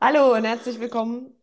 Hallo 0.00 0.36
und 0.36 0.44
herzlich 0.44 0.78
willkommen. 0.78 1.34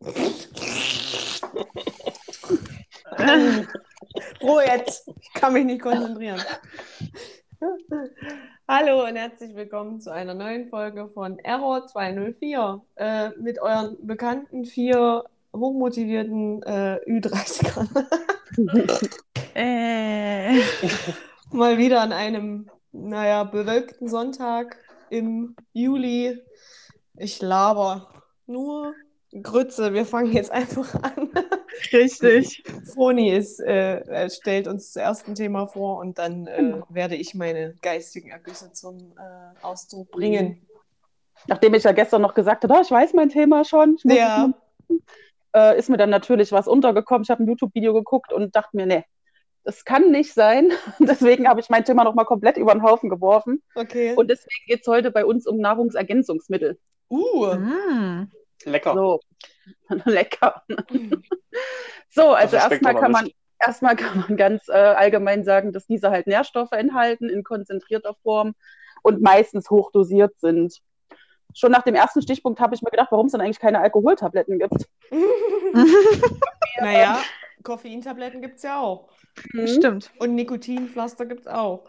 Ruhe 4.42 4.64
jetzt, 4.64 5.06
ich 5.20 5.32
kann 5.34 5.52
mich 5.52 5.66
nicht 5.66 5.82
konzentrieren. 5.82 6.40
Hallo 8.66 9.04
und 9.04 9.16
herzlich 9.16 9.54
willkommen 9.54 10.00
zu 10.00 10.10
einer 10.10 10.32
neuen 10.32 10.70
Folge 10.70 11.10
von 11.10 11.38
Error 11.40 11.86
204 11.86 12.80
äh, 12.94 13.28
mit 13.38 13.60
euren 13.60 13.98
bekannten 14.06 14.64
vier 14.64 15.24
hochmotivierten 15.54 16.62
äh, 16.62 16.98
Ü30ern. 17.06 18.06
Äh. 19.54 20.60
Mal 21.50 21.76
wieder 21.78 22.00
an 22.02 22.12
einem, 22.12 22.70
naja, 22.92 23.44
bewölkten 23.44 24.08
Sonntag 24.08 24.78
im 25.08 25.56
Juli. 25.72 26.42
Ich 27.16 27.40
laber 27.40 28.15
nur 28.46 28.94
Grütze. 29.42 29.92
Wir 29.92 30.06
fangen 30.06 30.32
jetzt 30.32 30.50
einfach 30.50 30.94
an. 31.02 31.30
Richtig. 31.92 32.62
Froni 32.94 33.30
ist, 33.30 33.60
äh, 33.60 34.00
er 34.00 34.30
stellt 34.30 34.68
uns 34.68 34.92
das 34.92 35.02
erste 35.02 35.34
Thema 35.34 35.66
vor 35.66 35.98
und 35.98 36.18
dann 36.18 36.46
äh, 36.46 36.80
werde 36.88 37.16
ich 37.16 37.34
meine 37.34 37.74
geistigen 37.82 38.30
Ergüsse 38.30 38.72
zum 38.72 39.14
äh, 39.18 39.64
Ausdruck 39.64 40.10
bringen. 40.10 40.66
Nachdem 41.48 41.74
ich 41.74 41.84
ja 41.84 41.92
gestern 41.92 42.22
noch 42.22 42.34
gesagt 42.34 42.64
habe, 42.64 42.74
oh, 42.74 42.80
ich 42.82 42.90
weiß 42.90 43.12
mein 43.12 43.28
Thema 43.28 43.64
schon, 43.64 43.98
Ja. 44.04 44.52
äh, 45.54 45.78
ist 45.78 45.90
mir 45.90 45.96
dann 45.98 46.10
natürlich 46.10 46.52
was 46.52 46.66
untergekommen. 46.66 47.22
Ich 47.24 47.30
habe 47.30 47.42
ein 47.42 47.48
YouTube-Video 47.48 47.92
geguckt 47.92 48.32
und 48.32 48.56
dachte 48.56 48.76
mir, 48.76 48.86
nee, 48.86 49.04
das 49.64 49.84
kann 49.84 50.10
nicht 50.10 50.32
sein. 50.32 50.70
Deswegen 50.98 51.48
habe 51.48 51.60
ich 51.60 51.68
mein 51.68 51.84
Thema 51.84 52.04
nochmal 52.04 52.24
komplett 52.24 52.56
über 52.56 52.72
den 52.72 52.82
Haufen 52.82 53.10
geworfen. 53.10 53.62
Okay. 53.74 54.14
Und 54.16 54.30
deswegen 54.30 54.64
geht 54.66 54.80
es 54.82 54.86
heute 54.86 55.10
bei 55.10 55.24
uns 55.26 55.46
um 55.46 55.58
Nahrungsergänzungsmittel. 55.58 56.78
Uh. 57.10 57.54
Mm. 57.54 58.30
Lecker. 58.64 58.94
So, 58.94 59.20
lecker. 60.04 60.62
So, 62.08 62.32
also 62.32 62.56
schmeckt 62.56 62.72
erstmal 62.72 62.94
kann 62.94 63.12
man, 63.12 63.24
nicht. 63.24 63.36
erstmal 63.58 63.96
kann 63.96 64.20
man 64.20 64.36
ganz 64.38 64.68
äh, 64.68 64.72
allgemein 64.72 65.44
sagen, 65.44 65.72
dass 65.72 65.86
diese 65.86 66.10
halt 66.10 66.26
Nährstoffe 66.26 66.72
enthalten 66.72 67.28
in 67.28 67.44
konzentrierter 67.44 68.14
Form 68.22 68.54
und 69.02 69.20
meistens 69.20 69.68
hochdosiert 69.68 70.38
sind. 70.40 70.80
Schon 71.54 71.72
nach 71.72 71.82
dem 71.82 71.94
ersten 71.94 72.22
Stichpunkt 72.22 72.58
habe 72.58 72.74
ich 72.74 72.80
mir 72.80 72.90
gedacht, 72.90 73.08
warum 73.10 73.26
es 73.26 73.32
dann 73.32 73.42
eigentlich 73.42 73.60
keine 73.60 73.80
Alkoholtabletten 73.80 74.58
gibt. 74.58 74.88
naja, 76.80 77.20
Koffeintabletten 77.62 78.40
gibt 78.40 78.56
es 78.56 78.62
ja 78.62 78.80
auch. 78.80 79.10
Mhm. 79.52 79.66
Stimmt. 79.66 80.10
Und 80.18 80.34
Nikotinpflaster 80.34 81.26
gibt 81.26 81.42
es 81.42 81.46
auch. 81.48 81.84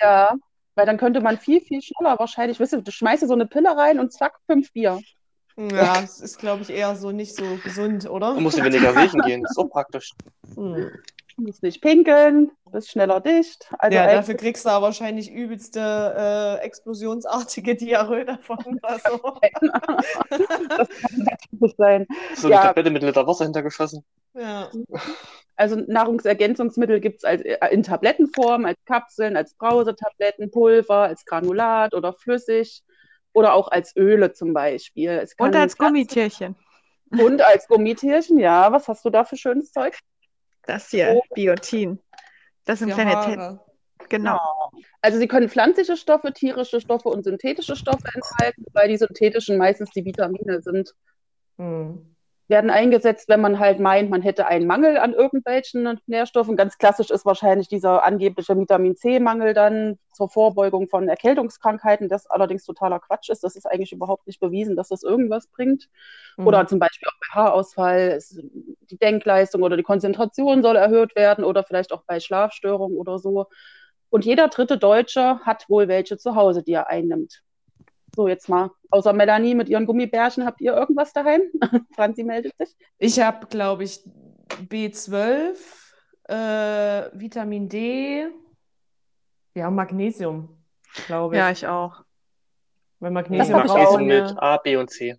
Ja, 0.00 0.36
weil 0.74 0.86
dann 0.86 0.96
könnte 0.98 1.20
man 1.20 1.38
viel, 1.38 1.60
viel 1.60 1.80
schneller 1.82 2.18
wahrscheinlich, 2.18 2.58
weißt 2.60 2.74
du, 2.74 2.82
du 2.82 2.90
schmeißt 2.90 3.22
dir 3.22 3.26
so 3.26 3.34
eine 3.34 3.46
Pille 3.46 3.76
rein 3.76 3.98
und 4.00 4.12
zack, 4.12 4.38
fünf 4.46 4.72
Bier. 4.72 5.00
Ja, 5.56 6.00
das 6.00 6.20
ist, 6.20 6.38
glaube 6.40 6.62
ich, 6.62 6.70
eher 6.70 6.96
so 6.96 7.12
nicht 7.12 7.36
so 7.36 7.44
gesund, 7.62 8.10
oder? 8.10 8.34
Du 8.34 8.40
musst 8.40 8.62
weniger 8.62 8.94
riechen 8.96 9.20
gehen. 9.20 9.42
Das 9.42 9.52
ist 9.52 9.56
so 9.56 9.66
praktisch. 9.68 10.10
Hm. 10.56 10.90
Du 11.36 11.42
musst 11.42 11.62
nicht 11.62 11.80
pinkeln, 11.80 12.50
bist 12.70 12.90
schneller 12.90 13.20
dicht. 13.20 13.68
Also 13.78 13.96
Ja, 13.96 14.06
dafür 14.06 14.34
kriegst 14.36 14.64
du 14.64 14.70
aber 14.70 14.86
wahrscheinlich 14.86 15.30
übelste 15.30 16.58
äh, 16.60 16.64
explosionsartige 16.64 17.74
Diarrhoe 17.76 18.24
davon. 18.24 18.78
Also. 18.82 19.20
das 20.30 20.88
kann 20.88 21.24
natürlich 21.24 21.74
sein. 21.76 22.06
So 22.36 22.48
Ja. 22.48 22.58
eine 22.60 22.68
Tablette 22.68 22.90
mit 22.90 23.02
Liter 23.02 23.26
Wasser 23.26 23.44
hintergeschossen. 23.44 24.04
ja. 24.34 24.70
Also 25.56 25.76
Nahrungsergänzungsmittel 25.76 27.00
gibt 27.00 27.18
es 27.18 27.24
als, 27.24 27.42
äh, 27.42 27.58
in 27.70 27.82
Tablettenform, 27.82 28.64
als 28.64 28.78
Kapseln, 28.86 29.36
als 29.36 29.54
Brausetabletten, 29.54 30.50
Pulver, 30.50 31.02
als 31.02 31.24
Granulat 31.24 31.94
oder 31.94 32.12
flüssig 32.12 32.82
oder 33.32 33.54
auch 33.54 33.68
als 33.68 33.94
Öle 33.96 34.32
zum 34.32 34.52
Beispiel. 34.52 35.10
Es 35.10 35.36
kann 35.36 35.48
Und 35.48 35.56
als 35.56 35.76
Gummitierchen. 35.76 36.56
Und 37.10 37.42
als 37.42 37.68
Gummitierchen, 37.68 38.38
ja. 38.38 38.72
Was 38.72 38.88
hast 38.88 39.04
du 39.04 39.10
da 39.10 39.24
für 39.24 39.36
schönes 39.36 39.70
Zeug? 39.72 39.98
Das 40.62 40.90
hier, 40.90 41.20
Biotin. 41.34 42.00
Das 42.64 42.78
sind 42.78 42.92
kleine 42.92 43.12
Haare. 43.12 43.60
Genau. 44.08 44.38
Also 45.00 45.18
sie 45.18 45.28
können 45.28 45.48
pflanzliche 45.48 45.96
Stoffe, 45.96 46.32
tierische 46.32 46.80
Stoffe 46.80 47.08
und 47.08 47.24
synthetische 47.24 47.76
Stoffe 47.76 48.08
enthalten, 48.12 48.64
weil 48.72 48.88
die 48.88 48.96
synthetischen 48.96 49.56
meistens 49.56 49.90
die 49.90 50.04
Vitamine 50.04 50.60
sind. 50.62 50.94
Hm. 51.58 52.13
Werden 52.46 52.68
eingesetzt, 52.68 53.28
wenn 53.28 53.40
man 53.40 53.58
halt 53.58 53.80
meint, 53.80 54.10
man 54.10 54.20
hätte 54.20 54.46
einen 54.46 54.66
Mangel 54.66 54.98
an 54.98 55.14
irgendwelchen 55.14 55.98
Nährstoffen. 56.06 56.56
Ganz 56.56 56.76
klassisch 56.76 57.10
ist 57.10 57.24
wahrscheinlich 57.24 57.68
dieser 57.68 58.04
angebliche 58.04 58.58
Vitamin 58.58 58.96
C-Mangel 58.96 59.54
dann 59.54 59.98
zur 60.12 60.28
Vorbeugung 60.28 60.88
von 60.88 61.08
Erkältungskrankheiten, 61.08 62.10
das 62.10 62.26
allerdings 62.26 62.64
totaler 62.64 63.00
Quatsch 63.00 63.30
ist. 63.30 63.44
Das 63.44 63.56
ist 63.56 63.66
eigentlich 63.66 63.92
überhaupt 63.92 64.26
nicht 64.26 64.40
bewiesen, 64.40 64.76
dass 64.76 64.88
das 64.88 65.02
irgendwas 65.02 65.46
bringt. 65.46 65.88
Hm. 66.36 66.46
Oder 66.46 66.66
zum 66.66 66.78
Beispiel 66.78 67.08
auch 67.08 67.18
bei 67.20 67.40
Haarausfall, 67.40 68.18
die 68.90 68.98
Denkleistung 68.98 69.62
oder 69.62 69.78
die 69.78 69.82
Konzentration 69.82 70.62
soll 70.62 70.76
erhöht 70.76 71.16
werden 71.16 71.44
oder 71.44 71.64
vielleicht 71.64 71.92
auch 71.92 72.02
bei 72.06 72.20
Schlafstörungen 72.20 72.98
oder 72.98 73.18
so. 73.18 73.46
Und 74.10 74.24
jeder 74.24 74.48
dritte 74.48 74.78
Deutsche 74.78 75.40
hat 75.40 75.68
wohl 75.68 75.88
welche 75.88 76.18
zu 76.18 76.36
Hause, 76.36 76.62
die 76.62 76.72
er 76.72 76.88
einnimmt. 76.88 77.42
So, 78.16 78.28
jetzt 78.28 78.48
mal, 78.48 78.70
außer 78.90 79.12
Melanie 79.12 79.54
mit 79.54 79.68
ihren 79.68 79.86
Gummibärchen, 79.86 80.46
habt 80.46 80.60
ihr 80.60 80.74
irgendwas 80.74 81.12
daheim? 81.12 81.42
Franzi 81.94 82.22
meldet 82.22 82.56
sich. 82.58 82.76
Ich 82.98 83.20
habe, 83.20 83.46
glaube 83.46 83.84
ich, 83.84 84.00
B12, 84.68 85.56
äh, 86.28 87.10
Vitamin 87.12 87.68
D, 87.68 88.26
ja, 89.54 89.68
und 89.68 89.74
Magnesium, 89.76 90.48
glaube 91.06 91.34
ich. 91.34 91.38
Ja, 91.38 91.50
ich 91.50 91.66
auch. 91.66 92.04
Weil 93.00 93.10
Magnesium 93.10 93.60
ich 93.60 93.66
braucht 93.66 93.86
auch. 93.88 94.00
mit 94.00 94.34
A, 94.38 94.56
B 94.58 94.76
und 94.76 94.90
C. 94.90 95.18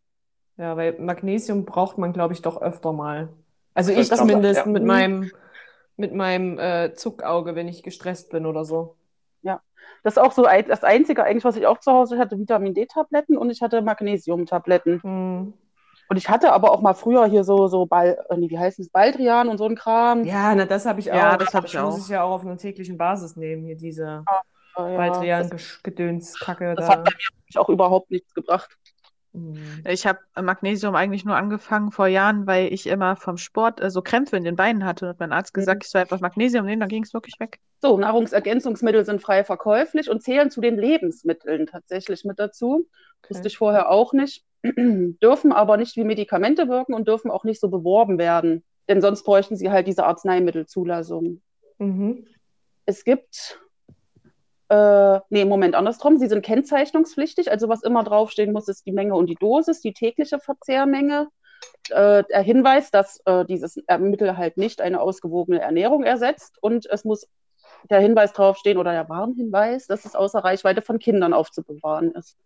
ja, 0.58 0.76
weil 0.76 1.00
Magnesium 1.00 1.66
braucht 1.66 1.98
man, 1.98 2.14
glaube 2.14 2.34
ich, 2.34 2.42
doch 2.42 2.62
öfter 2.62 2.92
mal. 2.92 3.30
Also 3.74 3.94
Das 3.94 4.10
ich 4.10 4.16
zumindest 4.16 4.66
ja. 4.66 4.72
mit 4.72 4.84
meinem, 4.84 5.32
mit 5.98 6.14
meinem 6.14 6.60
äh, 6.60 6.94
Zuckauge, 6.94 7.56
wenn 7.56 7.68
ich 7.68 7.84
gestresst 7.84 8.30
bin 8.30 8.46
oder 8.46 8.66
so. 8.66 8.96
Das 10.06 10.18
ist 10.18 10.20
auch 10.20 10.34
so 10.34 10.46
ein, 10.46 10.68
das 10.68 10.84
Einzige 10.84 11.24
eigentlich, 11.24 11.46
was 11.46 11.56
ich 11.56 11.66
auch 11.66 11.80
zu 11.80 11.92
Hause 11.92 12.20
hatte, 12.20 12.38
Vitamin 12.38 12.76
D-Tabletten 12.76 13.40
und 13.40 13.50
ich 13.50 13.64
hatte 13.64 13.82
Magnesium-Tabletten. 13.82 15.02
Hm. 15.02 15.54
Und 16.08 16.18
ich 16.18 16.30
hatte 16.30 16.54
aber 16.54 16.74
auch 16.74 16.82
mal 16.82 16.94
früher 16.94 17.26
hier 17.26 17.44
so, 17.44 17.66
so 17.66 17.88
Bal, 17.88 18.24
äh, 18.30 18.38
nee, 18.38 18.52
wie 18.52 18.60
heißt 18.60 18.78
es, 18.78 18.90
Baldrian 18.90 19.50
und 19.50 19.58
so 19.58 19.66
ein 19.66 19.74
Kram. 19.74 20.24
Ja, 20.24 20.54
na, 20.54 20.66
das 20.66 20.86
habe 20.86 21.00
ich 21.00 21.12
auch. 21.12 21.16
Ja, 21.16 21.38
das 21.38 21.56
hab 21.56 21.66
ich 21.66 21.74
muss 21.74 21.96
auch. 21.96 21.98
ich 21.98 22.10
ja 22.10 22.22
auch 22.22 22.34
auf 22.34 22.46
einer 22.46 22.56
täglichen 22.56 23.00
Basis 23.00 23.36
nehmen, 23.36 23.66
hier 23.66 23.78
diese 23.78 24.24
Ja, 24.28 24.44
das 24.76 24.96
Baldrian-Gedöns-Kacke 24.96 26.76
das 26.76 26.86
da. 26.86 26.92
hat 26.94 27.06
bei 27.06 27.12
mir 27.12 27.60
auch 27.60 27.70
überhaupt 27.70 28.12
nichts 28.12 28.32
gebracht. 28.36 28.78
Hm. 29.34 29.56
Ich 29.90 30.06
habe 30.06 30.20
Magnesium 30.40 30.94
eigentlich 30.94 31.26
nur 31.26 31.36
angefangen 31.36 31.90
vor 31.90 32.06
Jahren, 32.06 32.46
weil 32.46 32.72
ich 32.72 32.86
immer 32.86 33.16
vom 33.16 33.38
Sport 33.38 33.82
äh, 33.82 33.90
so 33.90 34.04
Krämpfe 34.04 34.38
in 34.38 34.44
den 34.44 34.56
Beinen 34.56 34.86
hatte. 34.86 35.06
Und 35.06 35.10
hat 35.10 35.20
mein 35.20 35.34
Arzt 35.34 35.56
gesagt, 35.56 35.84
ich 35.84 35.90
soll 35.90 36.02
einfach 36.02 36.20
Magnesium 36.20 36.68
nehmen, 36.68 36.82
dann 36.82 36.90
ging 36.90 37.02
es 37.02 37.16
wirklich 37.16 37.40
weg. 37.40 37.60
So, 37.86 38.00
Nahrungsergänzungsmittel 38.00 39.06
sind 39.06 39.22
frei 39.22 39.44
verkäuflich 39.44 40.10
und 40.10 40.24
zählen 40.24 40.50
zu 40.50 40.60
den 40.60 40.76
Lebensmitteln 40.76 41.68
tatsächlich 41.68 42.26
mit 42.26 42.40
dazu. 42.40 42.88
Wusste 43.30 43.48
ich 43.48 43.60
vorher 43.60 43.92
auch 43.92 44.12
nicht. 44.12 44.44
dürfen 44.64 45.54
aber 45.54 45.78
nicht 45.78 45.96
wie 45.96 46.04
Medikamente 46.04 46.68
wirken 46.68 46.96
und 46.96 47.08
dürfen 47.08 47.30
auch 47.30 47.44
nicht 47.44 47.62
so 47.62 47.70
beworben 47.70 48.18
werden. 48.18 48.64
Denn 48.90 49.02
sonst 49.02 49.22
bräuchten 49.22 49.56
sie 49.56 49.70
halt 49.70 49.86
diese 49.86 50.04
Arzneimittelzulassung. 50.04 51.44
Mhm. 51.78 52.26
Es 52.88 53.04
gibt, 53.04 53.60
äh, 54.70 55.20
nee, 55.30 55.46
Moment, 55.46 55.76
andersrum. 55.76 56.18
Sie 56.18 56.28
sind 56.28 56.44
kennzeichnungspflichtig. 56.44 57.52
Also 57.52 57.70
was 57.70 57.84
immer 57.84 58.04
draufstehen 58.04 58.52
muss, 58.52 58.68
ist 58.68 58.88
die 58.88 58.94
Menge 58.94 59.14
und 59.14 59.28
die 59.28 59.36
Dosis, 59.36 59.82
die 59.82 59.94
tägliche 59.94 60.40
Verzehrmenge. 60.40 61.28
Äh, 61.92 62.24
der 62.32 62.42
Hinweis, 62.42 62.90
dass 62.90 63.22
äh, 63.26 63.46
dieses 63.46 63.80
Mittel 64.00 64.38
halt 64.38 64.58
nicht 64.58 64.82
eine 64.82 65.02
ausgewogene 65.02 65.62
Ernährung 65.62 66.04
ersetzt. 66.04 66.58
Und 66.62 66.88
es 66.88 67.06
muss 67.06 67.28
der 67.90 68.00
Hinweis 68.00 68.34
draufstehen 68.34 68.78
oder 68.78 68.92
der 68.92 69.10
Warnhinweis, 69.10 69.88
dass 69.88 70.06
es 70.06 70.16
außer 70.16 70.40
Reichweite 70.40 70.82
von 70.82 71.00
Kindern 71.00 71.34
aufzubewahren 71.34 72.12
ist. 72.12 72.38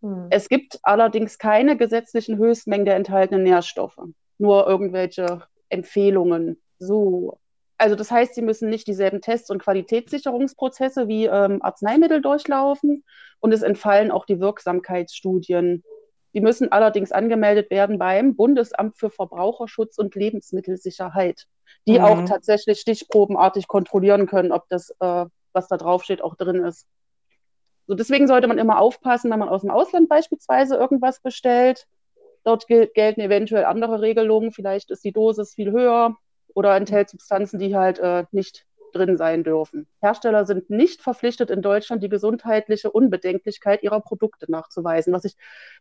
Hm. 0.00 0.26
Es 0.30 0.48
gibt 0.48 0.78
allerdings 0.82 1.38
keine 1.38 1.76
gesetzlichen 1.76 2.38
Höchstmengen 2.38 2.86
der 2.86 2.96
enthaltenen 2.96 3.42
Nährstoffe, 3.42 3.98
nur 4.38 4.66
irgendwelche 4.66 5.42
Empfehlungen. 5.68 6.60
So. 6.78 7.38
Also 7.78 7.94
das 7.94 8.10
heißt, 8.10 8.34
sie 8.34 8.42
müssen 8.42 8.70
nicht 8.70 8.86
dieselben 8.86 9.20
Tests 9.20 9.50
und 9.50 9.62
Qualitätssicherungsprozesse 9.62 11.08
wie 11.08 11.26
ähm, 11.26 11.62
Arzneimittel 11.62 12.22
durchlaufen 12.22 13.04
und 13.40 13.52
es 13.52 13.62
entfallen 13.62 14.10
auch 14.10 14.24
die 14.24 14.40
Wirksamkeitsstudien. 14.40 15.82
Die 16.36 16.42
müssen 16.42 16.70
allerdings 16.70 17.12
angemeldet 17.12 17.70
werden 17.70 17.98
beim 17.98 18.36
Bundesamt 18.36 18.98
für 18.98 19.08
Verbraucherschutz 19.08 19.96
und 19.96 20.14
Lebensmittelsicherheit, 20.14 21.46
die 21.88 21.98
Mhm. 21.98 22.04
auch 22.04 22.22
tatsächlich 22.26 22.78
stichprobenartig 22.78 23.68
kontrollieren 23.68 24.26
können, 24.26 24.52
ob 24.52 24.68
das, 24.68 24.90
äh, 25.00 25.24
was 25.54 25.68
da 25.68 25.78
draufsteht, 25.78 26.20
auch 26.20 26.34
drin 26.34 26.62
ist. 26.62 26.86
So, 27.86 27.94
deswegen 27.94 28.26
sollte 28.28 28.48
man 28.48 28.58
immer 28.58 28.78
aufpassen, 28.80 29.30
wenn 29.30 29.38
man 29.38 29.48
aus 29.48 29.62
dem 29.62 29.70
Ausland 29.70 30.10
beispielsweise 30.10 30.76
irgendwas 30.76 31.20
bestellt. 31.20 31.86
Dort 32.44 32.66
gel 32.66 32.88
gelten 32.88 33.22
eventuell 33.22 33.64
andere 33.64 34.02
Regelungen. 34.02 34.52
Vielleicht 34.52 34.90
ist 34.90 35.04
die 35.04 35.12
Dosis 35.12 35.54
viel 35.54 35.72
höher 35.72 36.16
oder 36.54 36.76
enthält 36.76 37.08
Substanzen, 37.08 37.58
die 37.58 37.74
halt 37.74 37.98
äh, 37.98 38.24
nicht 38.30 38.66
drin 38.96 39.16
sein 39.16 39.44
dürfen. 39.44 39.86
Hersteller 40.00 40.44
sind 40.46 40.70
nicht 40.70 41.02
verpflichtet, 41.02 41.50
in 41.50 41.62
Deutschland 41.62 42.02
die 42.02 42.08
gesundheitliche 42.08 42.90
Unbedenklichkeit 42.90 43.82
ihrer 43.82 44.00
Produkte 44.00 44.50
nachzuweisen, 44.50 45.12
was 45.12 45.24
ich 45.24 45.36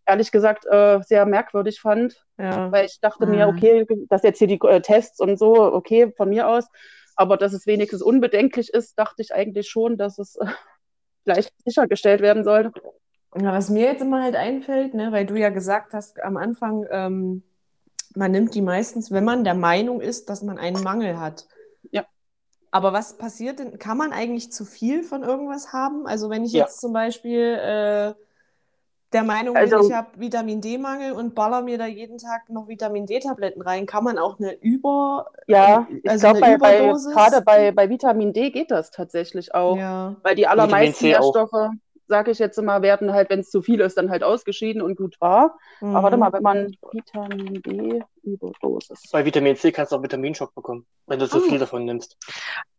ehrlich 0.05 0.31
gesagt 0.31 0.65
äh, 0.65 0.99
sehr 1.03 1.25
merkwürdig 1.25 1.79
fand, 1.81 2.25
Ja. 2.37 2.71
weil 2.71 2.85
ich 2.85 2.99
dachte 2.99 3.25
mir, 3.25 3.47
Mhm. 3.47 3.57
okay, 3.57 3.85
dass 4.09 4.23
jetzt 4.23 4.39
hier 4.39 4.47
die 4.47 4.59
äh, 4.61 4.81
Tests 4.81 5.19
und 5.19 5.37
so, 5.39 5.53
okay, 5.73 6.11
von 6.15 6.29
mir 6.29 6.47
aus, 6.49 6.65
aber 7.15 7.37
dass 7.37 7.53
es 7.53 7.65
wenigstens 7.65 8.01
unbedenklich 8.01 8.73
ist, 8.73 8.97
dachte 8.99 9.21
ich 9.21 9.33
eigentlich 9.33 9.69
schon, 9.69 9.97
dass 9.97 10.19
es 10.19 10.35
äh, 10.35 10.45
gleich 11.25 11.49
sichergestellt 11.65 12.21
werden 12.21 12.43
sollte. 12.43 12.71
Ja, 13.37 13.51
was 13.53 13.69
mir 13.69 13.85
jetzt 13.85 14.01
immer 14.01 14.23
halt 14.23 14.35
einfällt, 14.35 14.93
ne, 14.93 15.11
weil 15.11 15.25
du 15.25 15.35
ja 15.35 15.49
gesagt 15.49 15.93
hast 15.93 16.21
am 16.21 16.37
Anfang, 16.37 16.85
ähm, 16.91 17.43
man 18.15 18.31
nimmt 18.31 18.55
die 18.55 18.61
meistens, 18.61 19.11
wenn 19.11 19.25
man 19.25 19.43
der 19.43 19.55
Meinung 19.55 19.99
ist, 19.99 20.29
dass 20.29 20.41
man 20.41 20.57
einen 20.57 20.81
Mangel 20.83 21.19
hat. 21.19 21.47
Ja. 21.91 22.05
Aber 22.75 22.91
was 22.91 23.17
passiert 23.17 23.59
denn? 23.59 23.79
Kann 23.79 23.97
man 23.97 24.11
eigentlich 24.11 24.51
zu 24.51 24.65
viel 24.65 25.03
von 25.03 25.23
irgendwas 25.23 25.71
haben? 25.71 26.05
Also 26.07 26.29
wenn 26.29 26.43
ich 26.43 26.51
Ja. 26.51 26.63
jetzt 26.65 26.81
zum 26.81 26.91
Beispiel 26.91 27.39
äh, 27.53 28.13
der 29.13 29.23
Meinung 29.23 29.55
Also- 29.55 29.77
bin, 29.77 29.87
ich 29.87 29.93
habe 29.93 30.09
Vitamin 30.17 30.59
D-Mangel 30.59 31.13
und 31.13 31.35
baller 31.35 31.61
mir 31.61 31.77
da 31.77 31.85
jeden 31.85 32.17
Tag 32.17 32.49
noch 32.49 32.67
Vitamin 32.67 33.05
D-Tabletten 33.05 33.61
rein, 33.61 33.85
kann 33.85 34.03
man 34.03 34.17
auch 34.17 34.39
eine 34.39 34.51
Über, 34.55 35.27
Ja, 35.47 35.87
ich 35.89 36.09
also 36.09 36.27
glaube, 36.27 36.41
bei, 36.41 36.57
bei, 36.57 36.79
Überdosis? 36.79 37.13
gerade 37.13 37.41
bei, 37.43 37.71
bei 37.71 37.89
Vitamin 37.89 38.33
D 38.33 38.51
geht 38.51 38.71
das 38.71 38.91
tatsächlich 38.91 39.55
auch. 39.55 39.77
Ja. 39.77 40.17
Weil 40.21 40.35
die 40.35 40.45
allermeisten 40.45 40.95
C 40.95 41.15
auch. 41.15 41.33
Sage 42.07 42.31
ich 42.31 42.39
jetzt 42.39 42.57
immer, 42.57 42.81
werden 42.81 43.13
halt, 43.13 43.29
wenn 43.29 43.39
es 43.39 43.49
zu 43.49 43.61
viel 43.61 43.81
ist, 43.81 43.97
dann 43.97 44.09
halt 44.11 44.23
ausgeschieden 44.23 44.81
und 44.81 44.95
gut 44.95 45.19
war. 45.19 45.57
Aber 45.81 46.03
warte 46.03 46.17
Mhm. 46.17 46.19
mal, 46.21 46.33
wenn 46.33 46.43
man 46.43 46.77
Vitamin 46.91 47.61
D 47.61 48.03
Überdosis. 48.23 49.09
Bei 49.11 49.25
Vitamin 49.25 49.55
C 49.55 49.71
kannst 49.71 49.91
du 49.91 49.95
auch 49.97 50.03
Vitaminschock 50.03 50.53
bekommen, 50.53 50.85
wenn 51.07 51.19
du 51.19 51.27
zu 51.27 51.37
Ah. 51.37 51.41
viel 51.41 51.59
davon 51.59 51.85
nimmst. 51.85 52.17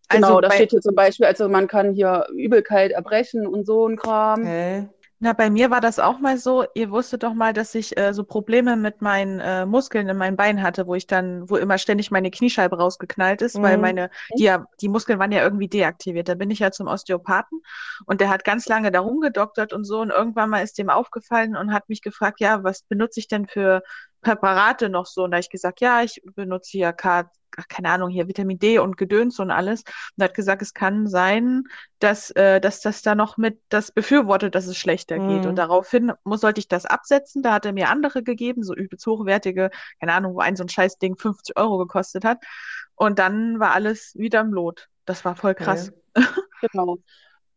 Genau, 0.08 0.28
Also 0.28 0.40
da 0.40 0.50
steht 0.52 0.70
hier 0.70 0.80
zum 0.80 0.94
Beispiel, 0.94 1.26
also 1.26 1.48
man 1.48 1.66
kann 1.66 1.92
hier 1.92 2.26
Übelkeit 2.32 2.92
erbrechen 2.92 3.46
und 3.46 3.66
so 3.66 3.88
ein 3.88 3.96
Kram. 3.96 4.40
Okay. 4.42 4.88
Na, 5.18 5.32
bei 5.32 5.48
mir 5.50 5.70
war 5.70 5.80
das 5.80 5.98
auch 5.98 6.18
mal 6.20 6.36
so. 6.36 6.64
Ihr 6.74 6.90
wusstet 6.90 7.22
doch 7.22 7.32
mal, 7.32 7.52
dass 7.54 7.74
ich 7.74 7.96
äh, 7.96 8.12
so 8.12 8.22
Probleme 8.24 8.76
mit 8.76 9.00
meinen 9.00 9.40
äh, 9.40 9.64
Muskeln 9.64 10.08
in 10.08 10.16
meinen 10.18 10.36
Beinen 10.36 10.62
hatte, 10.62 10.86
wo 10.86 10.94
ich 10.94 11.06
dann, 11.06 11.48
wo 11.48 11.56
immer 11.56 11.78
ständig 11.78 12.10
meine 12.10 12.30
Kniescheibe 12.30 12.76
rausgeknallt 12.76 13.40
ist, 13.40 13.62
weil 13.62 13.78
Mhm. 13.78 13.80
meine, 13.80 14.10
die, 14.36 14.44
ja, 14.44 14.66
die 14.80 14.88
Muskeln 14.90 15.18
waren 15.18 15.32
ja 15.32 15.42
irgendwie 15.42 15.68
deaktiviert. 15.68 16.28
Da 16.28 16.34
bin 16.34 16.50
ich 16.50 16.58
ja 16.58 16.70
zum 16.70 16.86
Osteopathen 16.86 17.60
und 18.06 18.20
der 18.20 18.28
hat 18.28 18.44
ganz 18.44 18.68
lange 18.68 18.90
da 18.92 19.00
rumgedoktert 19.00 19.72
und 19.72 19.84
so 19.84 20.00
und 20.00 20.10
irgendwann 20.10 20.50
mal 20.50 20.62
ist 20.62 20.76
dem 20.78 20.90
aufgefallen 20.90 21.56
und 21.56 21.72
hat 21.72 21.88
mich 21.88 22.02
gefragt, 22.02 22.40
ja, 22.40 22.62
was 22.62 22.82
benutze 22.82 23.20
ich 23.20 23.28
denn 23.28 23.46
für 23.46 23.82
Präparate 24.20 24.88
noch 24.88 25.06
so? 25.06 25.24
Und 25.24 25.30
da 25.30 25.36
hab 25.36 25.42
ich 25.42 25.50
gesagt, 25.50 25.80
ja, 25.80 26.02
ich 26.02 26.22
benutze 26.34 26.70
hier 26.72 26.92
K, 26.92 27.30
keine 27.68 27.90
Ahnung, 27.90 28.10
hier 28.10 28.28
Vitamin 28.28 28.58
D 28.58 28.78
und 28.78 28.96
Gedöns 28.96 29.38
und 29.38 29.50
alles. 29.50 29.80
Und 29.82 30.22
er 30.22 30.24
hat 30.24 30.34
gesagt, 30.34 30.62
es 30.62 30.74
kann 30.74 31.06
sein, 31.06 31.64
dass, 31.98 32.30
äh, 32.32 32.60
dass 32.60 32.80
das 32.80 33.02
da 33.02 33.14
noch 33.14 33.36
mit 33.36 33.60
das 33.68 33.92
befürwortet, 33.92 34.54
dass 34.54 34.66
es 34.66 34.76
schlechter 34.76 35.18
geht. 35.18 35.42
Mhm. 35.42 35.50
Und 35.50 35.56
daraufhin 35.56 36.12
muss, 36.24 36.40
sollte 36.40 36.60
ich 36.60 36.68
das 36.68 36.86
absetzen. 36.86 37.42
Da 37.42 37.52
hat 37.52 37.66
er 37.66 37.72
mir 37.72 37.88
andere 37.88 38.22
gegeben, 38.22 38.62
so 38.62 38.74
übelst 38.74 39.06
hochwertige, 39.06 39.70
keine 40.00 40.12
Ahnung, 40.12 40.34
wo 40.34 40.40
ein 40.40 40.56
so 40.56 40.64
ein 40.64 40.68
scheiß 40.68 40.98
Ding 40.98 41.16
50 41.16 41.56
Euro 41.56 41.78
gekostet 41.78 42.24
hat. 42.24 42.38
Und 42.94 43.18
dann 43.18 43.58
war 43.60 43.72
alles 43.72 44.14
wieder 44.16 44.40
im 44.40 44.52
Lot. 44.52 44.88
Das 45.04 45.24
war 45.24 45.36
voll 45.36 45.54
krass. 45.54 45.92
Okay. 46.14 46.26
Genau. 46.72 46.98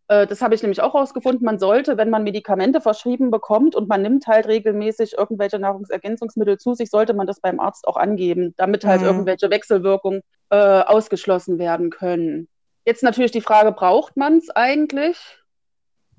Äh, 0.10 0.28
Das 0.28 0.42
habe 0.42 0.56
ich 0.56 0.62
nämlich 0.62 0.82
auch 0.82 0.96
rausgefunden. 0.96 1.46
Man 1.46 1.60
sollte, 1.60 1.98
wenn 1.98 2.10
man 2.10 2.24
Medikamente 2.24 2.82
verschrieben 2.82 3.32
bekommt 3.32 3.76
und 3.76 3.88
man 3.90 4.02
nimmt 4.02 4.28
halt 4.28 4.48
regelmäßig 4.48 5.14
irgendwelche 5.18 5.60
Nahrungsergänzungsmittel 5.60 6.58
zu 6.58 6.74
sich, 6.76 6.90
sollte 6.90 7.14
man 7.14 7.28
das 7.28 7.42
beim 7.42 7.60
Arzt 7.60 7.88
auch 7.88 7.98
angeben, 7.98 8.54
damit 8.58 8.86
halt 8.86 9.02
Mhm. 9.02 9.08
irgendwelche 9.08 9.50
Wechselwirkungen 9.50 10.22
äh, 10.52 10.58
ausgeschlossen 10.58 11.60
werden 11.60 11.90
können. 11.92 12.50
Jetzt 12.86 13.04
natürlich 13.04 13.32
die 13.32 13.42
Frage, 13.42 13.72
braucht 13.72 14.18
man 14.18 14.38
es 14.38 14.50
eigentlich? 14.50 15.18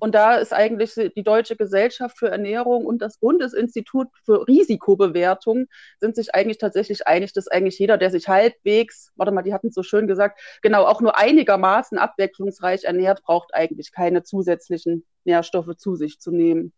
Und 0.01 0.15
da 0.15 0.37
ist 0.37 0.53
eigentlich 0.53 0.95
die 0.95 1.23
Deutsche 1.23 1.57
Gesellschaft 1.57 2.19
für 2.19 2.29
Ernährung 2.29 2.87
und 2.87 3.01
das 3.01 3.19
Bundesinstitut 3.19 4.09
für 4.25 4.49
Risikobewertung 4.49 5.67
sind 6.01 6.17
sich 6.17 6.35
eigentlich 6.35 6.59
tatsächlich 6.59 7.07
einig, 7.07 7.33
dass 7.35 7.49
eigentlich 7.49 7.79
jeder, 7.79 7.99
der 7.99 8.11
sich 8.11 8.27
halbwegs, 8.27 9.13
warte 9.17 9.31
mal, 9.31 9.43
die 9.43 9.53
hatten 9.53 9.69
es 9.69 9.75
so 9.75 9.83
schön 9.83 10.07
gesagt, 10.07 10.41
genau 10.63 10.85
auch 10.87 11.01
nur 11.01 11.19
einigermaßen 11.19 11.99
abwechslungsreich 11.99 12.85
ernährt, 12.85 13.23
braucht 13.23 13.55
eigentlich 13.55 13.93
keine 13.93 14.23
zusätzlichen 14.23 15.05
Nährstoffe 15.25 15.77
zu 15.77 15.97
sich 15.97 16.19
zu 16.19 16.31
nehmen. 16.31 16.73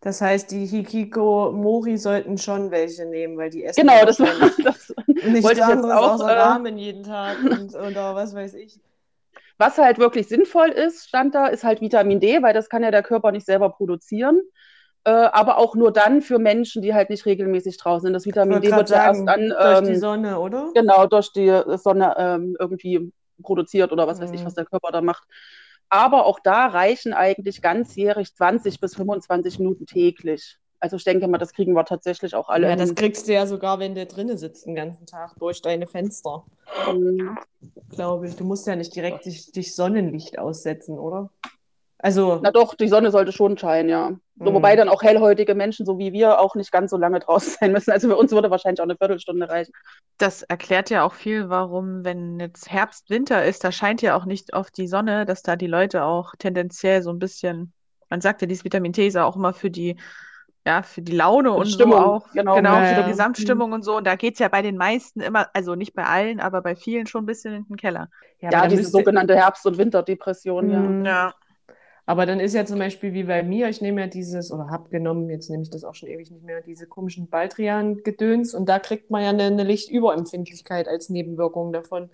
Das 0.00 0.20
heißt, 0.20 0.50
die 0.50 0.66
Hikikomori 0.66 1.96
sollten 1.96 2.36
schon 2.36 2.72
welche 2.72 3.06
nehmen, 3.06 3.38
weil 3.38 3.50
die 3.50 3.64
essen 3.64 3.86
Genau, 3.86 4.04
das 4.04 4.18
war 4.18 4.26
das. 4.64 4.92
nichts 5.06 5.44
wollte 5.44 5.60
ich 5.60 5.68
jetzt 5.68 5.84
auch, 5.84 6.14
außer 6.14 6.28
äh, 6.28 6.40
Ramen 6.40 6.76
jeden 6.76 7.04
Tag 7.04 7.38
und 7.44 7.74
oder 7.74 8.14
was 8.14 8.34
weiß 8.34 8.54
ich. 8.54 8.80
Was 9.58 9.78
halt 9.78 9.98
wirklich 9.98 10.28
sinnvoll 10.28 10.68
ist, 10.68 11.08
stand 11.08 11.34
da, 11.34 11.46
ist 11.46 11.64
halt 11.64 11.80
Vitamin 11.80 12.20
D, 12.20 12.42
weil 12.42 12.54
das 12.54 12.68
kann 12.68 12.82
ja 12.82 12.90
der 12.90 13.02
Körper 13.02 13.32
nicht 13.32 13.46
selber 13.46 13.70
produzieren. 13.70 14.40
Äh, 15.04 15.10
aber 15.10 15.58
auch 15.58 15.74
nur 15.74 15.92
dann 15.92 16.22
für 16.22 16.38
Menschen, 16.38 16.80
die 16.80 16.94
halt 16.94 17.10
nicht 17.10 17.26
regelmäßig 17.26 17.76
draußen 17.76 18.06
sind. 18.06 18.12
Das 18.12 18.24
Vitamin 18.24 18.60
D 18.60 18.70
wird 18.70 18.90
ja 18.90 19.06
erst 19.06 19.26
dann 19.26 19.48
durch 19.48 19.80
die 19.80 19.90
ähm, 19.90 19.96
Sonne, 19.96 20.38
oder? 20.38 20.70
genau 20.74 21.06
durch 21.06 21.32
die 21.32 21.50
Sonne 21.76 22.14
ähm, 22.16 22.56
irgendwie 22.58 23.12
produziert 23.42 23.90
oder 23.92 24.06
was 24.06 24.20
weiß 24.20 24.30
ich, 24.32 24.40
Mhm. 24.40 24.46
was 24.46 24.54
der 24.54 24.64
Körper 24.64 24.92
da 24.92 25.00
macht. 25.00 25.24
Aber 25.88 26.24
auch 26.24 26.38
da 26.38 26.66
reichen 26.68 27.12
eigentlich 27.12 27.60
ganzjährig 27.60 28.34
20 28.34 28.80
bis 28.80 28.94
25 28.94 29.58
Minuten 29.58 29.86
täglich. 29.86 30.58
Also 30.82 30.96
ich 30.96 31.04
denke 31.04 31.28
mal, 31.28 31.38
das 31.38 31.52
kriegen 31.52 31.74
wir 31.74 31.84
tatsächlich 31.84 32.34
auch 32.34 32.48
alle 32.48 32.68
Ja, 32.68 32.74
das 32.74 32.96
kriegst 32.96 33.28
du 33.28 33.32
ja 33.32 33.46
sogar, 33.46 33.78
wenn 33.78 33.94
du 33.94 34.04
drinnen 34.04 34.36
sitzt 34.36 34.66
den 34.66 34.74
ganzen 34.74 35.06
Tag 35.06 35.38
durch 35.38 35.62
deine 35.62 35.86
Fenster, 35.86 36.44
Mhm. 36.92 37.38
glaube 37.90 38.26
ich. 38.26 38.34
Du 38.34 38.42
musst 38.42 38.66
ja 38.66 38.74
nicht 38.74 38.92
direkt 38.96 39.24
dich, 39.24 39.52
dich 39.52 39.76
Sonnenlicht 39.76 40.40
aussetzen, 40.40 40.98
oder? 40.98 41.30
Also, 41.98 42.40
Na 42.42 42.50
doch, 42.50 42.74
die 42.74 42.88
Sonne 42.88 43.12
sollte 43.12 43.30
schon 43.30 43.56
scheinen, 43.56 43.88
ja. 43.88 44.10
So, 44.40 44.50
Mhm. 44.50 44.54
wobei 44.54 44.74
dann 44.74 44.88
auch 44.88 45.04
hellhäutige 45.04 45.54
Menschen, 45.54 45.86
so 45.86 46.00
wie 46.00 46.12
wir, 46.12 46.40
auch 46.40 46.56
nicht 46.56 46.72
ganz 46.72 46.90
so 46.90 46.96
lange 46.96 47.20
draußen 47.20 47.54
sein 47.60 47.70
müssen. 47.70 47.92
Also 47.92 48.08
für 48.08 48.16
uns 48.16 48.32
würde 48.32 48.50
wahrscheinlich 48.50 48.80
auch 48.80 48.86
eine 48.86 48.96
Viertelstunde 48.96 49.48
reichen. 49.48 49.72
Das 50.18 50.42
erklärt 50.42 50.90
ja 50.90 51.04
auch 51.04 51.14
viel, 51.14 51.48
warum, 51.48 52.04
wenn 52.04 52.40
jetzt 52.40 52.68
Herbst, 52.72 53.08
Winter 53.08 53.44
ist, 53.44 53.62
da 53.62 53.70
scheint 53.70 54.02
ja 54.02 54.16
auch 54.16 54.24
nicht 54.24 54.52
oft 54.52 54.76
die 54.76 54.88
Sonne, 54.88 55.26
dass 55.26 55.42
da 55.42 55.54
die 55.54 55.68
Leute 55.68 56.02
auch 56.02 56.32
tendenziell 56.40 57.02
so 57.02 57.10
ein 57.10 57.20
bisschen, 57.20 57.72
man 58.10 58.20
sagt 58.20 58.40
ja, 58.40 58.48
dieses 58.48 58.64
Vitamin 58.64 58.92
T 58.92 59.06
ist 59.06 59.14
ja 59.14 59.24
auch 59.24 59.36
immer 59.36 59.52
für 59.54 59.70
die, 59.70 59.96
ja, 60.66 60.82
für 60.82 61.02
die 61.02 61.12
Laune 61.16 61.50
und 61.52 61.66
so 61.66 61.72
Stimmung, 61.72 61.98
auch, 61.98 62.30
genau. 62.32 62.54
genau, 62.56 62.74
Ja, 62.74 62.84
für 62.84 62.94
ja. 63.00 63.02
die 63.02 63.10
Gesamtstimmung 63.10 63.72
und 63.72 63.82
so. 63.82 63.96
Und 63.96 64.06
da 64.06 64.14
geht's 64.16 64.38
ja 64.38 64.48
bei 64.48 64.62
den 64.62 64.76
meisten 64.76 65.20
immer, 65.20 65.48
also 65.54 65.74
nicht 65.74 65.94
bei 65.94 66.04
allen, 66.04 66.38
aber 66.40 66.62
bei 66.62 66.76
vielen 66.76 67.06
schon 67.06 67.24
ein 67.24 67.26
bisschen 67.26 67.54
in 67.54 67.64
den 67.64 67.76
Keller. 67.76 68.08
ja, 68.40 68.50
Ja, 68.50 68.62
diese 68.68 68.82
müsste- 68.82 68.98
sogenannte 68.98 69.34
Herbst- 69.34 69.66
und 69.66 69.76
Winterdepression, 69.78 70.70
ja. 70.70 70.78
Mhm. 70.80 71.04
Ja. 71.06 71.34
Aber 72.04 72.26
dann 72.26 72.40
ist 72.40 72.52
ja 72.54 72.64
zum 72.64 72.78
Beispiel 72.80 73.12
wie 73.12 73.22
bei 73.24 73.42
mir, 73.44 73.68
ich 73.68 73.80
nehme 73.80 74.00
ja 74.00 74.06
dieses, 74.08 74.50
oder 74.52 74.68
habe 74.70 74.88
genommen, 74.90 75.30
jetzt 75.30 75.48
nehme 75.50 75.62
ich 75.62 75.70
das 75.70 75.84
auch 75.84 75.94
schon 75.94 76.08
ewig 76.08 76.30
nicht 76.32 76.42
mehr, 76.44 76.60
diese 76.60 76.86
komischen 76.86 77.28
Baldrian-Gedöns 77.28 78.54
und 78.54 78.68
da 78.68 78.78
kriegt 78.80 79.10
man 79.10 79.22
ja 79.22 79.28
eine, 79.30 79.44
eine 79.44 79.62
Lichtüberempfindlichkeit 79.64 80.88
als 80.88 81.08
Nebenwirkung 81.10 81.72
davon. 81.72 82.10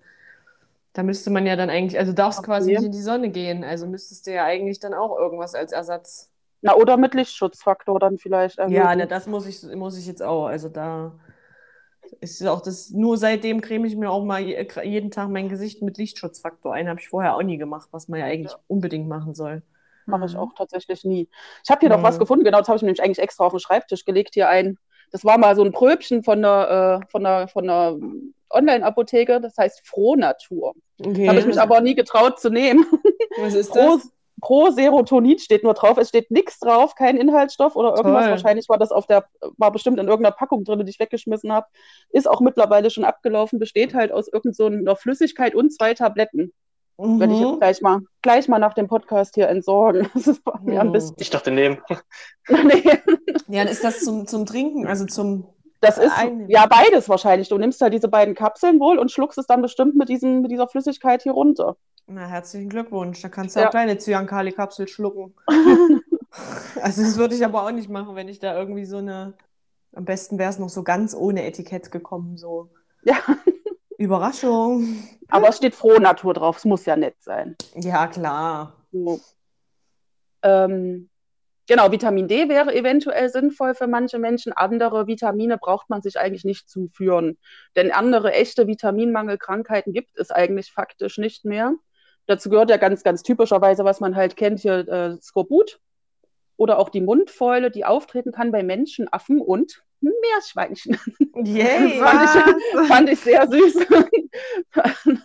Da 0.93 1.03
müsste 1.03 1.31
man 1.31 1.47
ja 1.47 1.57
dann 1.57 1.71
eigentlich, 1.71 1.99
also 1.99 2.13
darfst 2.13 2.43
quasi 2.43 2.71
Okay. 2.71 2.79
nicht 2.81 2.87
in 2.87 2.93
die 2.93 3.03
Sonne 3.03 3.31
gehen, 3.31 3.65
also 3.65 3.87
müsstest 3.87 4.27
du 4.27 4.33
ja 4.35 4.45
eigentlich 4.45 4.79
dann 4.81 4.93
auch 4.95 5.17
irgendwas 5.19 5.55
als 5.55 5.73
Ersatz. 5.73 6.31
Na, 6.61 6.75
oder 6.75 6.97
mit 6.97 7.15
Lichtschutzfaktor 7.15 7.99
dann 8.01 8.19
vielleicht 8.19 8.59
erhöhen. 8.59 8.75
Ja, 8.75 8.95
ne, 8.97 9.07
das 9.07 9.27
muss 9.27 9.47
ich, 9.47 9.63
muss 9.77 9.97
ich 9.97 10.07
jetzt 10.07 10.23
auch. 10.23 10.47
Also 10.47 10.69
da 10.69 11.13
ist 12.21 12.45
auch 12.47 12.61
das, 12.63 12.91
nur 12.91 13.17
seitdem 13.17 13.61
creme 13.61 13.85
ich 13.87 13.97
mir 13.97 14.11
auch 14.11 14.25
mal 14.25 14.41
je- 14.41 14.67
jeden 14.83 15.11
Tag 15.11 15.29
mein 15.29 15.49
Gesicht 15.49 15.83
mit 15.83 15.99
Lichtschutzfaktor 15.99 16.73
ein. 16.75 16.89
Habe 16.89 17.01
ich 17.01 17.09
vorher 17.09 17.37
auch 17.37 17.43
nie 17.43 17.59
gemacht, 17.59 17.89
was 17.93 18.09
man 18.09 18.21
ja 18.21 18.27
eigentlich 18.27 18.55
unbedingt 18.67 19.09
machen 19.09 19.35
soll. 19.35 19.63
Mache 20.07 20.25
ich 20.27 20.37
auch 20.37 20.55
tatsächlich 20.57 21.05
nie. 21.05 21.29
Ich 21.63 21.71
habe 21.71 21.81
hier 21.81 21.91
noch 21.91 21.99
Mhm. 21.99 22.03
was 22.05 22.19
gefunden, 22.19 22.45
genau, 22.45 22.59
das 22.59 22.69
habe 22.69 22.77
ich 22.77 22.83
mir 22.83 22.87
nämlich 22.87 23.03
eigentlich 23.03 23.19
extra 23.19 23.45
auf 23.45 23.53
den 23.53 23.61
Schreibtisch 23.61 24.05
gelegt, 24.07 24.35
hier 24.35 24.49
ein. 24.49 24.79
Das 25.13 25.25
war 25.25 25.37
mal 25.39 25.55
so 25.55 25.63
ein 25.63 25.73
Pröbchen 25.73 26.23
von 26.23 26.41
der, 26.41 27.01
äh, 27.05 27.07
von 27.11 27.23
der, 27.25 27.49
von 27.49 27.65
der 27.67 27.97
Online-Apotheke, 28.51 29.41
das 29.41 29.57
heißt 29.59 29.87
Frohnatur. 29.87 30.75
Okay. 31.05 31.29
Habe 31.29 31.39
ich 31.41 31.47
mich 31.47 31.61
aber 31.61 31.81
nie 31.83 31.95
getraut 31.95 32.41
zu 32.41 32.49
nehmen. 32.51 32.87
Was 33.39 33.55
ist 33.55 33.71
das? 33.77 34.11
Pro 34.41 34.71
Serotonin 34.71 35.39
steht 35.39 35.65
nur 35.65 35.75
drauf. 35.75 35.99
Es 35.99 36.09
steht 36.11 36.31
nichts 36.31 36.59
drauf, 36.59 36.95
kein 36.95 37.17
Inhaltsstoff 37.17 37.77
oder 37.77 37.91
irgendwas. 37.97 38.25
Toll. 38.25 38.31
Wahrscheinlich 38.31 38.69
war 38.69 38.79
das 38.79 38.93
auf 38.93 39.07
der, 39.07 39.25
war 39.57 39.73
bestimmt 39.73 39.99
in 39.99 40.07
irgendeiner 40.09 40.35
Packung 40.37 40.65
drin, 40.65 40.85
die 40.85 40.91
ich 40.91 41.01
weggeschmissen 41.01 41.53
habe. 41.53 41.67
Ist 42.11 42.29
auch 42.29 42.41
mittlerweile 42.41 42.91
schon 42.91 43.05
abgelaufen, 43.05 43.59
besteht 43.59 43.95
halt 43.95 44.13
aus 44.13 44.29
irgendeiner 44.29 44.93
so 44.93 44.97
Flüssigkeit 44.97 45.55
und 45.55 45.73
zwei 45.73 45.95
Tabletten. 45.95 46.53
Werde 47.01 47.33
ich 47.33 47.39
jetzt 47.39 47.53
Mhm. 47.53 47.59
gleich 47.61 47.81
mal, 47.81 48.01
gleich 48.23 48.49
mal 48.49 48.59
nach 48.59 48.75
dem 48.75 48.89
Podcast 48.89 49.37
hier 49.37 49.49
entsorgen. 49.49 50.09
Das 50.15 50.27
ist 50.27 50.43
bei 50.45 50.53
mir 50.63 50.81
ein 50.81 50.89
Mhm. 50.89 50.93
bisschen. 50.93 51.15
Ich 51.21 51.31
dachte, 51.31 51.51
nehmen. 51.53 51.79
nee, 52.49 52.83
Ja, 53.49 53.65
dann 53.65 53.69
ist 53.69 53.85
das 53.85 54.01
zum, 54.01 54.27
zum 54.27 54.47
Trinken, 54.47 54.87
also 54.87 55.07
zum. 55.07 55.47
Das 55.81 55.99
ist 55.99 56.13
Einnehmen. 56.19 56.51
ja 56.51 56.67
beides 56.67 57.09
wahrscheinlich. 57.09 57.49
Du 57.49 57.59
nimmst 57.59 57.81
halt 57.81 57.93
diese 57.95 58.09
beiden 58.09 58.35
Kapseln 58.35 58.81
wohl 58.81 58.99
und 58.99 59.11
schluckst 59.11 59.39
es 59.39 59.47
dann 59.47 59.63
bestimmt 59.63 59.95
mit, 59.97 60.09
diesem, 60.09 60.43
mit 60.43 60.51
dieser 60.51 60.69
Flüssigkeit 60.69 61.23
hier 61.23 61.33
runter. 61.33 61.77
Na, 62.07 62.27
herzlichen 62.27 62.69
Glückwunsch. 62.69 63.21
Da 63.23 63.29
kannst 63.29 63.55
du 63.57 63.61
Ja. 63.61 63.67
auch 63.67 63.71
kleine 63.71 63.99
Cyankali-Kapsel 63.99 64.89
schlucken. 64.89 65.35
Also, 66.83 67.03
das 67.03 67.17
würde 67.17 67.35
ich 67.35 67.45
aber 67.45 67.65
auch 67.65 67.71
nicht 67.71 67.89
machen, 67.89 68.15
wenn 68.15 68.29
ich 68.29 68.39
da 68.39 68.57
irgendwie 68.57 68.85
so 68.85 68.99
eine. 68.99 69.35
Am 69.95 70.05
besten 70.05 70.39
wäre 70.39 70.51
es 70.51 70.59
noch 70.59 70.69
so 70.69 70.83
ganz 70.85 71.15
ohne 71.15 71.45
Etikett 71.45 71.91
gekommen, 71.91 72.37
so. 72.37 72.69
Ja. 73.03 73.17
Überraschung. 73.99 75.03
Aber 75.29 75.49
es 75.49 75.57
steht 75.57 75.75
Frohnatur 75.75 76.35
drauf, 76.35 76.59
es 76.59 76.65
muss 76.65 76.85
ja 76.85 76.97
nett 76.97 77.17
sein. 77.21 77.57
Ja, 77.75 78.07
klar. 78.07 78.75
So. 78.93 79.19
Ähm, 80.43 81.09
genau, 81.69 81.93
Vitamin 81.93 82.27
D 82.27 82.49
wäre 82.49 82.75
eventuell 82.75 83.29
sinnvoll 83.29 83.75
für 83.75 83.87
manche 83.87 84.19
Menschen. 84.19 84.53
Andere 84.53 85.07
Vitamine 85.07 85.59
braucht 85.59 85.89
man 85.89 86.03
sich 86.03 86.19
eigentlich 86.19 86.45
nicht 86.45 86.69
zuführen. 86.69 87.39
Denn 87.77 87.93
andere 87.93 88.33
echte 88.33 88.67
Vitaminmangelkrankheiten 88.67 89.93
gibt 89.93 90.19
es 90.19 90.31
eigentlich 90.31 90.73
faktisch 90.73 91.19
nicht 91.19 91.45
mehr. 91.45 91.75
Dazu 92.27 92.51
gehört 92.51 92.71
ja 92.71 92.77
ganz, 92.77 93.05
ganz 93.05 93.23
typischerweise, 93.23 93.85
was 93.85 94.01
man 94.01 94.17
halt 94.17 94.37
kennt, 94.37 94.61
hier 94.61 94.87
äh, 94.89 95.17
Skorbut 95.21 95.81
oder 96.57 96.79
auch 96.79 96.91
die 96.91 97.01
Mundfäule, 97.01 97.71
die 97.71 97.85
auftreten 97.85 98.33
kann 98.33 98.53
bei 98.53 98.63
Menschen, 98.63 99.11
Affen 99.11 99.41
und 99.41 99.83
Meerschweinchen. 100.01 100.99
Yay! 101.45 101.99
fand, 102.01 102.23
ich, 102.23 102.89
fand 102.89 103.11
ich 103.11 103.21
sehr 103.21 103.49
süß. 103.49 103.87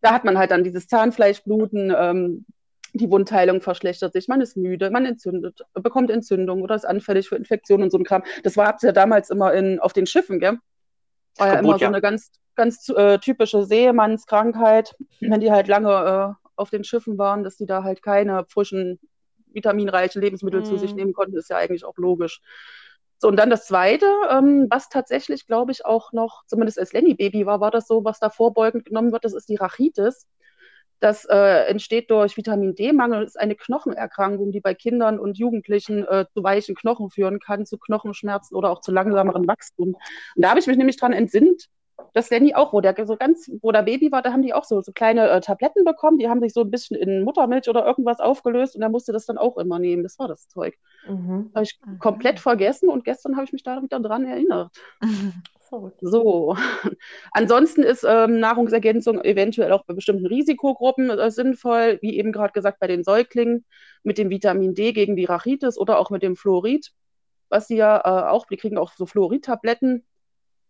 da 0.00 0.12
hat 0.12 0.24
man 0.24 0.38
halt 0.38 0.50
dann 0.50 0.64
dieses 0.64 0.88
Zahnfleischbluten, 0.88 1.94
ähm, 1.96 2.46
die 2.94 3.10
Wundheilung 3.10 3.60
verschlechtert 3.60 4.12
sich, 4.12 4.28
man 4.28 4.40
ist 4.40 4.56
müde, 4.56 4.90
man 4.90 5.06
entzündet, 5.06 5.62
bekommt 5.74 6.10
Entzündung 6.10 6.62
oder 6.62 6.74
ist 6.74 6.84
anfällig 6.84 7.28
für 7.28 7.36
Infektionen 7.36 7.84
und 7.84 7.90
so 7.90 7.98
ein 7.98 8.04
Kram. 8.04 8.22
Das 8.42 8.56
war 8.56 8.76
ja 8.82 8.92
damals 8.92 9.30
immer 9.30 9.52
in, 9.54 9.80
auf 9.80 9.92
den 9.92 10.06
Schiffen, 10.06 10.40
gell? 10.40 10.58
War 11.38 11.48
ja 11.48 11.58
immer 11.58 11.78
so 11.78 11.84
ja. 11.84 11.88
eine 11.88 12.02
ganz, 12.02 12.30
ganz 12.54 12.88
äh, 12.90 13.18
typische 13.18 13.64
Seemannskrankheit, 13.64 14.94
wenn 15.20 15.40
die 15.40 15.50
halt 15.50 15.68
lange 15.68 16.36
äh, 16.36 16.48
auf 16.56 16.68
den 16.68 16.84
Schiffen 16.84 17.16
waren, 17.16 17.44
dass 17.44 17.56
die 17.56 17.66
da 17.66 17.82
halt 17.82 18.02
keine 18.02 18.44
frischen, 18.44 19.00
vitaminreichen 19.46 20.20
Lebensmittel 20.20 20.62
zu 20.64 20.74
Mhm. 20.74 20.78
sich 20.78 20.94
nehmen 20.94 21.14
konnten, 21.14 21.36
ist 21.36 21.48
ja 21.48 21.56
eigentlich 21.56 21.84
auch 21.84 21.96
logisch. 21.96 22.40
So, 23.18 23.28
und 23.28 23.36
dann 23.36 23.50
das 23.50 23.66
Zweite, 23.66 24.06
ähm, 24.30 24.66
was 24.68 24.88
tatsächlich, 24.88 25.46
glaube 25.46 25.72
ich, 25.72 25.86
auch 25.86 26.12
noch, 26.12 26.42
zumindest 26.46 26.78
als 26.78 26.92
Lenny-Baby 26.92 27.46
war, 27.46 27.60
war 27.60 27.70
das 27.70 27.86
so, 27.86 28.04
was 28.04 28.18
da 28.18 28.30
vorbeugend 28.30 28.84
genommen 28.84 29.12
wird, 29.12 29.24
das 29.24 29.32
ist 29.32 29.48
die 29.48 29.56
Rachitis. 29.56 30.26
Das 31.02 31.24
äh, 31.24 31.64
entsteht 31.66 32.12
durch 32.12 32.36
Vitamin 32.36 32.76
D-Mangel 32.76 33.18
und 33.18 33.26
ist 33.26 33.38
eine 33.38 33.56
Knochenerkrankung, 33.56 34.52
die 34.52 34.60
bei 34.60 34.72
Kindern 34.72 35.18
und 35.18 35.36
Jugendlichen 35.36 36.06
äh, 36.06 36.26
zu 36.32 36.44
weichen 36.44 36.76
Knochen 36.76 37.10
führen 37.10 37.40
kann, 37.40 37.66
zu 37.66 37.76
Knochenschmerzen 37.76 38.54
oder 38.54 38.70
auch 38.70 38.80
zu 38.82 38.92
langsameren 38.92 39.48
Wachstum. 39.48 39.96
Und 39.96 40.42
da 40.42 40.50
habe 40.50 40.60
ich 40.60 40.68
mich 40.68 40.76
nämlich 40.76 40.96
dran 40.96 41.12
entsinnt, 41.12 41.70
dass 42.14 42.30
Lenny 42.30 42.54
auch, 42.54 42.72
wo 42.72 42.80
der 42.80 42.94
so 43.04 43.16
ganz, 43.16 43.50
wo 43.62 43.72
der 43.72 43.82
Baby 43.82 44.12
war, 44.12 44.22
da 44.22 44.32
haben 44.32 44.42
die 44.42 44.54
auch 44.54 44.62
so, 44.62 44.80
so 44.80 44.92
kleine 44.92 45.28
äh, 45.28 45.40
Tabletten 45.40 45.84
bekommen, 45.84 46.18
die 46.18 46.28
haben 46.28 46.40
sich 46.40 46.52
so 46.52 46.60
ein 46.60 46.70
bisschen 46.70 46.96
in 46.96 47.24
Muttermilch 47.24 47.68
oder 47.68 47.84
irgendwas 47.84 48.20
aufgelöst 48.20 48.76
und 48.76 48.82
er 48.82 48.88
musste 48.88 49.12
das 49.12 49.26
dann 49.26 49.38
auch 49.38 49.58
immer 49.58 49.80
nehmen. 49.80 50.04
Das 50.04 50.20
war 50.20 50.28
das 50.28 50.46
Zeug. 50.46 50.78
Mhm. 51.08 51.50
Habe 51.52 51.64
ich 51.64 51.80
komplett 51.98 52.38
vergessen 52.38 52.88
und 52.90 53.04
gestern 53.04 53.34
habe 53.34 53.44
ich 53.44 53.52
mich 53.52 53.64
da 53.64 53.82
wieder 53.82 53.98
dran 53.98 54.24
erinnert. 54.24 54.70
Verrückt. 55.72 56.00
So, 56.02 56.54
ansonsten 57.32 57.82
ist 57.82 58.04
ähm, 58.06 58.40
Nahrungsergänzung 58.40 59.24
eventuell 59.24 59.72
auch 59.72 59.86
bei 59.86 59.94
bestimmten 59.94 60.26
Risikogruppen 60.26 61.08
äh, 61.08 61.30
sinnvoll, 61.30 61.98
wie 62.02 62.18
eben 62.18 62.30
gerade 62.30 62.52
gesagt 62.52 62.78
bei 62.78 62.86
den 62.88 63.04
Säuglingen 63.04 63.64
mit 64.02 64.18
dem 64.18 64.28
Vitamin 64.28 64.74
D 64.74 64.92
gegen 64.92 65.16
die 65.16 65.24
Rachitis 65.24 65.78
oder 65.78 65.98
auch 65.98 66.10
mit 66.10 66.22
dem 66.22 66.36
Fluorid, 66.36 66.92
was 67.48 67.68
sie 67.68 67.76
ja 67.76 67.96
äh, 67.96 68.28
auch, 68.28 68.44
die 68.48 68.58
kriegen 68.58 68.76
auch 68.76 68.92
so 68.92 69.06
Fluorid-Tabletten, 69.06 70.04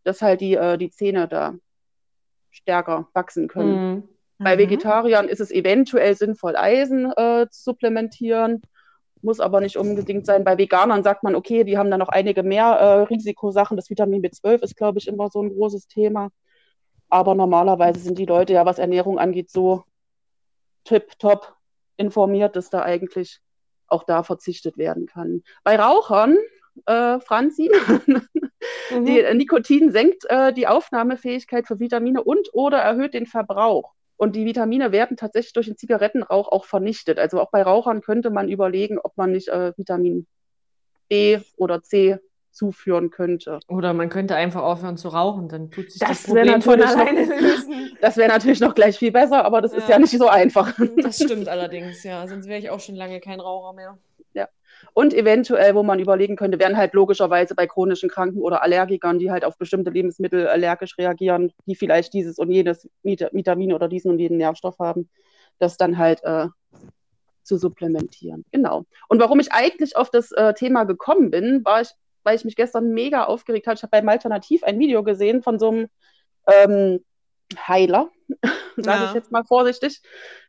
dass 0.05 0.23
halt 0.23 0.41
die, 0.41 0.55
äh, 0.55 0.79
die 0.79 0.91
Zähne 0.91 1.27
da 1.27 1.57
stärker 2.53 3.09
wachsen 3.13 3.49
können. 3.49 3.95
Mhm. 3.95 4.09
Bei 4.39 4.57
Vegetariern 4.57 5.27
ist 5.27 5.41
es 5.41 5.51
eventuell 5.51 6.15
sinnvoll, 6.15 6.55
Eisen 6.55 7.11
äh, 7.17 7.49
zu 7.51 7.63
supplementieren, 7.65 8.63
muss 9.23 9.41
aber 9.41 9.61
nicht 9.61 9.77
unbedingt 9.77 10.27
sein. 10.27 10.45
Bei 10.45 10.59
Veganern 10.59 11.03
sagt 11.03 11.23
man, 11.23 11.35
okay, 11.35 11.65
die 11.65 11.79
haben 11.79 11.91
da 11.91 11.99
noch 11.99 12.09
einige 12.09 12.43
mehr 12.43 12.67
äh, 12.67 13.03
Risikosachen. 13.03 13.77
Das 13.77 13.91
Vitamin 13.91 14.23
B12 14.23 14.63
ist, 14.63 14.77
glaube 14.77 14.99
ich, 14.99 15.09
immer 15.09 15.31
so 15.31 15.43
ein 15.43 15.51
großes 15.51 15.87
Thema. 15.87 16.31
Aber 17.09 17.35
normalerweise 17.35 18.01
sind 18.01 18.19
die 18.19 18.27
Leute 18.27 18.55
ja, 18.55 18.67
was 18.67 18.79
Ernährung 18.79 19.19
angeht, 19.19 19.51
so 19.51 19.85
tipptopp 20.85 21.55
informiert, 21.97 22.57
dass 22.57 22.71
da 22.71 22.83
eigentlich 22.83 23.41
auch 23.87 24.05
da 24.05 24.23
verzichtet 24.23 24.79
werden 24.79 25.07
kann. 25.07 25.43
Bei 25.63 25.77
Rauchern, 25.77 26.37
äh, 26.87 27.21
Franzi, 27.21 27.71
Mhm. 28.93 29.05
die, 29.05 29.35
Nikotin 29.35 29.91
senkt 29.91 30.25
äh, 30.29 30.53
die 30.53 30.67
Aufnahmefähigkeit 30.67 31.67
für 31.67 31.79
Vitamine 31.81 32.23
und 32.23 32.49
oder 32.53 32.79
erhöht 32.79 33.15
den 33.15 33.27
Verbrauch. 33.27 33.93
Und 34.23 34.37
die 34.37 34.45
Vitamine 34.47 34.93
werden 34.93 35.17
tatsächlich 35.17 35.53
durch 35.53 35.67
den 35.67 35.77
Zigarettenrauch 35.77 36.47
auch 36.47 36.65
vernichtet. 36.65 37.19
Also 37.19 37.41
auch 37.41 37.51
bei 37.51 37.61
Rauchern 37.61 38.03
könnte 38.03 38.31
man 38.31 38.49
überlegen, 38.49 39.01
ob 39.01 39.17
man 39.17 39.33
nicht 39.33 39.49
äh, 39.49 39.77
Vitamin 39.77 40.29
B 41.09 41.41
oder 41.57 41.83
C 41.83 42.19
zuführen 42.53 43.11
könnte. 43.11 43.59
Oder 43.67 43.95
man 43.95 44.11
könnte 44.11 44.37
einfach 44.37 44.63
aufhören 44.63 44.97
zu 44.97 45.09
rauchen, 45.09 45.49
dann 45.49 45.73
tut 45.73 45.91
sich 45.91 45.99
Das 45.99 46.11
das, 46.11 46.23
Problem 46.23 46.63
von 46.63 46.81
alleine 46.81 47.25
lösen. 47.25 47.97
Das 48.01 48.17
wäre 48.17 48.29
natürlich 48.29 48.61
noch 48.61 48.77
gleich 48.77 48.97
viel 48.97 49.11
besser, 49.11 49.45
aber 49.45 49.61
das 49.61 49.73
ist 49.73 49.89
Ja. 49.89 49.95
ja 49.95 49.99
nicht 49.99 50.17
so 50.17 50.29
einfach. 50.29 50.73
Das 51.03 51.17
stimmt 51.17 51.49
allerdings, 51.49 52.05
ja. 52.05 52.25
Sonst 52.29 52.47
wäre 52.47 52.61
ich 52.61 52.71
auch 52.71 52.79
schon 52.79 52.95
lange 52.95 53.19
kein 53.19 53.41
Raucher 53.41 53.73
mehr. 53.73 53.99
Und 54.95 55.15
eventuell, 55.15 55.75
wo 55.75 55.83
man 55.83 56.01
überlegen 56.01 56.37
könnte, 56.37 56.59
wären 56.59 56.77
halt 56.77 56.93
logischerweise 56.93 57.55
bei 57.55 57.67
chronischen 57.67 58.11
Kranken 58.11 58.41
oder 58.41 58.63
Allergikern, 58.63 59.19
die 59.19 59.31
halt 59.31 59.45
auf 59.45 59.57
bestimmte 59.57 59.91
Lebensmittel 59.91 60.47
allergisch 60.47 60.99
reagieren, 60.99 61.53
die 61.67 61.75
vielleicht 61.75 62.13
dieses 62.13 62.39
und 62.39 62.51
jenes 62.51 62.89
Vit- 63.03 63.33
Vitamin 63.33 63.73
oder 63.73 63.89
diesen 63.89 64.11
und 64.11 64.19
jeden 64.19 64.37
Nährstoff 64.37 64.79
haben, 64.79 65.09
das 65.59 65.79
dann 65.79 65.97
halt 65.97 66.23
äh, 66.25 66.49
zu 67.43 67.57
supplementieren. 67.57 68.45
Genau. 68.53 68.85
Und 69.09 69.21
warum 69.21 69.41
ich 69.41 69.53
eigentlich 69.53 69.97
auf 69.97 70.11
das 70.11 70.31
äh, 70.33 70.53
Thema 70.55 70.85
gekommen 70.85 71.31
bin, 71.31 71.65
war 71.65 71.81
ich, 71.81 71.89
weil 72.23 72.37
ich 72.37 72.45
mich 72.45 72.55
gestern 72.57 72.91
mega 72.93 73.25
aufgeregt 73.25 73.67
habe. 73.67 73.77
Ich 73.77 73.83
habe 73.83 73.91
beim 73.91 74.09
Alternativ 74.09 74.63
ein 74.63 74.79
Video 74.79 75.03
gesehen 75.03 75.43
von 75.43 75.59
so 75.59 75.71
einem 75.71 75.89
ähm, 76.47 77.05
Heiler, 77.67 78.11
sage 78.77 79.05
Ja. 79.05 79.09
ich 79.09 79.15
jetzt 79.15 79.33
mal 79.33 79.45
vorsichtig, 79.45 80.03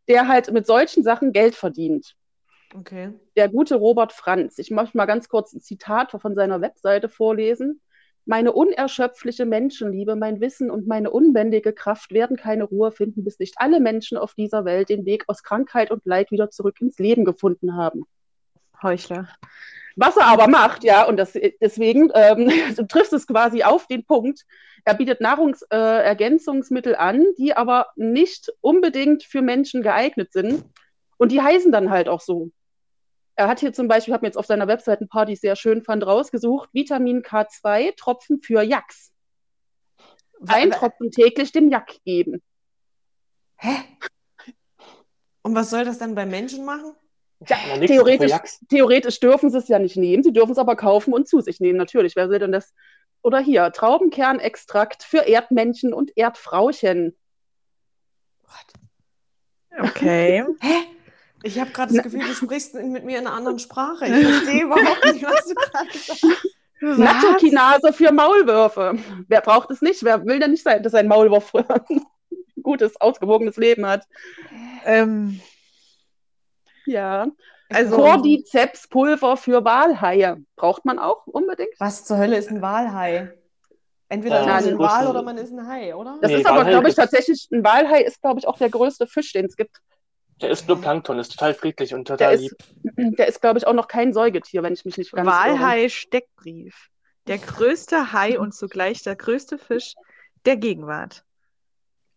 der 0.08 0.28
halt 0.28 0.52
mit 0.52 0.68
solchen 0.68 1.04
Sachen 1.04 1.32
Geld 1.32 1.56
verdient 1.56 2.14
Okay. 2.76 3.12
der 3.36 3.50
gute 3.50 3.76
Robert 3.76 4.14
Franz. 4.14 4.58
Ich 4.58 4.72
möchte 4.72 4.98
mal 4.98 5.06
ganz 5.06 5.30
kurz 5.30 5.54
ein 5.54 5.62
Zitat 5.62 6.12
von 6.12 6.36
seiner 6.36 6.62
Webseite 6.62 7.10
vorlesen. 7.10 7.82
Meine 8.26 8.54
unerschöpfliche 8.54 9.46
Menschenliebe, 9.46 10.16
mein 10.16 10.40
Wissen 10.40 10.72
und 10.72 10.88
meine 10.88 11.12
unbändige 11.12 11.74
Kraft 11.74 12.14
werden 12.14 12.38
keine 12.38 12.64
Ruhe 12.64 12.92
finden, 12.92 13.24
bis 13.24 13.38
nicht 13.38 13.56
alle 13.58 13.82
Menschen 13.82 14.18
auf 14.18 14.34
dieser 14.34 14.64
Welt 14.64 14.90
den 14.90 15.06
Weg 15.06 15.26
aus 15.28 15.44
Krankheit 15.44 15.92
und 15.92 16.06
Leid 16.06 16.32
wieder 16.32 16.50
zurück 16.50 16.80
ins 16.80 16.98
Leben 17.00 17.26
gefunden 17.26 17.76
haben. 17.76 18.06
Heuchler. 18.82 19.28
Was 19.96 20.18
er 20.18 20.26
aber 20.26 20.48
macht, 20.48 20.84
ja, 20.84 21.06
und 21.06 21.18
das, 21.18 21.34
deswegen 21.62 22.12
ähm, 22.16 22.50
du 22.78 22.88
triffst 22.88 23.14
es 23.14 23.28
quasi 23.28 23.64
auf 23.64 23.88
den 23.88 24.06
Punkt. 24.06 24.46
Er 24.86 24.96
bietet 24.96 25.22
Nahrungsergänzungsmittel 25.22 26.94
äh, 26.94 26.98
an, 26.98 27.26
die 27.38 27.56
aber 27.56 27.88
nicht 27.96 28.52
unbedingt 28.62 29.24
für 29.24 29.42
Menschen 29.42 29.82
geeignet 29.82 30.32
sind. 30.32 30.64
Und 31.18 31.32
die 31.32 31.42
heißen 31.42 31.72
dann 31.72 31.90
halt 31.90 32.10
auch 32.10 32.22
so. 32.22 32.52
Er 33.36 33.48
hat 33.48 33.60
hier 33.60 33.74
zum 33.74 33.88
Beispiel, 33.88 34.12
ich 34.12 34.14
habe 34.14 34.24
mir 34.24 34.28
jetzt 34.28 34.38
auf 34.38 34.46
seiner 34.46 34.68
Website 34.68 35.02
ein 35.02 35.08
paar, 35.08 35.26
die 35.26 35.34
ich 35.34 35.40
sehr 35.40 35.56
schön 35.56 35.82
fand, 35.84 36.06
rausgesucht, 36.06 36.70
Vitamin 36.74 37.22
K2, 37.24 37.96
Tropfen 37.96 38.42
für 38.42 38.62
Jacks. 38.62 39.12
Ein 40.48 40.72
wa- 40.72 40.76
Tropfen 40.76 41.10
täglich 41.10 41.52
dem 41.52 41.70
Jack 41.72 41.96
geben. 42.06 42.42
Hä? 43.58 43.76
Und 45.42 45.56
was 45.56 45.70
soll 45.70 45.84
das 45.86 45.98
dann 45.98 46.16
bei 46.16 46.26
Menschen 46.26 46.64
machen? 46.66 46.96
Ja, 47.48 47.58
theoretisch, 47.86 48.32
theoretisch 48.70 49.20
dürfen 49.20 49.50
sie 49.50 49.58
es 49.58 49.68
ja 49.68 49.78
nicht 49.80 49.98
nehmen, 49.98 50.24
sie 50.24 50.32
dürfen 50.32 50.54
es 50.54 50.58
aber 50.58 50.76
kaufen 50.78 51.14
und 51.14 51.28
zu 51.28 51.42
sich 51.42 51.60
nehmen, 51.60 51.78
natürlich. 51.78 52.16
Wer 52.16 52.30
will 52.30 52.40
denn 52.40 52.52
das? 52.54 52.74
Oder 53.22 53.40
hier, 53.40 53.72
Traubenkernextrakt 53.72 55.04
für 55.04 55.20
Erdmännchen 55.28 55.94
und 55.94 56.16
Erdfrauchen. 56.16 57.18
Okay. 59.80 60.46
Hä? 60.62 60.74
Ich 61.44 61.60
habe 61.60 61.72
gerade 61.72 61.94
das 61.94 62.04
Gefühl, 62.04 62.22
du 62.22 62.34
sprichst 62.34 62.74
mit 62.74 63.04
mir 63.06 63.20
in 63.20 63.28
einer 63.28 63.36
anderen 63.36 63.60
Sprache. 63.60 64.06
Ich 64.08 64.12
verstehe 64.28 64.64
überhaupt 64.64 65.06
nicht, 65.14 65.24
was 65.24 65.46
du 65.48 65.54
gerade 65.56 65.98
sagst. 65.98 66.26
Nattokinase 66.82 67.94
für 67.94 68.12
Maulwürfe. 68.12 68.98
Wer 69.28 69.42
braucht 69.42 69.70
es 69.72 69.82
nicht? 69.82 70.04
Wer 70.04 70.26
will 70.26 70.40
denn 70.40 70.52
nicht 70.52 70.64
sein, 70.64 70.84
dass 70.84 70.92
sein 70.94 71.08
Maulwurf 71.08 71.54
ein 71.56 72.02
gutes, 72.62 73.00
ausgewogenes 73.00 73.58
Leben 73.58 73.86
hat? 73.86 74.06
Ähm, 74.86 75.40
Ja. 76.86 77.28
Also- 77.70 77.96
Cordyceps-Pulver 77.98 79.38
für 79.38 79.64
Walhaie. 79.64 80.44
Braucht 80.56 80.86
man 80.86 81.00
auch 81.00 81.26
unbedingt? 81.28 81.74
Was 81.80 82.06
zur 82.06 82.18
Hölle 82.18 82.38
ist 82.38 82.50
ein 82.50 82.62
Walhai? 82.62 83.32
Entweder 84.10 84.42
ist 84.42 84.46
man 84.46 84.56
das 84.58 84.66
ein 84.68 84.74
ist 84.74 84.80
Wal 84.80 85.08
oder 85.08 85.22
man 85.24 85.38
ist 85.38 85.52
ein 85.52 85.68
Hai, 85.68 85.96
oder? 85.96 86.18
Das 86.22 86.30
Nee, 86.30 86.38
ist 86.42 86.46
aber, 86.46 86.66
glaube 86.66 86.90
ich, 86.90 86.96
tatsächlich, 86.96 87.48
ein 87.52 87.64
Walhai 87.64 88.02
ist, 88.04 88.22
glaube 88.22 88.40
ich, 88.40 88.48
auch 88.48 88.58
der 88.58 88.70
größte 88.70 89.08
Fisch, 89.08 89.32
den 89.34 89.46
es 89.46 89.56
gibt. 89.56 89.78
Der 90.42 90.50
ist 90.50 90.68
nur 90.68 90.80
Plankton, 90.82 91.20
ist 91.20 91.30
total 91.32 91.54
friedlich 91.54 91.94
und 91.94 92.10
Der 92.10 92.18
total 92.18 92.34
ist, 92.36 92.42
lieb. 92.42 92.54
der 93.18 93.28
ist, 93.28 93.42
glaube 93.42 93.60
ich, 93.60 93.68
auch 93.68 93.74
noch 93.74 93.88
kein 93.88 94.14
Säugetier, 94.14 94.64
wenn 94.64 94.74
ich 94.74 94.84
mich 94.86 94.98
nicht 94.98 95.12
ganz 95.12 95.28
irre. 95.28 95.36
Walhai-Steckbrief. 95.60 96.90
Der 97.28 97.38
größte 97.38 98.12
Hai 98.12 98.38
und 98.40 98.54
zugleich 98.54 99.02
der 99.04 99.16
größte 99.16 99.58
Fisch 99.58 99.96
der 100.46 100.58
Gegenwart. 100.58 101.24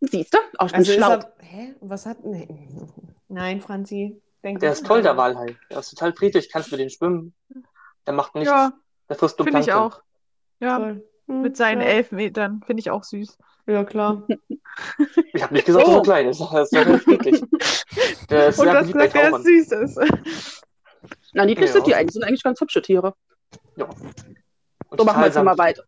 Siehst 0.00 0.35
du? 0.35 0.38
Oh, 0.58 0.66
ich 0.66 0.73
bin 0.73 0.78
Also 0.80 0.92
ist 0.92 0.96
schlau. 0.99 1.11
er, 1.12 1.32
hä? 1.40 1.75
Was 1.80 2.06
hat. 2.06 2.25
Nee. 2.25 2.49
Nein, 3.28 3.61
Franzi. 3.61 4.20
Denk 4.42 4.61
Der 4.61 4.73
ist 4.73 4.85
toll, 4.87 5.02
der. 5.02 5.16
Walhai. 5.16 5.56
Der 5.70 5.78
ist 5.78 5.90
total 5.90 6.12
friedlich, 6.12 6.50
kannst 6.50 6.70
mit 6.70 6.80
dem 6.80 6.88
schwimmen. 6.88 7.35
Der 8.06 8.14
macht 8.14 8.35
nichts. 8.35 8.50
Ja, 8.50 8.73
Der 9.08 9.16
frisst 9.16 9.38
nur 9.38 9.46
finde 9.46 9.61
ich 9.61 9.66
Plankton. 9.66 9.92
auch. 9.92 10.02
Ja, 10.61 10.78
Toll. 10.78 11.04
Hm, 11.28 11.42
mit 11.42 11.56
seinen 11.56 11.80
ja. 11.80 11.87
elf 11.88 12.12
Metern. 12.12 12.62
Finde 12.66 12.80
ich 12.80 12.90
auch 12.90 13.04
süß. 13.04 13.38
Ja, 13.66 13.85
klar. 13.85 14.26
Ich 15.32 15.42
habe 15.42 15.54
nicht 15.54 15.64
gesagt, 15.64 15.87
dass 15.87 15.94
Oh. 15.94 15.96
er 15.99 16.02
klein 16.02 16.28
ist. 16.28 16.38
Das 16.38 16.70
wäre 16.73 16.90
nicht 16.90 17.06
niedlich. 17.06 17.42
Der 18.30 18.49
ist 18.49 18.59
Und 18.59 18.66
bei 18.66 18.83
gesagt, 18.83 19.14
er 19.14 19.38
süß 19.40 19.73
ist. 19.73 19.99
Na, 21.33 21.45
niedlich 21.45 21.68
Ja. 21.68 21.73
sind 21.75 21.87
die 21.87 21.95
eigentlich, 21.95 22.14
sind 22.14 22.25
eigentlich 22.25 22.42
ganz 22.42 22.61
hübsche 22.61 22.83
Tiere. 22.83 23.14
Und 23.76 24.99
So, 24.99 25.04
machen 25.04 25.21
wir 25.21 25.26
jetzt 25.26 25.37
mal 25.42 25.59
weiter. 25.59 25.85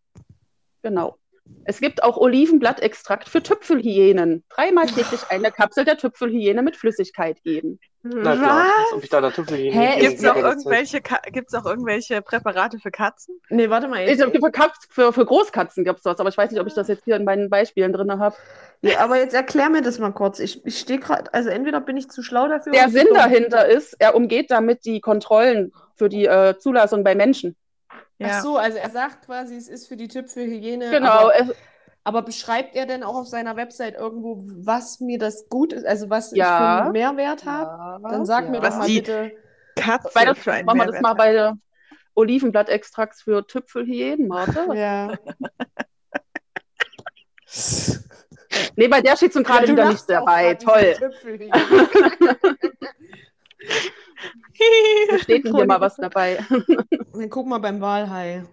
Genau. 0.83 1.18
Es 1.65 1.81
gibt 1.81 2.03
auch 2.03 2.17
Olivenblattextrakt 2.17 3.29
für 3.29 3.43
Tüpfelhyänen. 3.43 4.43
Dreimal 4.49 4.87
täglich 4.87 5.21
eine 5.29 5.53
Kapsel 5.53 5.85
der 5.85 5.99
Tüpfelhyäne 5.99 6.63
mit 6.63 6.77
Flüssigkeit 6.77 7.43
geben. 7.43 7.79
Na 8.03 8.37
klar, 8.37 8.67
ob 8.95 9.05
ich 9.05 9.11
da 9.11 9.21
der 9.21 9.33
Tüffel 9.33 9.59
hin. 9.59 9.73
Hä, 9.73 10.01
Gibt 10.01 10.15
es 10.15 10.21
Zeit. 10.23 10.37
irgendwelche 10.37 11.01
gibt's 11.31 11.53
noch 11.53 11.67
irgendwelche 11.67 12.23
Präparate 12.23 12.79
für 12.79 12.91
Katzen? 12.91 13.39
Nee, 13.51 13.69
warte 13.69 13.87
mal. 13.89 14.01
Ich 14.01 14.17
Jetzt, 14.17 14.33
glaub, 14.33 14.33
Für, 14.33 14.51
Katz- 14.51 14.89
für, 14.89 15.13
für 15.13 15.27
Großkatzen 15.27 15.85
gibt 15.85 15.99
es 15.99 16.05
das, 16.05 16.19
aber 16.21 16.31
ich 16.31 16.39
weiß 16.39 16.51
nicht, 16.51 16.61
ob 16.61 16.67
ich 16.67 16.75
das 16.75 16.89
jetzt 16.89 17.05
hier 17.05 17.17
in 17.17 17.25
meinen 17.25 17.51
Beispielen 17.51 17.93
drin 17.93 18.19
habe. 18.19 18.35
nee, 18.81 18.97
aber 18.97 19.19
jetzt 19.19 19.35
erklär 19.35 19.69
mir 19.69 19.83
das 19.83 19.99
mal 19.99 20.13
kurz. 20.13 20.39
Ich, 20.39 20.65
ich 20.65 20.79
stehe 20.79 21.01
gerade, 21.01 21.35
also 21.35 21.51
entweder 21.51 21.83
bin 21.83 21.99
ich 21.99 22.09
zu 22.09 22.23
schlau 22.23 22.49
dafür. 22.49 22.73
Der 22.73 22.89
Sinn 22.89 23.09
dahinter 23.13 23.69
ist, 23.69 23.95
er 23.99 24.15
umgeht 24.15 24.51
damit 24.51 24.87
die 24.87 25.01
Kontrollen 25.01 25.73
für 25.97 26.09
die 26.09 26.25
äh, 26.25 26.57
Zulassung 26.59 27.05
bei 27.05 27.15
Menschen. 27.15 27.57
Ach 28.23 28.43
so, 28.43 28.57
also 28.57 28.79
er 28.79 28.91
sagt 28.91 29.27
quasi, 29.27 29.57
es 29.57 29.69
ist 29.69 29.89
für 29.89 29.97
die 29.97 30.09
Tüpfelhygiene. 30.09 30.91
Genau. 30.91 31.09
Aber, 31.09 31.41
Es, 31.41 31.55
aber 32.05 32.23
beschreibt 32.23 32.75
er 32.75 32.87
denn 32.87 33.03
auch 33.03 33.17
auf 33.17 33.29
seiner 33.29 33.57
Website 33.57 33.95
irgendwo, 33.95 34.43
was 34.65 35.01
mir 35.01 35.19
das 35.19 35.49
gut 35.49 35.73
ist, 35.73 35.87
also 35.87 36.11
was 36.11 36.33
ich 36.33 36.39
Ja. 36.39 36.79
für 36.79 36.83
einen 36.85 36.93
Mehrwert 36.93 37.45
habe? 37.45 38.03
Dann 38.09 38.27
sag 38.27 38.49
mir 38.49 38.57
ja. 38.57 38.61
doch 38.63 38.69
Was 38.71 38.79
mal 38.79 38.89
bitte. 38.89 39.33
Katze 39.77 40.11
Bei 40.15 40.25
der, 40.25 40.35
für 40.35 40.53
einen 40.53 40.67
machen 40.67 40.79
wir 40.79 40.87
das 40.87 40.93
Mehrwert 40.95 41.03
mal 41.03 41.15
bei 41.15 41.33
der 41.33 41.59
Olivenblattextrakts 42.15 43.23
für 43.23 43.47
Tüpfelhyänen, 43.47 44.29
warte. 44.29 44.67
Ja. 44.75 45.13
Nee, 48.77 48.89
bei 48.89 49.01
der 49.01 49.17
steht 49.17 49.33
zum 49.33 49.43
gerade 49.43 49.61
Ja, 49.61 49.67
du 49.67 49.73
wieder 49.73 49.89
nicht 49.89 50.09
dabei. 50.09 50.55
Toll. 50.55 50.95
Da 55.11 55.19
steht 55.19 55.47
hier 55.55 55.67
mal 55.67 55.81
was 55.81 55.97
dabei. 55.97 56.39
Dann 57.13 57.31
guck 57.31 57.47
mal 57.47 57.59
beim 57.59 57.81
Walhai. 57.81 58.45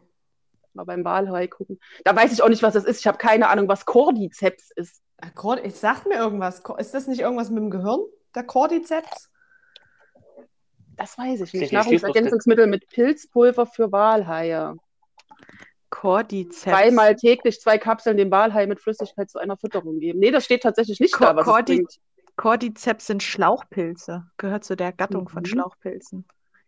Mal 0.74 0.84
beim 0.84 1.04
Walhai 1.06 1.48
gucken. 1.48 1.80
Da 2.04 2.16
weiß 2.16 2.32
ich 2.34 2.42
auch 2.44 2.50
nicht, 2.50 2.64
was 2.64 2.74
das 2.74 2.84
ist. 2.86 3.00
Ich 3.00 3.08
habe 3.08 3.18
keine 3.18 3.48
Ahnung, 3.50 3.68
was 3.68 3.86
Cordyceps 3.86 4.72
ist. 4.72 5.02
Ah, 5.22 5.30
Cord- 5.30 5.64
Ich 5.66 5.76
sag 5.76 6.06
mir 6.06 6.16
irgendwas. 6.18 6.62
Ist 6.78 6.94
das 6.94 7.08
nicht 7.08 7.22
irgendwas 7.22 7.50
mit 7.50 7.64
dem 7.64 7.70
Gehirn? 7.72 8.02
Der 8.36 8.44
Cordyceps? 8.44 9.30
Das 10.98 11.18
weiß 11.18 11.42
ich 11.42 11.54
nicht. 11.54 11.72
Nahrungsergänzungsmittel 11.74 12.68
mit 12.68 12.88
Pilzpulver 12.90 13.66
für 13.66 13.92
Walhaie. 13.92 14.76
Cordyceps. 15.90 16.62
Zweimal 16.62 17.16
täglich 17.16 17.60
zwei 17.62 17.78
Kapseln 17.78 18.18
dem 18.18 18.32
Walhai 18.32 18.66
mit 18.68 18.82
Flüssigkeit 18.82 19.30
zu 19.30 19.40
einer 19.40 19.56
Fütterung 19.58 20.00
geben. 20.00 20.20
Nee, 20.20 20.32
das 20.32 20.44
steht 20.44 20.64
tatsächlich 20.64 21.00
nicht 21.00 21.14
Co- 21.14 21.24
da, 21.26 21.36
was 21.36 21.46
Cordy-. 21.46 21.86
Cordyceps 22.38 23.08
sind 23.08 23.24
Schlauchpilze. 23.24 24.26
Gehört 24.38 24.64
zu 24.64 24.76
der 24.76 24.92
Gattung 24.92 25.30
von 25.30 25.42
Mhm. 25.44 25.48
Schlauchpilzen. 25.48 26.26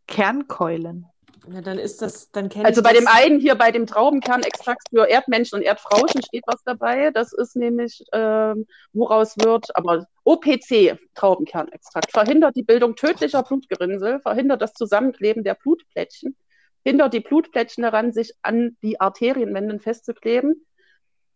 Kernkeulen. 0.07 1.05
Ja, 1.49 1.61
dann 1.61 1.77
ist 1.77 2.01
das, 2.01 2.29
dann 2.31 2.49
kenne 2.49 2.65
Also 2.65 2.81
bei 2.81 2.91
das. 2.91 2.99
dem 2.99 3.07
einen 3.07 3.39
hier, 3.39 3.55
bei 3.55 3.71
dem 3.71 3.85
Traubenkernextrakt 3.85 4.89
für 4.89 5.05
Erdmenschen 5.07 5.57
und 5.59 5.63
Erdfrauchen 5.63 6.21
steht 6.25 6.43
was 6.45 6.61
dabei. 6.63 7.11
Das 7.11 7.31
ist 7.31 7.55
nämlich, 7.55 8.03
ähm, 8.11 8.65
woraus 8.91 9.35
wird, 9.37 9.73
aber 9.75 10.07
OPC, 10.25 10.97
Traubenkernextrakt, 11.15 12.11
verhindert 12.11 12.55
die 12.55 12.63
Bildung 12.63 12.95
tödlicher 12.95 13.43
Blutgerinnsel, 13.43 14.19
verhindert 14.21 14.61
das 14.61 14.73
Zusammenkleben 14.73 15.43
der 15.43 15.53
Blutplättchen, 15.55 16.35
hindert 16.83 17.13
die 17.13 17.21
Blutplättchen 17.21 17.83
daran, 17.83 18.11
sich 18.11 18.33
an 18.41 18.75
die 18.81 18.99
Arterienwänden 18.99 19.79
festzukleben, 19.79 20.65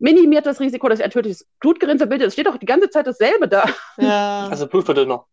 minimiert 0.02 0.46
das 0.46 0.60
Risiko, 0.60 0.90
dass 0.90 1.00
ein 1.00 1.12
tödliches 1.12 1.48
Blutgerinnsel 1.60 2.08
bildet. 2.08 2.28
Es 2.28 2.34
steht 2.34 2.48
doch 2.48 2.58
die 2.58 2.66
ganze 2.66 2.90
Zeit 2.90 3.08
dasselbe 3.08 3.48
da, 3.48 3.64
Ja. 3.98 4.48
Also 4.52 4.68
Blutverdünner. 4.68 5.26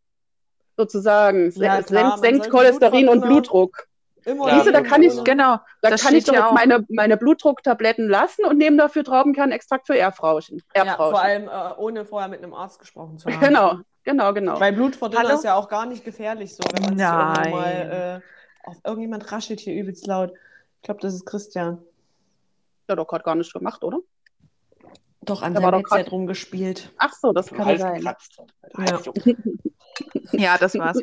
sozusagen. 0.76 1.46
Es 1.48 1.56
Ja, 1.56 1.74
senkt- 1.76 1.88
klar, 1.88 2.18
senkt 2.18 2.50
Cholesterin 2.50 3.08
und 3.08 3.20
Blutdruck. 3.22 3.86
Immer 4.24 4.48
Ja, 4.48 4.62
du, 4.62 4.72
da 4.72 4.82
kann 4.82 5.02
ich- 5.02 5.24
Genau. 5.24 5.58
Da 5.80 5.90
das 5.90 6.02
kann 6.04 6.14
ich 6.14 6.24
doch 6.24 6.36
auch. 6.36 6.52
meine, 6.52 6.84
meine 6.90 7.16
Blutdrucktabletten 7.16 8.08
lassen 8.08 8.44
und 8.44 8.58
nehme 8.58 8.76
dafür 8.76 9.02
Traubenkernextrakt 9.04 9.86
für 9.86 9.94
Erdfrauchen. 9.96 10.62
Ja, 10.76 10.84
Erdfrauchen. 10.84 11.10
vor 11.12 11.22
allem 11.22 11.48
äh, 11.48 11.74
ohne 11.78 12.04
vorher 12.04 12.28
mit 12.28 12.42
einem 12.42 12.52
Arzt 12.54 12.78
gesprochen 12.78 13.18
zu 13.18 13.30
haben. 13.30 13.40
Genau, 13.40 13.76
genau, 14.04 14.34
genau. 14.34 14.60
Weil 14.60 14.74
Blutverdünner 14.74 15.22
Hallo? 15.22 15.34
ist 15.34 15.44
ja 15.44 15.54
auch 15.54 15.68
gar 15.68 15.86
nicht 15.86 16.04
gefährlich 16.04 16.54
so, 16.54 16.62
wenn 16.74 16.82
man 16.82 16.98
sich 16.98 17.06
Nein. 17.08 17.50
mal 17.52 18.22
äh, 18.22 18.68
auf 18.68 18.76
irgendjemand 18.84 19.32
raschelt 19.32 19.60
hier 19.60 19.74
übelst 19.74 20.06
laut. 20.06 20.32
Ich 20.76 20.82
glaube, 20.82 21.00
das 21.00 21.14
ist 21.14 21.24
Christian. 21.24 21.78
Ja, 22.88 22.96
doch 22.96 23.06
gerade 23.06 23.24
gar 23.24 23.34
nicht 23.34 23.52
gemacht, 23.52 23.82
oder? 23.82 23.98
Doch 25.28 25.42
an 25.42 25.54
Da 25.54 25.60
seinem 25.60 25.74
Headset 25.76 25.88
grad- 25.96 26.12
rumgespielt. 26.12 26.90
Ach 26.98 27.12
so, 27.12 27.32
das 27.32 27.48
kann 27.48 27.64
Hals 27.64 27.80
sein. 27.80 27.94
gekratzt. 27.96 28.38
Ja. 28.78 29.00
Ja, 30.32 30.58
das 30.58 30.74
war's. 30.76 31.02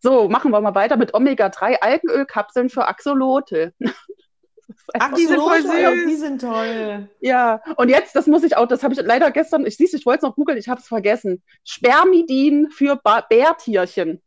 So, 0.00 0.28
machen 0.28 0.50
wir 0.50 0.60
mal 0.60 0.74
weiter 0.74 0.96
mit 0.96 1.14
Omega-3-Algenölkapseln 1.14 2.68
für 2.68 2.86
Axolotl. 2.88 3.72
Ach, 4.98 5.12
die 5.14 5.26
sind 5.26 5.36
voll 5.40 5.58
Axolotl, 5.58 5.98
süß. 6.00 6.08
Die 6.08 6.16
sind 6.16 6.40
toll. 6.40 7.08
Ja, 7.20 7.62
und 7.76 7.88
jetzt, 7.90 8.16
das 8.16 8.26
muss 8.26 8.42
ich 8.42 8.56
auch, 8.56 8.66
das 8.66 8.82
habe 8.82 8.94
ich 8.94 9.00
leider 9.02 9.30
gestern, 9.30 9.64
ich 9.66 9.76
siehst, 9.76 9.94
ich 9.94 10.04
wollte 10.06 10.18
es 10.18 10.22
noch 10.28 10.34
googeln, 10.34 10.58
ich 10.58 10.68
habe 10.68 10.80
es 10.80 10.88
vergessen. 10.88 11.42
Spermidin 11.62 12.70
für 12.70 12.96
ba 12.96 13.20
Bärtierchen. 13.20 14.20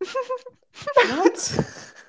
What? 0.00 1.52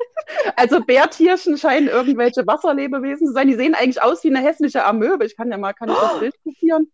Also 0.56 0.82
Bärtierchen 0.84 1.58
scheinen 1.58 1.88
irgendwelche 1.88 2.46
Wasserlebewesen 2.48 3.28
zu 3.28 3.34
sein. 3.34 3.48
Die 3.48 3.56
sehen 3.56 3.76
eigentlich 3.76 4.02
aus 4.02 4.24
wie 4.24 4.30
eine 4.30 4.40
hässliche 4.46 4.84
Amöbe. 4.86 5.26
Ich 5.26 5.36
kann 5.36 5.52
ja 5.52 5.58
mal, 5.58 5.74
kann 5.74 5.90
ich 5.90 5.96
das 5.96 6.20
Bild 6.20 6.36
kopieren? 6.44 6.92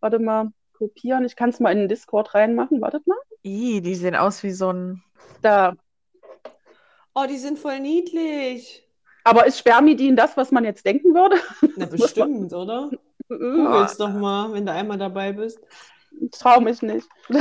Warte 0.00 0.18
mal, 0.18 0.50
kopieren. 0.76 1.24
Ich 1.24 1.36
kann 1.36 1.50
es 1.50 1.60
mal 1.60 1.70
in 1.72 1.78
den 1.78 1.88
Discord 1.88 2.34
reinmachen. 2.34 2.80
Wartet 2.80 3.06
mal. 3.06 3.16
Ih, 3.42 3.80
die 3.80 3.94
sehen 3.94 4.16
aus 4.16 4.42
wie 4.42 4.52
so 4.52 4.72
ein. 4.72 5.02
Da. 5.42 5.74
Oh, 7.14 7.24
die 7.28 7.38
sind 7.38 7.58
voll 7.58 7.80
niedlich. 7.80 8.86
Aber 9.22 9.46
ist 9.46 9.58
Spermidin 9.58 10.16
das, 10.16 10.36
was 10.36 10.50
man 10.52 10.64
jetzt 10.64 10.84
denken 10.84 11.14
würde? 11.14 11.36
Na, 11.76 11.86
bestimmt, 11.90 12.52
oder? 12.52 12.90
Googel's 13.28 13.96
doch 13.96 14.12
mal, 14.12 14.52
wenn 14.52 14.66
du 14.66 14.72
einmal 14.72 14.98
dabei 14.98 15.32
bist. 15.32 15.58
Ich 16.20 16.30
trau 16.32 16.60
mich 16.60 16.82
nicht. 16.82 17.08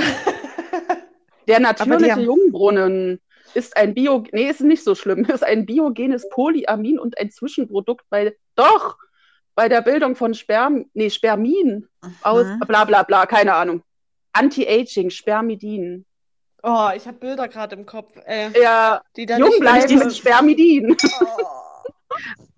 Der 1.48 1.60
natürliche 1.60 2.14
haben- 2.14 2.22
Jungbrunnen 2.22 3.20
ist 3.56 3.76
ein 3.78 3.94
Bio, 3.94 4.24
nee, 4.32 4.50
ist 4.50 4.62
nicht 4.62 4.84
so 4.84 4.96
schlimm, 4.96 5.26
ist 5.30 5.44
ein 5.44 5.66
biogenes 5.66 6.28
Polyamin 6.30 7.00
und 7.00 7.18
ein 7.20 7.32
Zwischenprodukt 7.32 8.06
bei, 8.10 8.36
doch, 8.56 8.98
bei 9.56 9.70
der 9.70 9.82
Bildung 9.82 10.16
von 10.16 10.34
Sperm, 10.34 10.86
nee, 10.94 11.10
Spermin 11.10 11.88
aus, 12.22 12.46
Mhm. 12.48 12.60
bla 12.68 12.86
bla 12.86 13.04
bla, 13.04 13.26
keine 13.26 13.54
Ahnung. 13.54 13.84
Anti-Aging, 14.34 15.10
Spermidin. 15.12 16.06
Oh, 16.64 16.90
ich 16.96 17.06
habe 17.06 17.18
Bilder 17.20 17.48
gerade 17.48 17.76
im 17.76 17.86
Kopf. 17.86 18.16
Äh, 18.26 18.50
Ja, 18.60 19.02
die 19.16 19.26
da 19.26 19.38
jung 19.38 19.60
bleiben 19.60 20.00
mit 20.00 20.16
Spermidin. 20.16 20.96
Oh. 21.22 21.48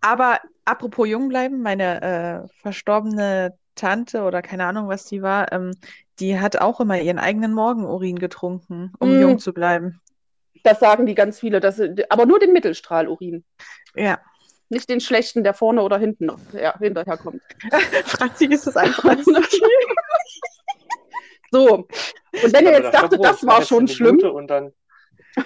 Aber 0.01 0.39
apropos 0.65 1.08
jung 1.08 1.29
bleiben, 1.29 1.62
meine 1.62 2.01
äh, 2.45 2.47
verstorbene 2.62 3.58
Tante 3.75 4.21
oder 4.23 4.41
keine 4.41 4.65
Ahnung, 4.65 4.88
was 4.88 5.05
die 5.05 5.21
war, 5.21 5.51
ähm, 5.51 5.71
die 6.19 6.39
hat 6.39 6.62
auch 6.62 6.79
immer 6.79 6.99
ihren 6.99 7.19
eigenen 7.19 7.53
Morgenurin 7.53 8.19
getrunken, 8.19 8.93
um 8.99 9.17
Mm. 9.17 9.21
jung 9.21 9.39
zu 9.39 9.53
bleiben. 9.53 9.99
Das 10.65 10.80
sagen 10.80 11.06
die 11.06 11.15
ganz 11.15 11.39
viele, 11.39 11.60
das, 11.60 11.80
aber 12.10 12.25
nur 12.25 12.39
den 12.39 12.51
Mittelstrahlurin. 12.51 13.45
Ja. 13.95 14.19
Nicht 14.69 14.89
den 14.89 14.99
schlechten, 14.99 15.43
der 15.43 15.54
vorne 15.54 15.84
oder 15.84 15.99
hinten 15.99 16.25
noch 16.25 16.39
ja, 16.54 16.78
hinterher 16.80 17.17
kommt. 17.17 17.41
Franzi 18.06 18.45
ist 18.45 18.65
das 18.65 18.75
einfach 18.75 19.06
alles 19.10 19.28
okay. 19.28 19.62
So, 21.51 21.88
und 22.43 22.54
wenn 22.54 22.65
ihr 22.65 22.71
jetzt 22.71 22.93
da 22.93 23.01
dachtet, 23.04 23.23
das 23.23 23.45
war 23.45 23.60
jetzt 23.60 23.69
schon 23.69 23.88
schlimm, 23.88 24.15
Minute 24.15 24.34
Und 24.34 24.47
dann, 24.47 24.73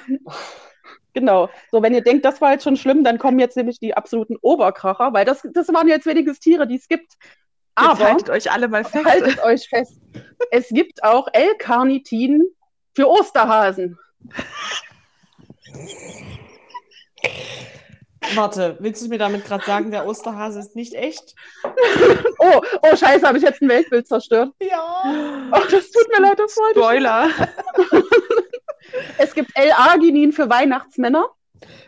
Genau. 1.13 1.49
So, 1.71 1.81
wenn 1.81 1.93
ihr 1.93 2.01
denkt, 2.01 2.23
das 2.23 2.39
war 2.39 2.53
jetzt 2.53 2.63
schon 2.63 2.77
schlimm, 2.77 3.03
dann 3.03 3.17
kommen 3.17 3.39
jetzt 3.39 3.57
nämlich 3.57 3.79
die 3.79 3.95
absoluten 3.95 4.37
Oberkracher, 4.41 5.11
weil 5.11 5.25
das, 5.25 5.41
das 5.53 5.67
waren 5.69 5.87
jetzt 5.87 6.05
wenigstens 6.05 6.39
Tiere, 6.39 6.67
die 6.67 6.75
es 6.75 6.87
gibt. 6.87 7.13
Jetzt 7.13 7.19
Aber 7.75 8.05
haltet 8.05 8.29
euch 8.29 8.51
alle 8.51 8.67
mal 8.67 8.85
fest. 8.85 9.05
haltet 9.05 9.43
euch 9.43 9.67
fest, 9.67 9.99
es 10.51 10.69
gibt 10.69 11.03
auch 11.03 11.27
L-Carnitin 11.33 12.43
für 12.93 13.09
Osterhasen. 13.09 13.97
Warte, 18.35 18.77
willst 18.79 19.01
du 19.01 19.07
mir 19.07 19.17
damit 19.17 19.45
gerade 19.45 19.65
sagen, 19.65 19.91
der 19.91 20.05
Osterhase 20.05 20.59
ist 20.59 20.75
nicht 20.75 20.93
echt? 20.93 21.35
Oh, 22.37 22.61
oh 22.83 22.95
Scheiße, 22.95 23.27
habe 23.27 23.37
ich 23.37 23.43
jetzt 23.43 23.61
ein 23.61 23.69
Weltbild 23.69 24.07
zerstört. 24.07 24.53
Ja. 24.61 25.49
Oh, 25.51 25.61
das 25.71 25.89
tut 25.91 26.07
mir 26.11 26.21
leid, 26.21 26.37
das 26.37 26.55
wollte 26.57 26.79
ich. 26.79 26.85
Spoiler. 26.85 27.29
Es 29.17 29.33
gibt 29.33 29.51
L-Arginin 29.55 30.31
für 30.31 30.49
Weihnachtsmänner. 30.49 31.27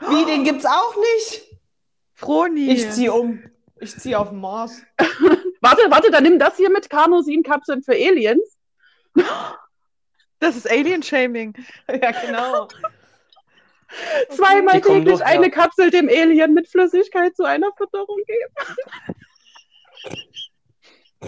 Wie, 0.09 0.25
den 0.25 0.43
gibt's 0.43 0.65
auch 0.65 0.95
nicht? 0.95 1.47
Froni. 2.13 2.71
Ich 2.71 2.89
ziehe 2.91 3.13
um. 3.13 3.43
Ich 3.79 3.97
ziehe 3.97 4.17
auf 4.19 4.29
den 4.29 4.39
Mars. 4.39 4.81
Warte, 5.61 5.89
warte, 5.89 6.11
dann 6.11 6.23
nimm 6.23 6.39
das 6.39 6.57
hier 6.57 6.69
mit 6.69 6.89
Carnosin-Kapseln 6.89 7.83
für 7.83 7.93
Aliens. 7.93 8.57
Das 10.39 10.55
ist 10.55 10.69
Alien-Shaming. 10.69 11.53
Ja, 11.87 12.11
genau. 12.11 12.67
Zweimal 14.29 14.75
Die 14.75 14.81
kommen 14.81 14.99
täglich 14.99 15.19
durch, 15.19 15.25
eine 15.25 15.45
ja. 15.45 15.51
Kapsel 15.51 15.89
dem 15.89 16.07
Alien 16.09 16.53
mit 16.53 16.67
Flüssigkeit 16.67 17.35
zu 17.35 17.43
einer 17.43 17.71
Fütterung 17.77 18.19
geben. 18.25 18.53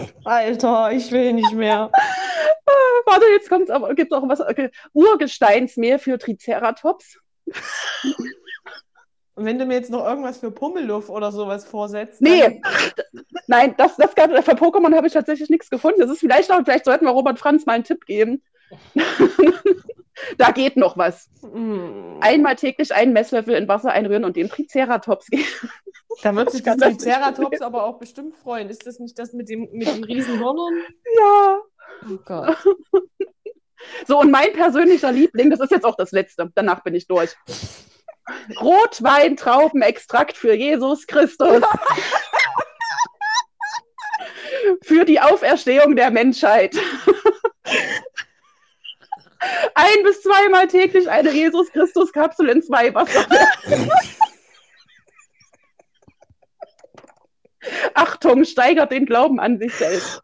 Alter, 0.24 0.92
ich 0.92 1.12
will 1.12 1.32
nicht 1.34 1.52
mehr. 1.52 1.90
Warte, 3.06 3.26
jetzt 3.32 3.48
kommt 3.48 3.70
aber, 3.70 3.94
gibt 3.94 4.12
auch 4.12 4.28
was. 4.28 4.40
Okay. 4.40 4.70
Urgesteinsmehl 4.92 5.98
für 5.98 6.18
Triceratops. 6.18 7.18
Und 9.36 9.44
wenn 9.44 9.58
du 9.58 9.66
mir 9.66 9.74
jetzt 9.74 9.90
noch 9.90 10.04
irgendwas 10.04 10.38
für 10.38 10.50
Pummeluff 10.50 11.10
oder 11.10 11.30
sowas 11.32 11.64
vorsetzt. 11.64 12.20
Nee, 12.20 12.60
nein, 13.46 13.74
das, 13.76 13.96
das 13.96 14.14
gab, 14.14 14.30
für 14.30 14.52
Pokémon 14.52 14.94
habe 14.94 15.06
ich 15.06 15.12
tatsächlich 15.12 15.50
nichts 15.50 15.70
gefunden. 15.70 16.00
Das 16.00 16.10
ist 16.10 16.20
vielleicht 16.20 16.50
auch, 16.50 16.60
vielleicht 16.64 16.84
sollten 16.84 17.04
wir 17.04 17.12
Robert 17.12 17.38
Franz 17.38 17.66
mal 17.66 17.74
einen 17.74 17.84
Tipp 17.84 18.06
geben. 18.06 18.42
da 20.38 20.50
geht 20.50 20.76
noch 20.76 20.96
was. 20.96 21.28
Dann, 21.42 22.18
Einmal 22.20 22.56
täglich 22.56 22.94
einen 22.94 23.12
Messlöffel 23.12 23.54
in 23.54 23.68
Wasser 23.68 23.92
einrühren 23.92 24.24
und 24.24 24.36
dem 24.36 24.48
Triceratops 24.48 25.26
geben. 25.26 25.44
da 26.22 26.34
wird 26.34 26.50
sich 26.50 26.64
nicht 26.64 26.80
Triceratops 26.80 27.60
aber 27.60 27.84
auch 27.84 27.98
bestimmt 27.98 28.36
freuen. 28.36 28.70
Ist 28.70 28.86
das 28.86 28.98
nicht 28.98 29.18
das 29.18 29.32
mit, 29.32 29.48
dem, 29.48 29.68
mit 29.72 29.88
den 29.88 30.04
Riesenhörnern? 30.04 30.74
Ja. 31.18 31.58
Oh 32.10 32.18
Gott. 32.24 32.56
So, 34.06 34.18
und 34.18 34.30
mein 34.30 34.54
persönlicher 34.54 35.12
Liebling, 35.12 35.50
das 35.50 35.60
ist 35.60 35.70
jetzt 35.70 35.84
auch 35.84 35.96
das 35.96 36.10
letzte, 36.10 36.50
danach 36.54 36.82
bin 36.82 36.94
ich 36.94 37.06
durch. 37.06 37.36
Rotweintraubenextrakt 38.58 40.38
für 40.38 40.54
Jesus 40.54 41.06
Christus. 41.06 41.62
für 44.82 45.04
die 45.04 45.20
Auferstehung 45.20 45.96
der 45.96 46.10
Menschheit. 46.10 46.74
Ein 49.74 50.02
bis 50.04 50.22
zweimal 50.22 50.68
täglich 50.68 51.10
eine 51.10 51.30
Jesus 51.30 51.70
Christus 51.72 52.12
Kapsel 52.12 52.48
in 52.48 52.62
zwei 52.62 52.94
Wasser. 52.94 53.26
Achtung, 57.94 58.44
steigert 58.44 58.92
den 58.92 59.06
Glauben 59.06 59.40
an 59.40 59.58
sich 59.58 59.74
selbst. 59.74 60.20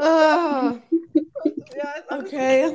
Ah, 0.00 0.74
okay. 2.10 2.74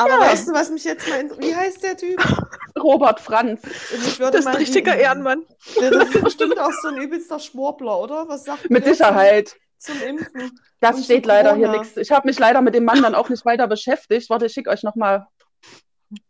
Aber 0.00 0.20
weißt 0.20 0.48
du, 0.48 0.52
was 0.52 0.70
mich 0.70 0.84
jetzt 0.84 1.08
mal 1.08 1.20
interessiert? 1.20 1.46
Wie 1.46 1.54
heißt 1.54 1.82
der 1.82 1.96
Typ? 1.96 2.18
Robert 2.78 3.20
Franz. 3.20 3.62
Ich 3.92 4.18
würde 4.18 4.32
Das 4.32 4.40
ist 4.40 4.46
ein 4.46 4.56
richtiger 4.56 4.96
Ehrenmann. 4.96 5.44
Ja, 5.80 5.90
das 5.90 6.08
ist 6.14 6.24
bestimmt 6.24 6.58
auch 6.60 6.72
so 6.82 6.88
ein 6.88 6.96
übelster 6.98 7.38
Schwurbler, 7.38 7.98
oder? 7.98 8.28
Was 8.28 8.44
sagt 8.44 8.70
Mit 8.70 8.84
Sicherheit. 8.84 9.56
Zum, 9.78 9.96
zum 9.98 10.08
Impfen? 10.08 10.58
Das 10.80 10.96
Und 10.96 11.04
steht 11.04 11.26
leider 11.26 11.54
hier 11.56 11.68
nichts. 11.70 11.96
Ich 11.96 12.10
habe 12.10 12.26
mich 12.28 12.38
leider 12.38 12.62
mit 12.62 12.74
dem 12.74 12.84
Mann 12.84 13.02
dann 13.02 13.14
auch 13.14 13.28
nicht 13.28 13.44
weiter 13.44 13.66
beschäftigt. 13.66 14.30
Warte, 14.30 14.46
ich 14.46 14.52
schicke 14.52 14.70
euch 14.70 14.82
nochmal 14.82 15.26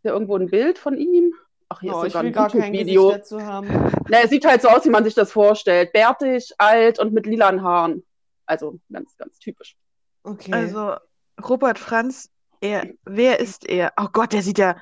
hier 0.01 0.11
irgendwo 0.11 0.35
ein 0.35 0.49
Bild 0.49 0.77
von 0.77 0.97
ihm. 0.97 1.33
Ach, 1.69 1.79
hier 1.79 1.95
Oh, 1.95 2.01
ist 2.01 2.07
ich 2.07 2.13
sogar 2.13 2.23
will 2.23 2.29
ein 2.31 2.33
gar 2.33 2.49
kein 2.49 2.73
YouTube-Video. 2.73 3.11
dazu 3.11 3.41
haben. 3.41 3.67
Na, 4.09 4.17
er 4.19 4.27
sieht 4.27 4.45
halt 4.45 4.61
so 4.61 4.67
aus, 4.67 4.83
wie 4.85 4.89
man 4.89 5.05
sich 5.05 5.13
das 5.15 5.31
vorstellt. 5.31 5.93
Bärtig, 5.93 6.51
alt 6.57 6.99
und 6.99 7.13
mit 7.13 7.25
lilanen 7.25 7.63
Haaren. 7.63 8.03
Also 8.45 8.79
ganz, 8.91 9.15
ganz 9.17 9.39
typisch. 9.39 9.77
Okay. 10.23 10.51
Also, 10.53 10.95
Robert 11.41 11.79
Franz, 11.79 12.29
er, 12.61 12.87
wer 13.03 13.39
ist 13.39 13.67
er? 13.67 13.93
Oh 13.99 14.07
Gott, 14.11 14.33
der 14.33 14.41
sieht 14.41 14.57
ja 14.57 14.77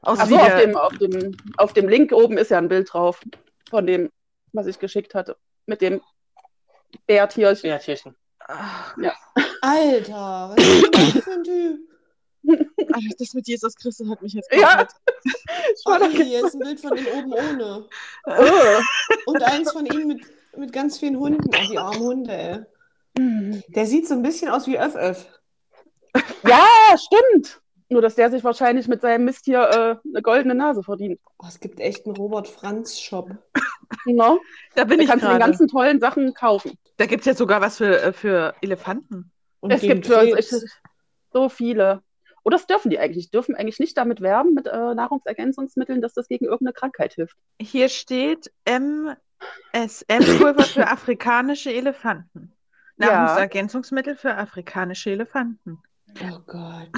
aus 0.00 0.18
Ach 0.20 0.26
wie 0.28 0.34
so, 0.34 0.38
auf 0.40 0.46
der. 0.48 0.60
dem, 0.66 0.76
auf, 0.76 0.98
dem, 0.98 1.36
auf 1.56 1.72
dem 1.72 1.88
Link 1.88 2.12
oben 2.12 2.38
ist 2.38 2.50
ja 2.50 2.58
ein 2.58 2.68
Bild 2.68 2.92
drauf. 2.92 3.20
Von 3.70 3.86
dem, 3.86 4.10
was 4.52 4.66
ich 4.66 4.78
geschickt 4.78 5.14
hatte. 5.14 5.36
Mit 5.66 5.80
dem 5.80 6.00
Bärtierchen. 7.06 7.70
Ja, 7.70 7.78
Tierchen. 7.78 8.14
Ah, 8.46 8.92
Alter, 9.62 10.54
was 10.54 10.64
ist 10.64 10.82
denn 10.82 10.90
das 10.92 11.24
für 11.24 11.32
ein 11.32 11.44
Typ? 11.44 11.80
Ach, 12.92 13.00
das 13.18 13.32
mit 13.32 13.48
Jesus 13.48 13.74
Christus 13.74 14.08
hat 14.10 14.20
mich 14.20 14.34
jetzt 14.34 14.52
Ja. 14.52 14.86
da- 15.86 16.08
hier 16.10 16.44
ist 16.44 16.54
ein 16.54 16.60
Bild 16.60 16.80
von 16.80 16.96
ihm 16.96 17.06
oben 17.06 17.32
ohne. 17.32 17.88
Oh. 18.26 18.80
Und 19.30 19.42
eins 19.42 19.72
von 19.72 19.86
ihm 19.86 20.08
mit, 20.08 20.26
mit 20.58 20.72
ganz 20.72 20.98
vielen 20.98 21.18
Hunden. 21.18 21.48
Oh, 21.48 21.70
die 21.70 21.78
armen 21.78 22.00
Hunde, 22.00 22.32
ey. 23.16 23.62
Der 23.68 23.86
sieht 23.86 24.06
so 24.06 24.14
ein 24.14 24.22
bisschen 24.22 24.50
aus 24.50 24.66
wie 24.66 24.78
Öff 24.78 24.94
Öff. 24.94 25.26
Ja, 26.46 26.64
stimmt. 26.96 27.60
Nur, 27.88 28.02
dass 28.02 28.14
der 28.14 28.30
sich 28.30 28.42
wahrscheinlich 28.42 28.88
mit 28.88 29.02
seinem 29.02 29.26
Mist 29.26 29.44
hier 29.44 29.60
äh, 29.60 30.08
eine 30.08 30.22
goldene 30.22 30.54
Nase 30.54 30.82
verdient. 30.82 31.20
Oh, 31.38 31.46
es 31.46 31.60
gibt 31.60 31.80
echt 31.80 32.06
einen 32.06 32.16
Robert 32.16 32.48
Franz 32.48 33.00
Shop. 33.00 33.30
No? 34.06 34.40
Da 34.74 34.84
bin 34.84 34.98
Da 34.98 35.04
ich 35.04 35.10
kannst 35.10 35.24
du 35.24 35.30
die 35.30 35.38
ganzen 35.38 35.68
tollen 35.68 36.00
Sachen 36.00 36.34
kaufen. 36.34 36.72
Da 36.96 37.06
gibt 37.06 37.20
es 37.20 37.26
jetzt 37.26 37.38
sogar 37.38 37.60
was 37.60 37.76
für, 37.76 38.02
äh, 38.02 38.12
für 38.12 38.54
Elefanten. 38.60 39.30
Und 39.60 39.70
es 39.70 39.82
gibt 39.82 40.06
für 40.06 40.30
Krebs. 40.30 40.80
so 41.32 41.48
viele. 41.48 42.02
Oder 42.42 42.56
das 42.56 42.66
dürfen 42.66 42.90
die 42.90 42.98
eigentlich. 42.98 43.26
Die 43.26 43.30
dürfen 43.30 43.54
eigentlich 43.54 43.78
nicht 43.78 43.96
damit 43.96 44.20
werben, 44.20 44.54
mit 44.54 44.66
äh, 44.66 44.94
Nahrungsergänzungsmitteln, 44.94 46.00
dass 46.00 46.12
das 46.12 46.28
gegen 46.28 46.44
irgendeine 46.44 46.72
Krankheit 46.72 47.14
hilft. 47.14 47.36
Hier 47.60 47.88
steht 47.88 48.50
MSM-Pulver 48.64 50.64
für 50.64 50.88
afrikanische 50.88 51.72
Elefanten. 51.72 52.52
Ja. 52.96 53.06
Nahrungsergänzungsmittel 53.06 54.16
für 54.16 54.34
afrikanische 54.34 55.10
Elefanten. 55.10 55.78
Oh 56.22 56.38
Gott. 56.46 56.88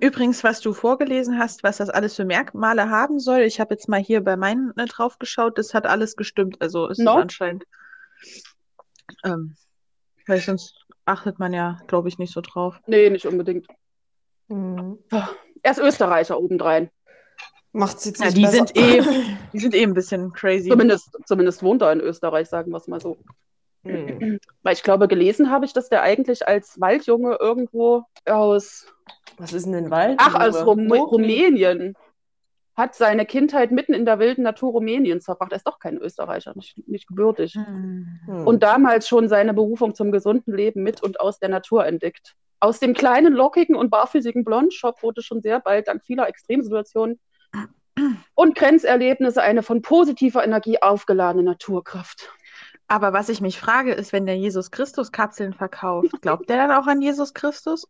Übrigens, 0.00 0.42
was 0.42 0.60
du 0.60 0.72
vorgelesen 0.72 1.38
hast, 1.38 1.62
was 1.64 1.76
das 1.78 1.90
alles 1.90 2.16
für 2.16 2.24
Merkmale 2.24 2.88
haben 2.88 3.18
soll, 3.20 3.40
ich 3.40 3.60
habe 3.60 3.74
jetzt 3.74 3.88
mal 3.88 4.00
hier 4.00 4.22
bei 4.22 4.36
meinen 4.36 4.72
äh, 4.76 4.86
drauf 4.86 5.18
geschaut, 5.18 5.58
das 5.58 5.74
hat 5.74 5.86
alles 5.86 6.16
gestimmt. 6.16 6.56
Also 6.60 6.86
ist 6.88 6.98
es 6.98 7.04
No? 7.04 7.16
anscheinend. 7.16 7.64
Ähm, 9.24 9.56
weil 10.26 10.40
sonst 10.40 10.86
achtet 11.04 11.38
man 11.38 11.52
ja, 11.52 11.78
glaube 11.86 12.08
ich, 12.08 12.18
nicht 12.18 12.32
so 12.32 12.40
drauf. 12.40 12.80
Nee, 12.86 13.10
nicht 13.10 13.26
unbedingt. 13.26 13.66
Mhm. 14.48 14.98
Er 15.62 15.70
ist 15.70 15.78
Österreicher 15.80 16.38
obendrein. 16.38 16.90
Macht's 17.72 18.04
jetzt 18.04 18.20
Ja, 18.20 18.26
nicht 18.26 18.36
die 18.38 18.42
besser. 18.42 18.56
sind 18.56 18.76
eh, 18.76 19.02
die 19.52 19.58
sind 19.58 19.74
eh 19.74 19.82
ein 19.82 19.94
bisschen 19.94 20.32
crazy. 20.32 20.70
Zumindest, 20.70 21.10
zumindest 21.26 21.62
wohnt 21.62 21.82
er 21.82 21.92
in 21.92 22.00
Österreich, 22.00 22.48
sagen 22.48 22.70
wir 22.70 22.78
es 22.78 22.86
mal 22.88 23.00
so. 23.00 23.18
Mhm. 23.84 24.38
Weil 24.62 24.74
ich 24.74 24.82
glaube, 24.82 25.08
gelesen 25.08 25.50
habe 25.50 25.64
ich, 25.64 25.72
dass 25.72 25.88
der 25.88 26.02
eigentlich 26.02 26.46
als 26.46 26.80
Waldjunge 26.80 27.36
irgendwo 27.40 28.04
aus, 28.26 28.86
Was 29.36 29.52
ist 29.52 29.66
denn 29.66 29.74
ein 29.74 29.90
Wald? 29.90 30.18
ach, 30.18 30.34
aus 30.34 30.66
Rum 30.66 30.88
Wo? 30.88 31.02
Rumänien, 31.04 31.94
hat 32.76 32.94
seine 32.94 33.24
Kindheit 33.24 33.70
mitten 33.70 33.94
in 33.94 34.04
der 34.04 34.18
wilden 34.18 34.42
Natur 34.42 34.72
Rumäniens 34.72 35.24
verbracht. 35.26 35.52
Er 35.52 35.56
ist 35.56 35.66
doch 35.66 35.78
kein 35.78 35.96
Österreicher, 35.96 36.52
nicht, 36.56 36.88
nicht 36.88 37.06
gebürtig. 37.06 37.54
Hm. 37.54 38.20
Hm. 38.26 38.46
Und 38.46 38.62
damals 38.62 39.06
schon 39.06 39.28
seine 39.28 39.54
Berufung 39.54 39.94
zum 39.94 40.10
gesunden 40.10 40.54
Leben 40.54 40.82
mit 40.82 41.02
und 41.02 41.20
aus 41.20 41.38
der 41.38 41.50
Natur 41.50 41.86
entdeckt. 41.86 42.34
Aus 42.58 42.80
dem 42.80 42.94
kleinen, 42.94 43.34
lockigen 43.34 43.76
und 43.76 43.90
barfüßigen 43.90 44.44
Blondshop 44.44 45.02
wurde 45.02 45.22
schon 45.22 45.40
sehr 45.40 45.60
bald 45.60 45.86
dank 45.86 46.04
vieler 46.04 46.28
Extremsituationen 46.28 47.20
und 48.34 48.54
Grenzerlebnisse 48.56 49.42
eine 49.42 49.62
von 49.62 49.82
positiver 49.82 50.42
Energie 50.42 50.80
aufgeladene 50.80 51.44
Naturkraft. 51.44 52.30
Aber 52.94 53.12
was 53.12 53.28
ich 53.28 53.40
mich 53.40 53.58
frage, 53.58 53.92
ist, 53.92 54.12
wenn 54.12 54.24
der 54.24 54.36
Jesus 54.36 54.70
Christus 54.70 55.10
Kapseln 55.10 55.52
verkauft, 55.52 56.12
glaubt 56.22 56.48
der 56.48 56.58
dann 56.58 56.70
auch 56.70 56.86
an 56.86 57.02
Jesus 57.02 57.34
Christus? 57.34 57.88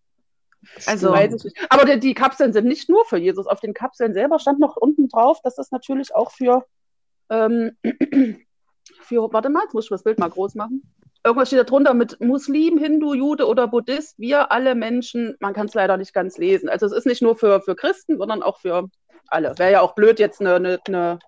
Also, 0.87 1.11
Weiß 1.11 1.35
ich 1.35 1.45
nicht. 1.45 1.67
Aber 1.69 1.85
die, 1.85 2.01
die 2.01 2.15
Kapseln 2.15 2.55
sind 2.55 2.67
nicht 2.67 2.89
nur 2.89 3.05
für 3.05 3.19
Jesus. 3.19 3.47
Auf 3.47 3.61
den 3.61 3.75
Kapseln 3.75 4.15
selber 4.15 4.39
stand 4.39 4.61
noch 4.61 4.77
unten 4.77 5.09
drauf, 5.09 5.41
dass 5.45 5.57
das 5.57 5.71
natürlich 5.71 6.15
auch 6.15 6.31
für, 6.31 6.65
ähm, 7.29 7.77
für, 9.03 9.31
warte 9.31 9.51
mal, 9.51 9.65
jetzt 9.65 9.75
muss 9.75 9.85
ich 9.85 9.91
das 9.91 10.05
Bild 10.05 10.19
mal 10.19 10.31
groß 10.31 10.55
machen. 10.55 10.81
Irgendwas 11.23 11.49
steht 11.49 11.61
da 11.61 11.65
drunter 11.65 11.93
mit 11.93 12.19
Muslim, 12.23 12.79
Hindu, 12.79 13.13
Jude 13.13 13.47
oder 13.47 13.69
Buddhist. 13.69 14.19
Wir 14.19 14.53
alle 14.53 14.75
Menschen, 14.75 15.37
man 15.39 15.53
kann 15.53 15.67
es 15.67 15.75
leider 15.75 15.99
nicht 15.99 16.15
ganz 16.15 16.39
lesen. 16.39 16.71
Also 16.71 16.87
es 16.87 16.93
ist 16.93 17.05
nicht 17.05 17.21
nur 17.21 17.37
für, 17.37 17.61
für 17.61 17.77
Christen, 17.77 18.17
sondern 18.17 18.43
auch 18.43 18.59
für 18.59 18.89
alle. 19.27 19.53
Wäre 19.59 19.73
ja 19.73 19.81
auch 19.83 19.95
blöd, 19.95 20.19
jetzt 20.19 20.41
eine, 20.41 20.55
eine, 20.55 20.79
eine, 20.87 21.19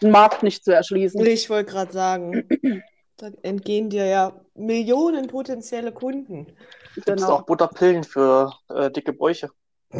einen 0.00 0.12
Markt 0.12 0.42
nicht 0.42 0.64
zu 0.64 0.74
erschließen. 0.74 1.20
Ich 1.26 1.50
wollte 1.50 1.72
gerade 1.72 1.92
sagen, 1.92 2.48
da 3.18 3.30
entgehen 3.42 3.90
dir 3.90 4.06
ja 4.06 4.32
Millionen 4.54 5.26
potenzielle 5.26 5.92
Kunden. 5.92 6.46
Gibt 6.94 7.08
es 7.08 7.16
Genau. 7.16 7.32
auch 7.34 7.42
Butterpillen 7.42 8.04
für 8.04 8.52
äh, 8.70 8.90
dicke 8.90 9.12
Bräuche? 9.12 9.50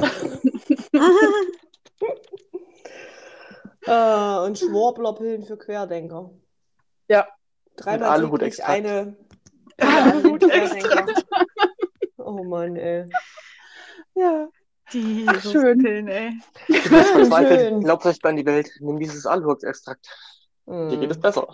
Äh, 3.86 4.38
und 4.40 4.58
Schwurblerpillen 4.58 5.44
für 5.44 5.56
Querdenker. 5.56 6.30
Ja. 7.08 7.26
Dreimal 7.76 7.98
täglich 8.00 8.10
Aluhut-Extrakt. 8.10 8.70
eine 8.70 9.16
Aluhut-Extrakt. 9.78 10.82
Querdenker. 10.82 11.24
Oh 12.18 12.44
Mann, 12.44 12.76
ey. 12.76 13.06
Ja. 14.14 14.48
die 14.92 15.24
Ach, 15.26 15.40
schön. 15.40 15.78
Jesuspillen, 15.80 16.08
ey. 16.08 16.32
Du 16.66 16.72
bist 16.74 16.86
verzweifelt, 16.88 17.60
schön. 17.60 17.80
glaub 17.80 18.04
recht 18.04 18.22
an 18.26 18.36
die 18.36 18.44
Welt. 18.44 18.68
Nimm 18.80 18.98
dieses 18.98 19.24
Alhurx-Extrakt. 19.24 20.06
Dir 20.66 20.98
geht 20.98 21.10
es 21.10 21.16
Hm. 21.16 21.22
besser. 21.22 21.46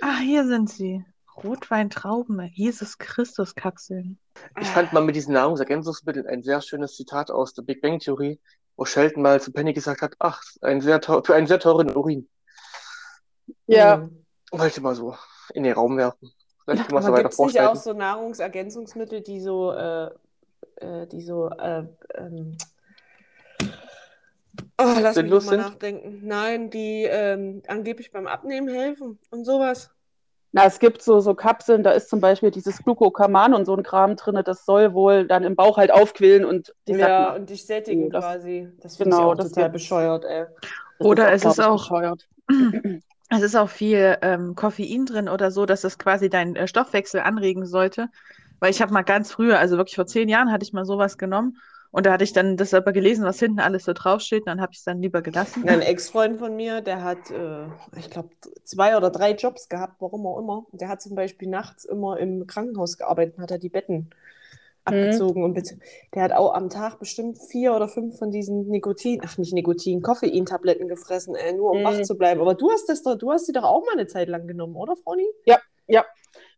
Ah, 0.00 0.18
hier 0.18 0.46
sind 0.46 0.70
sie. 0.70 1.04
Rotweintrauben, 1.36 2.50
Jesus 2.52 2.98
Christus 2.98 3.54
Kapseln. 3.54 4.18
Ich 4.60 4.68
fand 4.68 4.92
mal 4.92 5.02
mit 5.02 5.16
diesen 5.16 5.34
Nahrungsergänzungsmitteln 5.34 6.26
ein 6.26 6.42
sehr 6.42 6.60
schönes 6.60 6.94
Zitat 6.94 7.30
aus 7.30 7.54
der 7.54 7.62
Big 7.62 7.80
Bang 7.80 7.98
Theorie, 7.98 8.38
wo 8.76 8.84
Sheldon 8.84 9.22
mal 9.22 9.40
zu 9.40 9.52
Penny 9.52 9.72
gesagt 9.72 10.02
hat, 10.02 10.14
ach, 10.18 10.42
ein 10.60 10.80
sehr 10.80 11.00
für 11.02 11.34
einen 11.34 11.46
sehr 11.46 11.58
teuren 11.58 11.94
Urin. 11.94 12.28
Ja. 13.66 13.96
Hm. 13.96 14.24
Wollte 14.50 14.80
mal 14.82 14.94
so 14.94 15.16
in 15.54 15.64
den 15.64 15.72
Raum 15.72 15.96
werfen. 15.96 16.30
Vielleicht 16.64 16.86
können 16.86 16.96
wir 16.96 17.00
es 17.00 17.12
weiter 17.12 17.22
gibt 17.22 17.32
es 17.34 17.38
nicht 17.38 17.60
auch 17.60 17.64
vorstellen. 17.66 17.94
so 17.94 17.98
Nahrungsergänzungsmittel, 17.98 19.22
die 19.22 19.40
so, 19.40 19.72
äh, 19.72 20.10
äh, 20.76 21.06
die 21.06 21.22
so, 21.22 21.48
äh, 21.48 21.86
ähm, 22.14 22.56
oh, 24.78 24.94
lass 25.00 25.16
mich 25.16 25.26
nochmal 25.30 25.42
sind? 25.42 25.58
nachdenken. 25.58 26.20
Nein, 26.26 26.70
die 26.70 27.04
ähm, 27.04 27.62
angeblich 27.66 28.10
beim 28.12 28.26
Abnehmen 28.26 28.68
helfen 28.68 29.18
und 29.30 29.44
sowas. 29.44 29.90
Na, 30.54 30.66
es 30.66 30.78
gibt 30.78 31.00
so, 31.02 31.20
so 31.20 31.34
Kapseln, 31.34 31.82
da 31.82 31.92
ist 31.92 32.10
zum 32.10 32.20
Beispiel 32.20 32.50
dieses 32.50 32.76
Glucocaman 32.82 33.54
und 33.54 33.64
so 33.64 33.74
ein 33.74 33.82
Kram 33.82 34.16
drin, 34.16 34.38
das 34.44 34.66
soll 34.66 34.92
wohl 34.92 35.26
dann 35.26 35.44
im 35.44 35.56
Bauch 35.56 35.78
halt 35.78 35.90
aufquillen 35.90 36.44
und 36.44 36.74
die 36.86 36.92
Ja, 36.92 37.28
machen. 37.30 37.40
und 37.40 37.50
dich 37.50 37.64
sättigen 37.64 38.10
das- 38.10 38.22
quasi. 38.22 38.68
Das 38.82 38.96
finde 38.98 39.10
ich 39.10 39.16
genau, 39.16 39.30
auch 39.30 39.34
das 39.34 39.48
total 39.50 39.70
bescheuert, 39.70 40.24
ey. 40.26 40.44
Das 40.98 41.06
Oder 41.06 41.32
ist 41.32 41.44
es 41.46 41.52
ist 41.52 41.58
ich, 41.58 41.64
auch- 41.64 41.78
bescheuert. 41.88 42.28
Es 43.34 43.40
ist 43.40 43.56
auch 43.56 43.70
viel 43.70 44.18
ähm, 44.20 44.54
Koffein 44.56 45.06
drin 45.06 45.26
oder 45.30 45.50
so, 45.50 45.64
dass 45.64 45.80
das 45.80 45.96
quasi 45.98 46.28
deinen 46.28 46.54
äh, 46.54 46.68
Stoffwechsel 46.68 47.20
anregen 47.22 47.64
sollte. 47.64 48.08
Weil 48.60 48.70
ich 48.72 48.82
habe 48.82 48.92
mal 48.92 49.00
ganz 49.04 49.32
früher, 49.32 49.58
also 49.58 49.78
wirklich 49.78 49.96
vor 49.96 50.04
zehn 50.04 50.28
Jahren, 50.28 50.52
hatte 50.52 50.64
ich 50.64 50.74
mal 50.74 50.84
sowas 50.84 51.16
genommen. 51.16 51.56
Und 51.92 52.06
da 52.06 52.12
hatte 52.12 52.24
ich 52.24 52.32
dann 52.32 52.56
das 52.56 52.72
aber 52.72 52.92
gelesen, 52.92 53.24
was 53.24 53.38
hinten 53.38 53.60
alles 53.60 53.84
so 53.84 53.92
draufsteht. 53.92 54.46
Dann 54.46 54.60
habe 54.62 54.72
ich 54.72 54.78
es 54.78 54.84
dann 54.84 55.02
lieber 55.02 55.20
gelassen. 55.20 55.68
Ein 55.68 55.82
Ex-Freund 55.82 56.38
von 56.38 56.56
mir, 56.56 56.80
der 56.80 57.04
hat, 57.04 57.30
äh, 57.30 57.66
ich 57.98 58.08
glaube, 58.08 58.30
zwei 58.64 58.96
oder 58.96 59.10
drei 59.10 59.32
Jobs 59.32 59.68
gehabt, 59.68 60.00
warum 60.00 60.26
auch 60.26 60.38
immer. 60.38 60.66
Der 60.72 60.88
hat 60.88 61.02
zum 61.02 61.14
Beispiel 61.14 61.48
nachts 61.48 61.84
immer 61.84 62.18
im 62.18 62.46
Krankenhaus 62.46 62.96
gearbeitet 62.96 63.36
und 63.36 63.42
hat 63.42 63.50
er 63.50 63.58
die 63.58 63.68
Betten 63.68 64.08
abgezogen. 64.84 65.44
Und 65.44 65.52
bet- 65.52 65.76
der 66.14 66.22
hat 66.22 66.32
auch 66.32 66.54
am 66.54 66.70
Tag 66.70 66.98
bestimmt 66.98 67.38
vier 67.38 67.74
oder 67.74 67.88
fünf 67.88 68.18
von 68.18 68.30
diesen 68.30 68.68
Nikotin, 68.68 69.20
ach 69.24 69.36
nicht 69.36 69.52
Nikotin, 69.52 70.00
Koffeintabletten 70.00 70.88
gefressen, 70.88 71.34
ey, 71.34 71.52
nur 71.52 71.72
um 71.72 71.80
Mhm. 71.80 71.84
wach 71.84 72.02
zu 72.02 72.16
bleiben. 72.16 72.40
Aber 72.40 72.54
du 72.54 72.70
hast 72.70 72.88
das 72.88 73.02
doch, 73.02 73.16
du 73.16 73.30
hast 73.30 73.46
die 73.46 73.52
doch 73.52 73.64
auch 73.64 73.84
mal 73.84 73.92
eine 73.92 74.06
Zeit 74.06 74.28
lang 74.28 74.46
genommen, 74.46 74.76
oder, 74.76 74.96
Froni? 74.96 75.26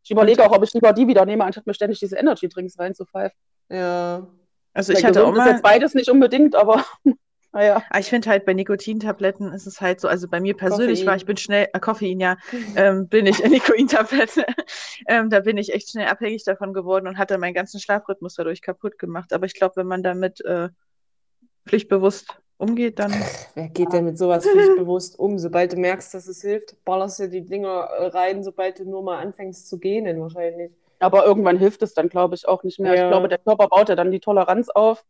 Ich 0.05 0.11
überlege 0.11 0.45
auch, 0.45 0.55
ob 0.57 0.63
ich 0.63 0.73
lieber 0.75 0.93
die 0.93 1.09
wieder 1.09 1.27
nehme, 1.27 1.45
anstatt 1.45 1.67
mir 1.67 1.75
ständig 1.75 1.99
diese 1.99 2.17
Energy-Drinks 2.17 2.79
reinzupfeifen. 2.79 3.37
Ja. 3.71 4.27
Also 4.75 4.93
ich 4.93 5.05
hatte 5.05 5.25
auch 5.25 5.31
ist 5.31 5.37
mal, 5.37 5.51
jetzt 5.53 5.63
beides 5.63 5.95
nicht 5.95 6.11
unbedingt, 6.11 6.57
aber 6.57 6.85
naja. 7.53 7.83
Ah, 7.91 8.01
ich 8.01 8.09
finde 8.11 8.29
halt 8.29 8.45
bei 8.45 8.53
Nikotintabletten 8.53 9.53
ist 9.53 9.67
es 9.67 9.81
halt 9.81 10.01
so, 10.01 10.09
also 10.09 10.29
bei 10.29 10.41
mir 10.41 10.57
persönlich 10.57 11.01
Koffein. 11.01 11.07
war, 11.07 11.17
ich 11.17 11.27
bin 11.27 11.37
schnell, 11.37 11.69
äh, 11.73 11.79
Koffein, 11.79 12.19
ja, 12.19 12.37
ähm, 12.75 13.07
bin 13.07 13.27
ich, 13.27 13.43
äh, 13.43 13.49
Nikotintablette, 13.49 14.45
ähm, 15.09 15.31
da 15.31 15.41
bin 15.41 15.57
ich 15.57 15.73
echt 15.73 15.91
schnell 15.91 16.09
abhängig 16.09 16.43
davon 16.45 16.75
geworden 16.75 17.07
und 17.07 17.17
hatte 17.17 17.39
meinen 17.39 17.55
ganzen 17.55 17.81
Schlafrhythmus 17.81 18.35
dadurch 18.35 18.61
kaputt 18.61 18.99
gemacht. 18.99 19.33
Aber 19.33 19.47
ich 19.47 19.55
glaube, 19.55 19.77
wenn 19.77 19.87
man 19.87 20.03
damit 20.03 20.45
äh, 20.45 20.69
pflichtbewusst 21.67 22.37
umgeht, 22.57 22.99
dann 22.99 23.13
Wer 23.55 23.69
geht 23.69 23.93
denn 23.93 24.05
mit 24.05 24.19
sowas 24.19 24.45
pflichtbewusst 24.45 25.19
um? 25.19 25.39
Sobald 25.39 25.73
du 25.73 25.77
merkst, 25.77 26.13
dass 26.15 26.27
es 26.27 26.43
hilft, 26.43 26.85
ballerst 26.85 27.21
du 27.21 27.29
die 27.29 27.45
Dinger 27.45 27.89
äh, 27.99 28.07
rein, 28.07 28.43
sobald 28.43 28.81
du 28.81 28.85
nur 28.85 29.03
mal 29.03 29.19
anfängst 29.19 29.69
zu 29.69 29.79
gähnen, 29.79 30.21
wahrscheinlich. 30.21 30.73
Aber 31.01 31.25
irgendwann 31.27 31.59
hilft 31.59 31.83
es 31.83 31.95
dann, 31.95 32.09
glaube 32.09 32.35
ich, 32.35 32.47
auch 32.49 32.63
nicht 32.63 32.79
mehr. 32.81 32.95
Ja. 32.95 33.05
Ich 33.05 33.11
glaube, 33.11 33.29
der 33.29 33.39
Körper 33.39 33.69
baut 33.69 33.89
ja 33.89 33.97
dann 33.97 34.11
die 34.11 34.21
Toleranz 34.21 34.69
auf. 34.71 35.05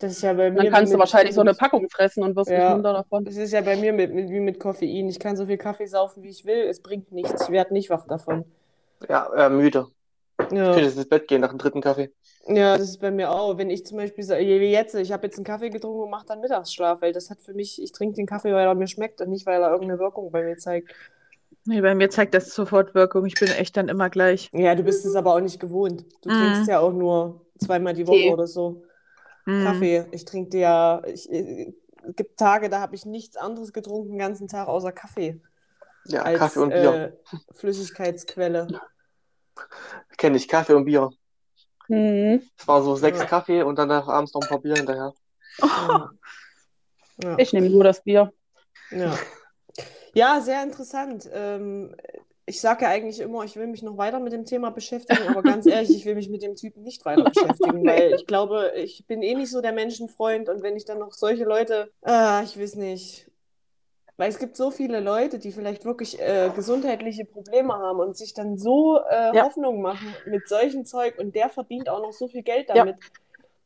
Das 0.00 0.12
ist 0.12 0.22
ja 0.22 0.32
bei 0.32 0.50
mir 0.50 0.62
Dann 0.62 0.72
kannst 0.72 0.92
du 0.92 0.96
mit- 0.96 1.00
wahrscheinlich 1.00 1.34
so 1.34 1.40
eine 1.40 1.54
Packung 1.54 1.88
fressen 1.90 2.22
und 2.22 2.36
wirst 2.36 2.50
Ja. 2.50 2.58
nicht 2.68 2.74
minder 2.74 2.92
davon. 2.92 3.24
Das 3.24 3.36
ist 3.36 3.52
ja 3.52 3.60
bei 3.62 3.76
mir 3.76 3.92
mit, 3.92 4.12
mit, 4.14 4.30
wie 4.30 4.40
mit 4.40 4.60
Koffein. 4.60 5.08
Ich 5.08 5.18
kann 5.18 5.36
so 5.36 5.46
viel 5.46 5.58
Kaffee 5.58 5.86
saufen, 5.86 6.22
wie 6.22 6.28
ich 6.28 6.44
will. 6.44 6.66
Es 6.68 6.80
bringt 6.82 7.10
nichts. 7.12 7.42
Ich 7.44 7.50
werde 7.50 7.72
nicht 7.72 7.90
wach 7.90 8.06
davon. 8.06 8.44
Ja, 9.08 9.28
äh, 9.46 9.50
müde. 9.50 9.86
Ich 10.40 10.56
Ja. 10.56 10.66
könnte 10.66 10.82
jetzt 10.82 10.96
ins 10.96 11.08
Bett 11.08 11.26
gehen 11.26 11.40
nach 11.40 11.48
dem 11.50 11.58
dritten 11.58 11.80
Kaffee. 11.80 12.12
ja, 12.46 12.78
das 12.78 12.88
ist 12.90 13.00
bei 13.00 13.10
mir 13.10 13.30
auch. 13.32 13.58
Wenn 13.58 13.70
ich 13.70 13.84
zum 13.86 13.98
Beispiel 13.98 14.22
sage, 14.22 14.44
wie 14.44 14.70
jetzt, 14.70 14.94
ich 14.94 15.10
habe 15.12 15.26
jetzt 15.26 15.36
einen 15.36 15.44
Kaffee 15.44 15.68
getrunken 15.70 16.02
und 16.02 16.10
mache 16.10 16.26
dann 16.26 16.40
Mittagsschlaf, 16.40 17.02
weil 17.02 17.12
das 17.12 17.28
hat 17.28 17.42
für 17.42 17.52
mich, 17.54 17.82
ich 17.82 17.90
trinke 17.92 18.14
den 18.14 18.26
Kaffee, 18.26 18.52
weil 18.52 18.66
er 18.66 18.74
mir 18.76 18.86
schmeckt 18.86 19.20
und 19.20 19.30
nicht, 19.30 19.46
weil 19.46 19.60
er 19.60 19.70
irgendeine 19.72 19.98
Wirkung 19.98 20.30
bei 20.30 20.42
mir 20.44 20.56
zeigt. 20.56 20.94
Nee, 21.68 21.80
bei 21.80 21.94
mir 21.94 22.10
zeigt 22.10 22.34
das 22.34 22.54
sofort 22.54 22.94
Wirkung. 22.94 23.26
Ich 23.26 23.34
bin 23.34 23.48
echt 23.50 23.76
dann 23.76 23.88
immer 23.88 24.10
gleich. 24.10 24.50
Ja, 24.52 24.74
du 24.74 24.82
bist 24.82 25.04
es 25.06 25.14
aber 25.14 25.34
auch 25.34 25.40
nicht 25.40 25.60
gewohnt. 25.60 26.04
Du 26.22 26.30
Mhm. 26.30 26.34
trinkst 26.34 26.68
ja 26.68 26.80
auch 26.80 26.92
nur 26.92 27.46
zweimal 27.58 27.94
die 27.94 28.06
Woche 28.06 28.16
Tee. 28.18 28.32
oder 28.32 28.46
so. 28.46 28.82
Mm. 29.46 29.64
Kaffee. 29.64 30.06
Ich 30.10 30.24
trinke 30.24 30.58
ja, 30.58 31.02
ich, 31.06 31.30
äh, 31.30 31.72
es 32.08 32.16
gibt 32.16 32.38
Tage, 32.38 32.68
da 32.68 32.80
habe 32.80 32.94
ich 32.94 33.04
nichts 33.06 33.36
anderes 33.36 33.72
getrunken 33.72 34.10
den 34.12 34.18
ganzen 34.18 34.48
Tag 34.48 34.68
außer 34.68 34.92
Kaffee 34.92 35.40
Ja, 36.06 36.22
als 36.22 36.38
Kaffee 36.38 36.60
und 36.60 36.70
Bier. 36.70 36.92
äh, 37.32 37.36
Flüssigkeitsquelle. 37.54 38.66
Kenne 40.16 40.36
ich 40.36 40.48
Kaffee 40.48 40.74
und 40.74 40.84
Bier. 40.84 41.10
Mhm. 41.88 42.42
Es 42.58 42.68
war 42.68 42.82
so 42.82 42.94
sechs 42.96 43.18
Ja. 43.18 43.24
Kaffee 43.24 43.62
und 43.62 43.78
danach 43.78 44.06
abends 44.08 44.34
noch 44.34 44.42
ein 44.42 44.48
paar 44.48 44.60
Bier 44.60 44.74
hinterher. 44.76 45.12
Ja. 45.60 46.10
Ja. 47.22 47.36
Ich 47.38 47.52
nehme 47.52 47.68
nur 47.68 47.82
das 47.84 48.02
Bier. 48.02 48.32
Ja. 48.90 49.18
Ja, 50.14 50.40
sehr 50.40 50.62
interessant. 50.62 51.28
Ähm, 51.32 51.94
ich 52.46 52.60
sage 52.60 52.84
ja 52.84 52.90
eigentlich 52.90 53.20
immer, 53.20 53.44
ich 53.44 53.56
will 53.56 53.66
mich 53.66 53.82
noch 53.82 53.98
weiter 53.98 54.20
mit 54.20 54.32
dem 54.32 54.44
Thema 54.44 54.70
beschäftigen, 54.70 55.28
aber 55.28 55.42
ganz 55.44 55.66
ehrlich, 55.68 55.94
ich 55.94 56.04
will 56.06 56.14
mich 56.14 56.30
mit 56.30 56.42
dem 56.42 56.54
Typen 56.56 56.82
nicht 56.82 57.04
weiter 57.04 57.26
beschäftigen, 57.26 57.84
weil 57.86 58.12
ich 58.12 58.26
glaube, 58.26 58.72
ich 58.76 59.06
bin 59.06 59.22
eh 59.22 59.34
nicht 59.34 59.50
so 59.50 59.60
der 59.60 59.72
Menschenfreund 59.72 60.48
und 60.48 60.62
wenn 60.62 60.76
ich 60.76 60.84
dann 60.84 60.98
noch 60.98 61.12
solche 61.12 61.44
Leute, 61.44 61.90
ah, 62.02 62.42
ich 62.44 62.58
weiß 62.58 62.76
nicht. 62.76 63.30
Weil 64.16 64.30
es 64.30 64.38
gibt 64.38 64.56
so 64.56 64.72
viele 64.72 64.98
Leute, 64.98 65.38
die 65.38 65.52
vielleicht 65.52 65.84
wirklich 65.84 66.20
äh, 66.20 66.50
gesundheitliche 66.54 67.24
Probleme 67.24 67.74
haben 67.74 68.00
und 68.00 68.16
sich 68.16 68.34
dann 68.34 68.58
so 68.58 68.98
äh, 69.08 69.32
Ja. 69.32 69.44
Hoffnung 69.44 69.80
machen 69.80 70.16
mit 70.26 70.48
solchem 70.48 70.84
Zeug 70.84 71.16
und 71.18 71.36
der 71.36 71.48
verdient 71.50 71.88
auch 71.88 72.00
noch 72.00 72.12
so 72.12 72.26
viel 72.26 72.42
Geld 72.42 72.68
Ja. 72.74 72.84
damit. 72.84 72.96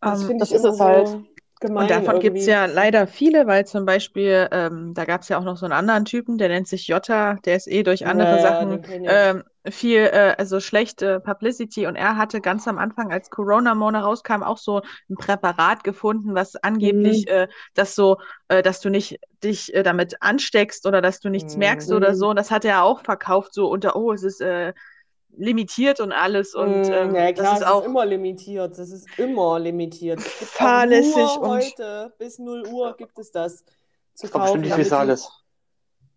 Das 0.03 0.25
Ähm, 0.25 0.27
finde 0.27 0.41
das 0.41 0.51
ich 0.51 0.53
ist 0.53 0.65
immer 0.65 0.75
es 0.75 0.81
halt. 0.81 1.09
Gemein 1.63 1.75
Und 1.75 1.91
davon 1.91 2.19
gibt 2.19 2.39
es 2.39 2.45
ja 2.47 2.67
leider 2.67 3.07
viele, 3.07 3.47
weil 3.47 3.65
zum 3.67 3.87
Beispiel, 3.87 4.47
ähm, 4.53 4.93
da 4.93 5.07
gab 5.07 5.23
es 5.23 5.29
ja 5.31 5.39
auch 5.39 5.43
noch 5.45 5.57
so 5.57 5.65
einen 5.65 5.73
anderen 5.73 6.05
Typen, 6.05 6.37
der 6.37 6.49
nennt 6.49 6.69
sich 6.69 6.87
Jota, 6.87 7.37
der 7.47 7.57
ist 7.57 7.67
eh 7.67 7.83
durch 7.83 8.07
andere 8.07 8.39
Ja, 8.39 8.57
ja, 8.59 8.79
Sachen 8.79 8.81
ähm, 9.07 9.43
viel, 9.71 10.01
äh, 10.01 10.35
also 10.37 10.61
schlechte 10.61 11.21
Publicity 11.21 11.87
und 11.87 11.97
er 11.97 12.17
hatte 12.19 12.43
ganz 12.43 12.69
am 12.69 12.77
Anfang, 12.79 13.11
als 13.11 13.31
Corona 13.31 13.75
Mona 13.75 14.01
rauskam, 14.01 14.43
auch 14.43 14.59
so 14.59 14.83
ein 15.09 15.17
Präparat 15.17 15.83
gefunden, 15.83 16.35
was 16.35 16.57
angeblich, 16.57 17.27
Mhm. 17.27 17.29
äh, 17.29 17.49
das 17.75 17.95
so, 17.95 18.19
äh, 18.49 18.63
dass 18.63 18.81
du 18.81 18.91
nicht 18.91 19.19
dich 19.43 19.73
äh, 19.75 19.83
damit 19.83 20.21
ansteckst 20.21 20.87
oder 20.87 21.01
dass 21.01 21.21
du 21.21 21.31
nichts 21.31 21.57
merkst 21.57 21.91
oder 21.93 22.15
Mhm. 22.15 22.15
so. 22.15 22.29
Und 22.31 22.37
das 22.37 22.51
hat 22.51 22.67
er 22.67 22.83
auch 22.83 23.01
verkauft, 23.03 23.55
so 23.55 23.69
unter, 23.71 23.97
oh, 23.97 24.13
es 24.13 24.25
ist 24.25 24.43
äh, 24.43 24.75
limitiert 25.37 26.01
und 26.01 26.13
alles. 26.13 26.55
Und 26.55 26.89
Mm, 26.89 26.93
ähm, 26.93 27.15
ja, 27.15 27.33
das 27.33 27.41
klar, 27.41 27.55
ist 27.55 27.61
es 27.63 27.67
auch 27.67 27.81
ist 27.81 27.87
immer 27.87 28.07
limitiert. 28.07 28.79
Das 28.79 28.91
ist 28.91 29.19
immer 29.19 29.59
limitiert. 29.59 30.21
Es 30.21 30.39
gibt 30.39 30.53
auch 30.53 30.57
fahrlässig 30.57 31.15
nur 31.15 31.41
und 31.41 31.51
heute 31.51 32.13
bis 32.19 32.39
0 32.39 32.67
Uhr 32.67 32.97
gibt 32.97 33.19
es 33.19 33.31
das 33.31 33.65
zu 34.15 34.27
Das 34.27 34.35
war 34.35 34.43
bestimmt 34.43 34.69
kaufen, 34.69 34.85
die 34.85 34.89
damit 34.89 35.29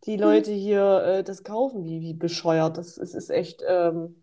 die, 0.05 0.17
Leute 0.17 0.51
hier 0.51 1.03
äh, 1.03 1.23
das 1.23 1.43
kaufen, 1.43 1.83
wie, 1.83 2.01
wie 2.01 2.13
bescheuert. 2.13 2.77
Das, 2.77 2.97
es 2.97 3.15
ist 3.15 3.29
echt. 3.29 3.63
Ähm, 3.67 4.21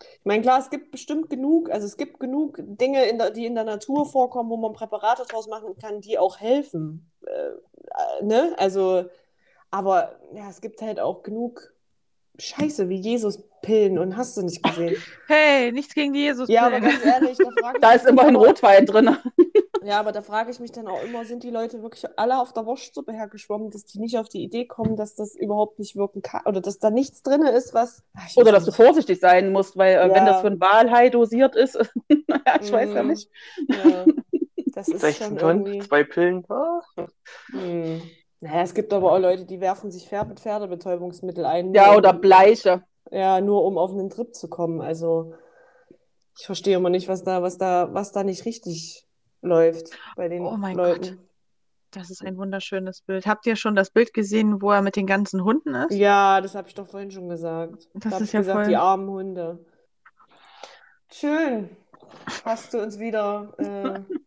ich 0.00 0.24
meine, 0.24 0.42
klar, 0.42 0.58
es 0.58 0.70
gibt 0.70 0.92
bestimmt 0.92 1.28
genug, 1.28 1.70
also 1.70 1.86
es 1.86 1.98
gibt 1.98 2.20
genug 2.20 2.58
Dinge, 2.58 3.04
in 3.04 3.18
der, 3.18 3.30
die 3.30 3.44
in 3.44 3.54
der 3.54 3.64
Natur 3.64 4.06
vorkommen, 4.06 4.48
wo 4.48 4.56
man 4.56 4.72
Präparate 4.72 5.24
draus 5.28 5.46
machen 5.46 5.76
kann, 5.76 6.00
die 6.00 6.18
auch 6.18 6.40
helfen. 6.40 7.10
Äh, 7.26 7.30
äh, 7.30 8.24
ne? 8.24 8.54
Also, 8.56 9.04
aber 9.70 10.18
ja, 10.34 10.48
es 10.48 10.62
gibt 10.62 10.80
halt 10.80 10.98
auch 10.98 11.22
genug 11.22 11.74
Scheiße 12.40 12.88
wie 12.88 12.96
Jesus-Pillen 12.96 13.98
und 13.98 14.16
hast 14.16 14.36
du 14.36 14.42
nicht 14.42 14.62
gesehen. 14.62 14.96
hey, 15.28 15.70
nichts 15.72 15.94
gegen 15.94 16.12
die 16.12 16.20
Jesus. 16.20 16.48
Ja, 16.48 16.66
aber 16.66 16.80
ganz 16.80 17.04
ehrlich, 17.04 17.36
da 17.38 17.50
frage 17.60 17.74
ich 17.76 17.80
Da 17.80 17.92
ist 17.92 18.06
immerhin 18.06 18.36
Rotwein 18.36 18.86
drin. 18.86 19.16
Ja, 19.82 19.98
aber 19.98 20.12
da 20.12 20.20
frage 20.20 20.50
ich 20.50 20.60
mich 20.60 20.72
dann 20.72 20.86
auch 20.88 21.02
immer, 21.02 21.24
sind 21.24 21.42
die 21.42 21.48
Leute 21.48 21.82
wirklich 21.82 22.04
alle 22.18 22.38
auf 22.38 22.52
der 22.52 22.66
Wurstsuppe 22.66 23.14
hergeschwommen, 23.14 23.70
dass 23.70 23.86
die 23.86 23.98
nicht 23.98 24.18
auf 24.18 24.28
die 24.28 24.42
Idee 24.42 24.66
kommen, 24.66 24.94
dass 24.94 25.14
das 25.14 25.34
überhaupt 25.34 25.78
nicht 25.78 25.96
wirken 25.96 26.20
kann 26.20 26.42
oder 26.44 26.60
dass 26.60 26.78
da 26.80 26.90
nichts 26.90 27.22
drin 27.22 27.40
ist, 27.40 27.72
was. 27.72 28.02
Ach, 28.14 28.28
Oder 28.36 28.52
dass 28.52 28.66
du 28.66 28.72
vorsichtig 28.72 29.20
sein 29.20 29.52
musst, 29.52 29.78
weil 29.78 29.94
äh, 29.96 30.02
wenn 30.10 30.26
Ja. 30.26 30.32
das 30.32 30.42
für 30.42 30.48
ein 30.48 30.60
Walhai 30.60 31.08
dosiert 31.08 31.56
ist, 31.56 31.76
naja, 32.26 32.58
ich 32.60 32.70
weiß 32.70 32.92
ja 32.92 33.02
Mhm. 33.02 33.08
nicht. 33.08 33.30
Ja, 33.68 34.04
das 34.74 34.88
ist 34.88 35.00
16 35.00 35.26
schon 35.28 35.38
Tonnen, 35.38 35.64
irgendwie. 35.66 35.88
zwei 35.88 36.04
Pillen. 36.04 36.44
Ah. 36.50 36.80
Hm. 37.52 38.02
Naja, 38.40 38.62
es 38.62 38.72
gibt 38.74 38.92
aber 38.92 39.12
auch 39.12 39.18
Leute, 39.18 39.44
die 39.44 39.60
werfen 39.60 39.90
sich 39.90 40.08
Pferde- 40.08 40.34
Pferdebetäubungsmittel 40.40 41.44
ein. 41.44 41.74
Ja, 41.74 41.94
oder 41.94 42.12
Bleiche. 42.12 42.82
Ja, 43.10 43.40
nur 43.40 43.64
um 43.64 43.76
auf 43.76 43.90
einen 43.90 44.08
Trip 44.10 44.34
zu 44.34 44.48
kommen. 44.48 44.80
Also 44.80 45.34
ich 46.38 46.46
verstehe 46.46 46.76
immer 46.76 46.90
nicht, 46.90 47.08
was 47.08 47.22
da, 47.22 47.42
was 47.42 47.58
da, 47.58 47.92
was 47.92 48.12
da 48.12 48.24
nicht 48.24 48.44
richtig 48.46 49.06
läuft 49.42 49.90
bei 50.16 50.28
den 50.28 50.42
Oh 50.46 50.56
mein 50.56 50.76
Leuten. 50.76 51.02
Gott. 51.16 51.18
Das 51.92 52.08
ist 52.08 52.24
ein 52.24 52.36
wunderschönes 52.38 53.00
Bild. 53.02 53.26
Habt 53.26 53.46
ihr 53.46 53.56
schon 53.56 53.74
das 53.74 53.90
Bild 53.90 54.14
gesehen, 54.14 54.62
wo 54.62 54.70
er 54.70 54.80
mit 54.80 54.94
den 54.94 55.06
ganzen 55.08 55.42
Hunden 55.42 55.74
ist? 55.74 55.92
Ja, 55.92 56.40
das 56.40 56.54
habe 56.54 56.68
ich 56.68 56.74
doch 56.74 56.86
vorhin 56.86 57.10
schon 57.10 57.28
gesagt. 57.28 57.88
Das 57.94 58.02
Da 58.04 58.10
habe 58.12 58.22
ist 58.22 58.28
ich 58.28 58.32
ja 58.32 58.40
gesagt, 58.40 58.58
voll- 58.60 58.68
die 58.68 58.76
armen 58.76 59.10
Hunde. 59.10 59.58
Schön. 61.12 61.76
Hast 62.44 62.72
du 62.74 62.78
uns 62.80 62.98
wieder 63.00 63.52
äh, 63.58 64.00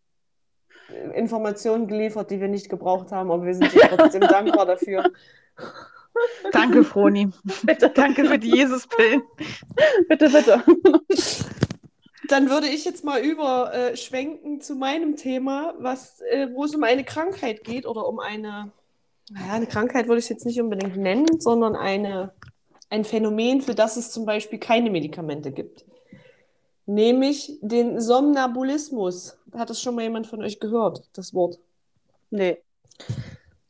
Informationen 1.15 1.87
geliefert, 1.87 2.31
die 2.31 2.39
wir 2.39 2.47
nicht 2.47 2.69
gebraucht 2.69 3.11
haben, 3.11 3.31
aber 3.31 3.45
wir 3.45 3.55
sind 3.55 3.73
dir 3.73 3.81
trotzdem 3.81 4.21
dankbar 4.21 4.65
dafür. 4.65 5.11
Danke, 6.51 6.83
Froni. 6.83 7.29
Bitte, 7.63 7.89
Danke 7.89 8.25
für 8.25 8.37
die 8.37 8.55
Jesus-Pillen. 8.55 9.23
bitte, 10.07 10.29
bitte. 10.29 10.63
Dann 12.29 12.49
würde 12.49 12.67
ich 12.67 12.85
jetzt 12.85 13.03
mal 13.03 13.19
überschwenken 13.19 14.61
zu 14.61 14.75
meinem 14.75 15.15
Thema, 15.15 15.73
was, 15.79 16.21
äh, 16.21 16.47
wo 16.53 16.65
es 16.65 16.73
um 16.75 16.83
eine 16.83 17.03
Krankheit 17.03 17.63
geht 17.63 17.85
oder 17.85 18.07
um 18.07 18.19
eine, 18.19 18.71
naja, 19.29 19.53
eine 19.53 19.67
Krankheit 19.67 20.07
würde 20.07 20.19
ich 20.19 20.29
jetzt 20.29 20.45
nicht 20.45 20.61
unbedingt 20.61 20.95
nennen, 20.95 21.39
sondern 21.39 21.75
eine 21.75 22.31
ein 22.93 23.03
Phänomen, 23.05 23.61
für 23.61 23.73
das 23.73 23.97
es 23.97 24.11
zum 24.11 24.25
Beispiel 24.25 24.59
keine 24.59 24.91
Medikamente 24.91 25.51
gibt. 25.51 25.83
Nämlich 26.85 27.57
den 27.61 28.01
Somnambulismus. 28.01 29.37
Hat 29.53 29.69
das 29.69 29.81
schon 29.81 29.95
mal 29.95 30.01
jemand 30.01 30.27
von 30.27 30.41
euch 30.43 30.59
gehört, 30.59 31.03
das 31.13 31.33
Wort? 31.33 31.59
Nee. 32.29 32.57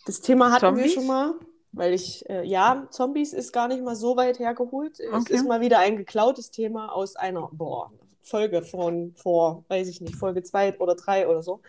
Das 0.06 0.22
Thema 0.22 0.52
hatten 0.52 0.64
wir 0.76 0.84
Zombies? 0.84 0.94
schon 0.94 1.08
mal, 1.08 1.34
weil 1.72 1.94
ich, 1.94 2.28
äh, 2.30 2.44
ja, 2.44 2.88
Zombies 2.90 3.34
ist 3.34 3.52
gar 3.54 3.68
nicht 3.68 3.84
mal 3.84 3.96
so 3.96 4.16
weit 4.18 4.40
hergeholt. 4.40 5.00
Es 5.00 5.14
Okay. 5.14 5.34
ist 5.36 5.46
mal 5.48 5.62
wieder 5.62 5.80
ein 5.80 5.98
geklautes 5.98 6.52
Thema 6.52 6.94
aus 6.94 7.16
einer, 7.16 7.50
boah, 7.52 7.92
Folge 8.22 8.62
von 8.64 9.14
vor, 9.16 9.64
weiß 9.68 9.88
ich 9.90 10.02
nicht, 10.02 10.16
Folge 10.16 10.44
2 10.44 10.80
oder 10.80 10.96
3 10.96 11.28
oder 11.28 11.44
so. 11.44 11.60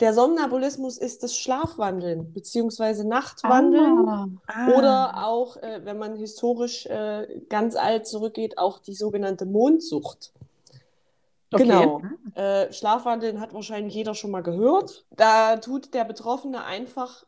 Der 0.00 0.14
Somnambulismus 0.14 0.96
ist 0.96 1.22
das 1.22 1.36
Schlafwandeln, 1.36 2.32
beziehungsweise 2.32 3.06
Nachtwandeln. 3.06 4.40
Ah. 4.46 4.68
Oder 4.74 5.26
auch, 5.26 5.58
äh, 5.58 5.80
wenn 5.84 5.98
man 5.98 6.16
historisch 6.16 6.86
äh, 6.86 7.42
ganz 7.50 7.76
alt 7.76 8.06
zurückgeht, 8.06 8.56
auch 8.56 8.78
die 8.78 8.94
sogenannte 8.94 9.44
Mondsucht. 9.44 10.32
Okay. 11.52 11.64
Genau. 11.64 12.02
Äh, 12.34 12.72
Schlafwandeln 12.72 13.40
hat 13.40 13.54
wahrscheinlich 13.54 13.94
jeder 13.94 14.14
schon 14.14 14.30
mal 14.30 14.42
gehört. 14.42 15.04
Da 15.10 15.56
tut 15.56 15.94
der 15.94 16.04
Betroffene 16.04 16.64
einfach, 16.64 17.24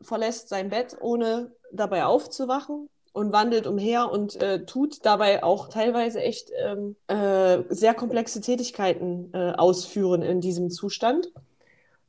verlässt 0.00 0.48
sein 0.48 0.68
Bett, 0.68 0.96
ohne 1.00 1.52
dabei 1.72 2.04
aufzuwachen 2.04 2.88
und 3.14 3.32
wandelt 3.32 3.66
umher 3.66 4.10
und 4.10 4.36
äh, 4.42 4.66
tut 4.66 5.06
dabei 5.06 5.42
auch 5.42 5.68
teilweise 5.68 6.20
echt 6.20 6.50
ähm, 6.62 6.96
äh, 7.06 7.62
sehr 7.68 7.94
komplexe 7.94 8.40
Tätigkeiten 8.40 9.30
äh, 9.32 9.52
ausführen 9.52 10.22
in 10.22 10.40
diesem 10.40 10.70
Zustand. 10.70 11.32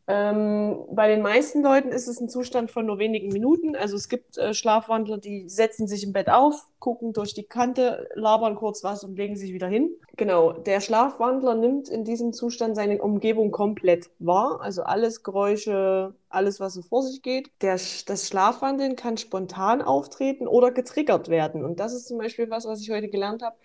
Ähm, 0.07 0.85
bei 0.91 1.07
den 1.07 1.23
meisten 1.23 1.63
Leuten 1.63 1.89
ist 1.89 2.07
es 2.07 2.19
ein 2.21 2.29
Zustand 2.29 2.69
von 2.69 2.85
nur 2.85 2.99
wenigen 2.99 3.29
Minuten. 3.29 3.75
Also 3.75 3.95
es 3.95 4.07
gibt 4.07 4.37
äh, 4.37 4.53
Schlafwandler, 4.53 5.17
die 5.17 5.49
setzen 5.49 5.87
sich 5.87 6.03
im 6.03 6.13
Bett 6.13 6.29
auf, 6.29 6.67
gucken 6.77 7.11
durch 7.11 7.33
die 7.33 7.43
Kante, 7.43 8.07
labern 8.13 8.55
kurz 8.55 8.83
was 8.83 9.03
und 9.03 9.15
legen 9.17 9.35
sich 9.35 9.51
wieder 9.51 9.67
hin. 9.67 9.89
Genau, 10.15 10.53
der 10.53 10.79
Schlafwandler 10.79 11.55
nimmt 11.55 11.89
in 11.89 12.03
diesem 12.03 12.33
Zustand 12.33 12.75
seine 12.75 13.01
Umgebung 13.01 13.49
komplett 13.49 14.11
wahr. 14.19 14.59
Also 14.61 14.83
alles 14.83 15.23
Geräusche, 15.23 16.13
alles, 16.29 16.59
was 16.59 16.75
so 16.75 16.83
vor 16.83 17.01
sich 17.01 17.23
geht. 17.23 17.49
Der, 17.61 17.73
das 17.73 18.27
Schlafwandeln 18.27 18.95
kann 18.95 19.17
spontan 19.17 19.81
auftreten 19.81 20.47
oder 20.47 20.69
getriggert 20.69 21.29
werden. 21.29 21.65
Und 21.65 21.79
das 21.79 21.93
ist 21.93 22.07
zum 22.07 22.19
Beispiel 22.19 22.51
was, 22.51 22.67
was 22.67 22.79
ich 22.79 22.91
heute 22.91 23.07
gelernt 23.07 23.41
habe. 23.41 23.55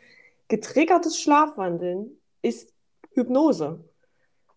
Getriggertes 0.49 1.21
Schlafwandeln 1.21 2.19
ist 2.41 2.73
Hypnose. 3.13 3.85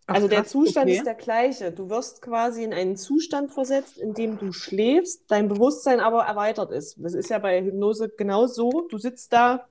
Ach, 0.08 0.16
Also 0.16 0.28
der 0.28 0.46
Zustand 0.46 0.88
okay. 0.88 0.98
ist 0.98 1.06
der 1.06 1.16
gleiche. 1.16 1.72
Du 1.72 1.90
wirst 1.90 2.22
quasi 2.22 2.64
in 2.64 2.74
einen 2.74 2.98
Zustand 2.98 3.52
versetzt, 3.52 3.98
in 3.98 4.14
dem 4.14 4.38
du 4.38 4.52
schläfst, 4.52 5.24
dein 5.30 5.48
Bewusstsein 5.48 6.00
aber 6.00 6.24
erweitert 6.24 6.72
ist. 6.72 6.96
Das 6.98 7.14
ist 7.14 7.30
ja 7.30 7.40
bei 7.40 7.64
Hypnose 7.64 8.10
genau 8.10 8.48
so. 8.48 8.88
Du 8.90 8.98
sitzt 8.98 9.32
da, 9.32 9.66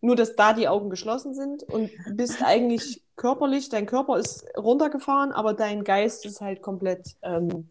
nur 0.00 0.16
dass 0.16 0.34
da 0.34 0.52
die 0.52 0.66
Augen 0.66 0.90
geschlossen 0.90 1.34
sind 1.34 1.62
und 1.62 1.90
bist 2.10 2.42
eigentlich 2.42 3.02
körperlich, 3.14 3.68
dein 3.68 3.86
Körper 3.86 4.18
ist 4.18 4.44
runtergefahren, 4.56 5.30
aber 5.30 5.54
dein 5.54 5.84
Geist 5.84 6.26
ist 6.26 6.40
halt 6.40 6.60
komplett 6.60 7.14
ähm, 7.22 7.68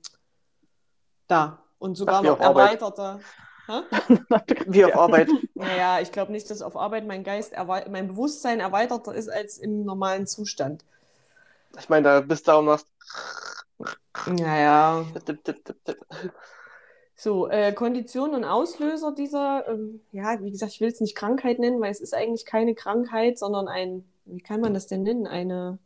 da. 1.27 1.59
Und 1.77 1.95
sogar 1.95 2.21
noch 2.21 2.39
erweiterter. 2.39 3.19
Wie 4.67 4.85
auf 4.85 4.95
Arbeit. 4.95 5.29
Naja, 5.55 5.99
ich 5.99 6.11
glaube 6.11 6.31
nicht, 6.31 6.49
dass 6.49 6.61
auf 6.61 6.75
Arbeit 6.77 7.05
mein 7.05 7.23
Geist, 7.23 7.53
mein 7.89 8.07
Bewusstsein 8.07 8.59
erweiterter 8.59 9.13
ist 9.13 9.29
als 9.29 9.57
im 9.57 9.83
normalen 9.83 10.27
Zustand. 10.27 10.83
Ich 11.79 11.89
meine, 11.89 12.03
da 12.03 12.21
bist 12.21 12.47
du 12.47 12.57
und 12.57 12.65
machst. 12.65 12.87
Naja. 14.27 15.05
So, 17.15 17.47
äh, 17.49 17.71
Konditionen 17.71 18.35
und 18.35 18.43
Auslöser 18.45 19.13
dieser, 19.13 19.67
ähm, 19.67 20.01
ja, 20.11 20.41
wie 20.41 20.49
gesagt, 20.49 20.73
ich 20.73 20.81
will 20.81 20.89
es 20.89 21.01
nicht 21.01 21.15
Krankheit 21.15 21.59
nennen, 21.59 21.79
weil 21.79 21.91
es 21.91 22.01
ist 22.01 22.15
eigentlich 22.15 22.45
keine 22.45 22.73
Krankheit, 22.73 23.37
sondern 23.37 23.67
ein, 23.67 24.03
wie 24.25 24.41
kann 24.41 24.59
man 24.59 24.73
das 24.73 24.87
denn 24.87 25.03
nennen? 25.03 25.27
Eine, 25.27 25.77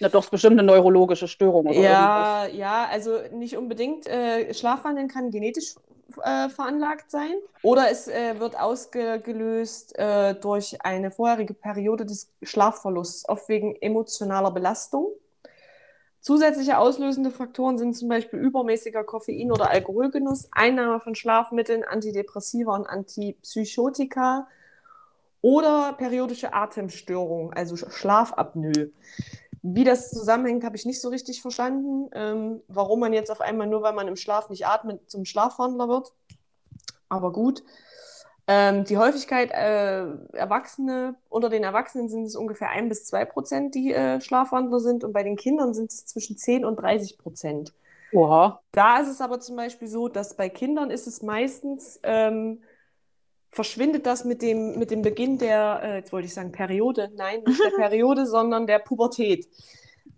Na 0.00 0.08
doch, 0.08 0.28
bestimmt 0.28 0.58
eine 0.58 0.62
neurologische 0.66 1.28
Störung 1.28 1.66
oder 1.66 1.76
irgendwas. 1.76 1.88
ja, 1.88 2.46
ja, 2.46 2.88
also 2.90 3.18
nicht 3.32 3.56
unbedingt. 3.56 4.06
Äh, 4.06 4.52
Schlafwandeln 4.52 5.08
kann 5.08 5.30
genetisch 5.30 5.74
äh, 6.22 6.48
veranlagt 6.48 7.10
sein 7.10 7.34
oder 7.62 7.90
es 7.90 8.08
äh, 8.08 8.38
wird 8.38 8.58
ausgelöst 8.58 9.98
äh, 9.98 10.34
durch 10.34 10.78
eine 10.84 11.10
vorherige 11.10 11.54
Periode 11.54 12.06
des 12.06 12.30
Schlafverlusts, 12.42 13.28
oft 13.28 13.48
wegen 13.48 13.74
emotionaler 13.80 14.50
Belastung. 14.50 15.08
Zusätzliche 16.20 16.78
auslösende 16.78 17.30
Faktoren 17.30 17.78
sind 17.78 17.96
zum 17.96 18.08
Beispiel 18.08 18.40
übermäßiger 18.40 19.04
Koffein- 19.04 19.52
oder 19.52 19.70
Alkoholgenuss, 19.70 20.48
Einnahme 20.50 20.98
von 21.00 21.14
Schlafmitteln, 21.14 21.84
Antidepressiva 21.84 22.74
und 22.74 22.86
Antipsychotika 22.86 24.48
oder 25.40 25.92
periodische 25.92 26.52
Atemstörungen, 26.52 27.52
also 27.52 27.76
Sch- 27.76 27.90
Schlafapnoe. 27.92 28.90
Wie 29.74 29.84
das 29.84 30.10
zusammenhängt, 30.10 30.62
habe 30.64 30.76
ich 30.76 30.86
nicht 30.86 31.00
so 31.00 31.08
richtig 31.08 31.42
verstanden. 31.42 32.08
Ähm, 32.14 32.62
warum 32.68 33.00
man 33.00 33.12
jetzt 33.12 33.30
auf 33.30 33.40
einmal 33.40 33.66
nur, 33.66 33.82
weil 33.82 33.94
man 33.94 34.06
im 34.06 34.16
Schlaf 34.16 34.48
nicht 34.48 34.66
atmet, 34.66 35.10
zum 35.10 35.24
Schlafwandler 35.24 35.88
wird. 35.88 36.12
Aber 37.08 37.32
gut. 37.32 37.64
Ähm, 38.48 38.84
die 38.84 38.96
Häufigkeit 38.96 39.50
äh, 39.50 40.04
Erwachsene, 40.32 41.16
unter 41.28 41.48
den 41.48 41.64
Erwachsenen 41.64 42.08
sind 42.08 42.26
es 42.26 42.36
ungefähr 42.36 42.70
1 42.70 42.88
bis 42.88 43.04
2 43.06 43.24
Prozent, 43.24 43.74
die 43.74 43.92
äh, 43.92 44.20
Schlafwandler 44.20 44.78
sind. 44.78 45.02
Und 45.02 45.12
bei 45.12 45.24
den 45.24 45.36
Kindern 45.36 45.74
sind 45.74 45.90
es 45.90 46.06
zwischen 46.06 46.36
10 46.36 46.64
und 46.64 46.76
30 46.76 47.18
Prozent. 47.18 47.72
Oha. 48.12 48.60
Da 48.70 49.00
ist 49.00 49.08
es 49.08 49.20
aber 49.20 49.40
zum 49.40 49.56
Beispiel 49.56 49.88
so, 49.88 50.06
dass 50.06 50.36
bei 50.36 50.48
Kindern 50.48 50.90
ist 50.90 51.08
es 51.08 51.22
meistens, 51.22 51.98
ähm, 52.04 52.62
verschwindet 53.56 54.06
das 54.06 54.24
mit 54.24 54.42
dem, 54.42 54.78
mit 54.78 54.90
dem 54.92 55.02
Beginn 55.02 55.38
der, 55.38 55.80
äh, 55.82 55.96
jetzt 55.98 56.12
wollte 56.12 56.26
ich 56.28 56.34
sagen 56.34 56.52
Periode, 56.52 57.10
nein, 57.16 57.44
nicht 57.46 57.64
der 57.64 57.70
Periode, 57.76 58.26
sondern 58.26 58.66
der 58.68 58.78
Pubertät. 58.80 59.48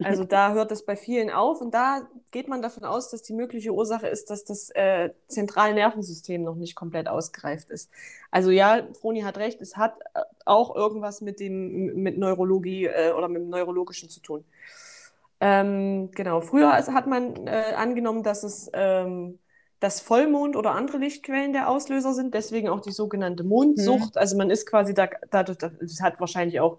Also 0.03 0.25
da 0.25 0.53
hört 0.53 0.71
es 0.73 0.85
bei 0.87 0.97
vielen 0.97 1.31
auf 1.31 1.61
und 1.61 1.75
da 1.75 2.09
geht 2.31 2.49
man 2.49 2.63
davon 2.63 2.85
aus, 2.85 3.11
dass 3.11 3.23
die 3.23 3.33
mögliche 3.35 3.73
Ursache 3.73 4.07
ist, 4.09 4.31
dass 4.31 4.45
das 4.45 4.71
äh, 4.71 5.11
zentrale 5.29 5.75
Nervensystem 5.75 6.43
noch 6.45 6.55
nicht 6.57 6.77
komplett 6.77 7.09
ausgereift 7.09 7.71
ist. 7.71 7.91
Also 8.31 8.51
ja, 8.51 8.87
Froni 9.01 9.23
hat 9.23 9.39
recht, 9.39 9.61
es 9.61 9.77
hat 9.77 9.99
äh, 10.15 10.21
auch 10.45 10.77
irgendwas 10.77 11.21
mit 11.21 11.41
dem 11.41 11.95
mit 12.03 12.17
Neurologie 12.19 12.87
äh, 12.87 13.13
oder 13.13 13.29
mit 13.29 13.43
dem 13.43 13.51
Neurologischen 13.51 14.09
zu 14.09 14.21
tun. 14.21 14.45
Ähm, 15.41 16.11
genau, 16.13 16.41
früher 16.41 16.77
ist- 16.79 16.91
hat 16.93 17.07
man 17.07 17.47
äh, 17.47 17.75
angenommen, 17.77 18.23
dass 18.23 18.43
es 18.43 18.71
ähm, 18.75 19.39
dass 19.81 20.01
Vollmond 20.01 20.57
oder 20.57 20.73
andere 20.73 20.99
Lichtquellen 20.99 21.53
der 21.53 21.69
Auslöser 21.69 22.13
sind, 22.15 22.35
deswegen 22.35 22.69
auch 22.69 22.81
die 22.81 22.93
sogenannte 22.93 23.45
Mondsucht. 23.45 24.17
Also 24.19 24.37
man 24.37 24.51
ist 24.51 24.67
quasi 24.67 24.95
da, 24.95 25.09
dadurch, 25.31 25.59
das 25.59 26.01
hat 26.03 26.21
wahrscheinlich 26.21 26.61
auch, 26.61 26.79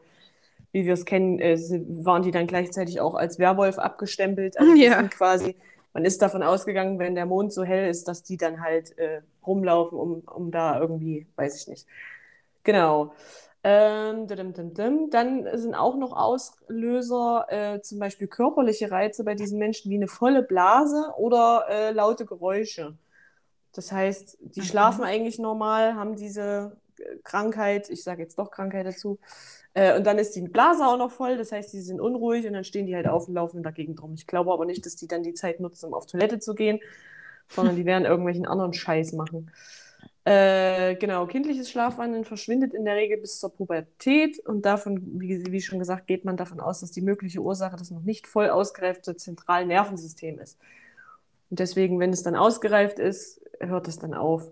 wie 0.71 0.85
wir 0.85 0.93
es 0.93 1.05
kennen, 1.05 1.39
äh, 1.39 1.57
waren 2.05 2.23
die 2.23 2.31
dann 2.31 2.47
gleichzeitig 2.47 2.99
auch 3.01 3.15
als 3.15 3.39
Werwolf 3.39 3.79
abgestempelt. 3.79 4.57
Also 4.59 4.75
Ja. 4.75 5.03
quasi, 5.09 5.55
man 5.93 6.05
ist 6.05 6.21
davon 6.21 6.43
ausgegangen, 6.43 6.99
wenn 6.99 7.15
der 7.15 7.25
Mond 7.25 7.53
so 7.53 7.63
hell 7.63 7.89
ist, 7.89 8.07
dass 8.07 8.23
die 8.23 8.37
dann 8.37 8.61
halt 8.61 8.97
äh, 8.97 9.21
rumlaufen, 9.45 9.97
um, 9.97 10.21
um 10.21 10.51
da 10.51 10.79
irgendwie, 10.79 11.27
weiß 11.35 11.61
ich 11.61 11.67
nicht. 11.67 11.87
Genau. 12.63 13.13
Ähm, 13.63 14.27
dim, 14.27 14.53
dim, 14.53 14.73
dim. 14.73 15.09
Dann 15.09 15.45
sind 15.57 15.75
auch 15.75 15.97
noch 15.97 16.13
Auslöser, 16.13 17.45
äh, 17.49 17.81
zum 17.81 17.99
Beispiel 17.99 18.27
körperliche 18.27 18.89
Reize 18.89 19.23
bei 19.25 19.35
diesen 19.35 19.59
Menschen 19.59 19.91
wie 19.91 19.95
eine 19.95 20.07
volle 20.07 20.43
Blase 20.43 21.13
oder 21.17 21.65
äh, 21.69 21.91
laute 21.91 22.25
Geräusche. 22.25 22.97
Das 23.73 23.91
heißt, 23.91 24.37
die 24.41 24.61
Mhm. 24.61 24.63
schlafen 24.63 25.03
eigentlich 25.05 25.39
normal, 25.39 25.95
haben 25.95 26.15
diese 26.15 26.77
äh, 26.99 27.17
Krankheit, 27.23 27.89
ich 27.89 28.03
sage 28.03 28.23
jetzt 28.23 28.39
doch 28.39 28.51
Krankheit 28.51 28.85
dazu, 28.87 29.19
äh, 29.73 29.97
und 29.97 30.05
dann 30.07 30.19
ist 30.19 30.35
die 30.35 30.41
Blase 30.47 30.85
auch 30.87 30.97
noch 30.97 31.11
voll, 31.11 31.37
das 31.37 31.51
heißt, 31.51 31.73
die 31.73 31.81
sind 31.81 32.01
unruhig 32.01 32.47
und 32.47 32.53
dann 32.53 32.63
stehen 32.65 32.87
die 32.87 32.95
halt 32.95 33.07
auf 33.07 33.27
und 33.27 33.35
laufen 33.35 33.63
dagegen 33.63 33.95
drum. 33.95 34.13
Ich 34.15 34.27
glaube 34.27 34.53
aber 34.53 34.65
nicht, 34.65 34.85
dass 34.85 34.95
die 34.97 35.07
dann 35.07 35.23
die 35.23 35.33
Zeit 35.35 35.59
nutzen, 35.61 35.87
um 35.87 35.93
auf 35.95 36.07
Toilette 36.07 36.39
zu 36.39 36.55
gehen, 36.55 36.79
sondern 37.49 37.75
die 37.75 37.85
werden 37.85 38.05
irgendwelchen 38.05 38.45
anderen 38.47 38.73
Scheiß 38.73 39.13
machen. 39.13 39.51
Äh, 40.29 40.95
genau, 40.97 41.25
kindliches 41.25 41.71
Schlafwandeln 41.71 42.23
verschwindet 42.23 42.75
in 42.75 42.85
der 42.85 42.95
Regel 42.95 43.17
bis 43.17 43.39
zur 43.39 43.51
Pubertät 43.51 44.37
und 44.45 44.63
davon, 44.63 45.19
wie, 45.19 45.43
wie 45.51 45.61
schon 45.61 45.79
gesagt, 45.79 46.05
geht 46.05 46.23
man 46.23 46.37
davon 46.37 46.59
aus, 46.59 46.81
dass 46.81 46.91
die 46.91 47.01
mögliche 47.01 47.41
Ursache 47.41 47.77
das 47.77 47.89
noch 47.89 48.03
nicht 48.03 48.27
voll 48.27 48.49
ausgereifte 48.51 49.15
zentrale 49.17 49.65
Nervensystem 49.65 50.37
ist. 50.37 50.59
Und 51.49 51.59
deswegen, 51.59 51.99
wenn 51.99 52.11
es 52.13 52.21
dann 52.21 52.35
ausgereift 52.35 52.99
ist, 52.99 53.41
hört 53.59 53.87
es 53.87 53.97
dann 53.97 54.13
auf. 54.13 54.51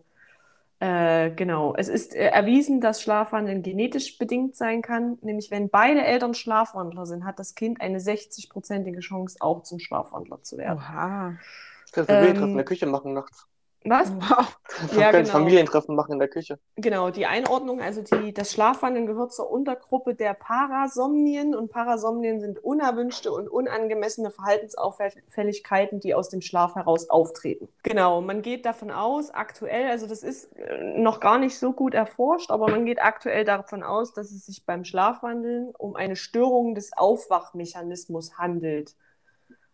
Äh, 0.79 1.31
genau, 1.35 1.75
es 1.75 1.89
ist 1.89 2.15
äh, 2.15 2.27
erwiesen, 2.27 2.81
dass 2.81 3.01
Schlafwandeln 3.03 3.63
genetisch 3.63 4.17
bedingt 4.17 4.55
sein 4.55 4.81
kann. 4.81 5.19
Nämlich, 5.21 5.51
wenn 5.51 5.69
beide 5.69 6.03
Eltern 6.03 6.33
Schlafwandler 6.33 7.05
sind, 7.05 7.25
hat 7.25 7.39
das 7.39 7.55
Kind 7.55 7.81
eine 7.81 7.99
60-prozentige 7.99 9.01
Chance, 9.01 9.37
auch 9.41 9.63
zum 9.63 9.79
Schlafwandler 9.79 10.41
zu 10.43 10.57
werden. 10.57 10.79
Oha. 10.79 11.37
Das 11.83 11.91
kannst 11.91 12.11
du 12.11 12.15
was 12.15 12.27
in 12.27 12.35
Ähm, 12.35 12.55
der 12.57 12.65
Küche 12.65 12.87
machen 12.87 13.13
nachts. 13.13 13.47
Was? 13.89 14.11
Wow. 14.11 14.57
Man 14.91 14.99
Ja, 14.99 15.11
kann 15.11 15.23
genau. 15.23 15.31
Familientreffen 15.31 15.95
machen 15.95 16.13
in 16.13 16.19
der 16.19 16.27
Küche. 16.27 16.59
Genau, 16.75 17.09
die 17.09 17.25
Einordnung, 17.25 17.81
also 17.81 18.01
die, 18.01 18.33
das 18.33 18.51
Schlafwandeln 18.51 19.05
gehört 19.07 19.33
zur 19.33 19.49
Untergruppe 19.49 20.13
der 20.13 20.33
Parasomnien 20.33 21.55
und 21.55 21.71
Parasomnien 21.71 22.41
sind 22.41 22.63
unerwünschte 22.63 23.31
und 23.31 23.47
unangemessene 23.47 24.29
Verhaltensauffälligkeiten, 24.31 25.99
die 25.99 26.13
aus 26.13 26.29
dem 26.29 26.41
Schlaf 26.41 26.75
heraus 26.75 27.09
auftreten. 27.09 27.69
Genau, 27.83 28.21
man 28.21 28.41
geht 28.41 28.65
davon 28.65 28.91
aus, 28.91 29.31
aktuell, 29.31 29.89
also 29.89 30.07
das 30.07 30.23
ist 30.23 30.53
äh, 30.57 30.99
noch 30.99 31.19
gar 31.19 31.37
nicht 31.37 31.57
so 31.57 31.73
gut 31.73 31.93
erforscht, 31.93 32.51
aber 32.51 32.69
man 32.69 32.85
geht 32.85 33.01
aktuell 33.01 33.45
davon 33.45 33.83
aus, 33.83 34.13
dass 34.13 34.31
es 34.31 34.45
sich 34.45 34.65
beim 34.65 34.83
Schlafwandeln 34.83 35.73
um 35.77 35.95
eine 35.95 36.15
Störung 36.15 36.75
des 36.75 36.91
Aufwachmechanismus 36.95 38.37
handelt. 38.37 38.95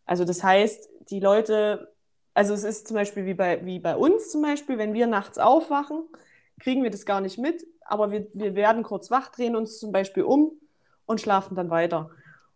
Also 0.06 0.26
das 0.26 0.44
heißt, 0.44 0.90
die 1.10 1.20
Leute, 1.20 1.93
also 2.34 2.54
es 2.54 2.64
ist 2.64 2.88
zum 2.88 2.96
Beispiel 2.96 3.26
wie 3.26 3.34
bei, 3.34 3.66
wie 3.66 3.80
bei 3.80 3.96
uns 3.96 4.30
zum 4.32 4.42
Beispiel, 4.42 4.78
wenn 4.78 4.94
wir 4.94 5.08
nachts 5.08 5.38
aufwachen, 5.38 6.04
kriegen 6.60 6.84
wir 6.84 6.90
das 6.90 7.06
gar 7.06 7.22
nicht 7.22 7.38
mit, 7.38 7.66
aber 7.86 8.12
wir, 8.12 8.28
wir 8.34 8.56
werden 8.56 8.84
kurz 8.84 9.12
wach, 9.12 9.30
drehen 9.30 9.56
uns 9.56 9.80
zum 9.80 9.92
Beispiel 9.92 10.24
um 10.24 10.52
und 11.06 11.22
schlafen 11.22 11.56
dann 11.56 11.70
weiter. 11.70 12.10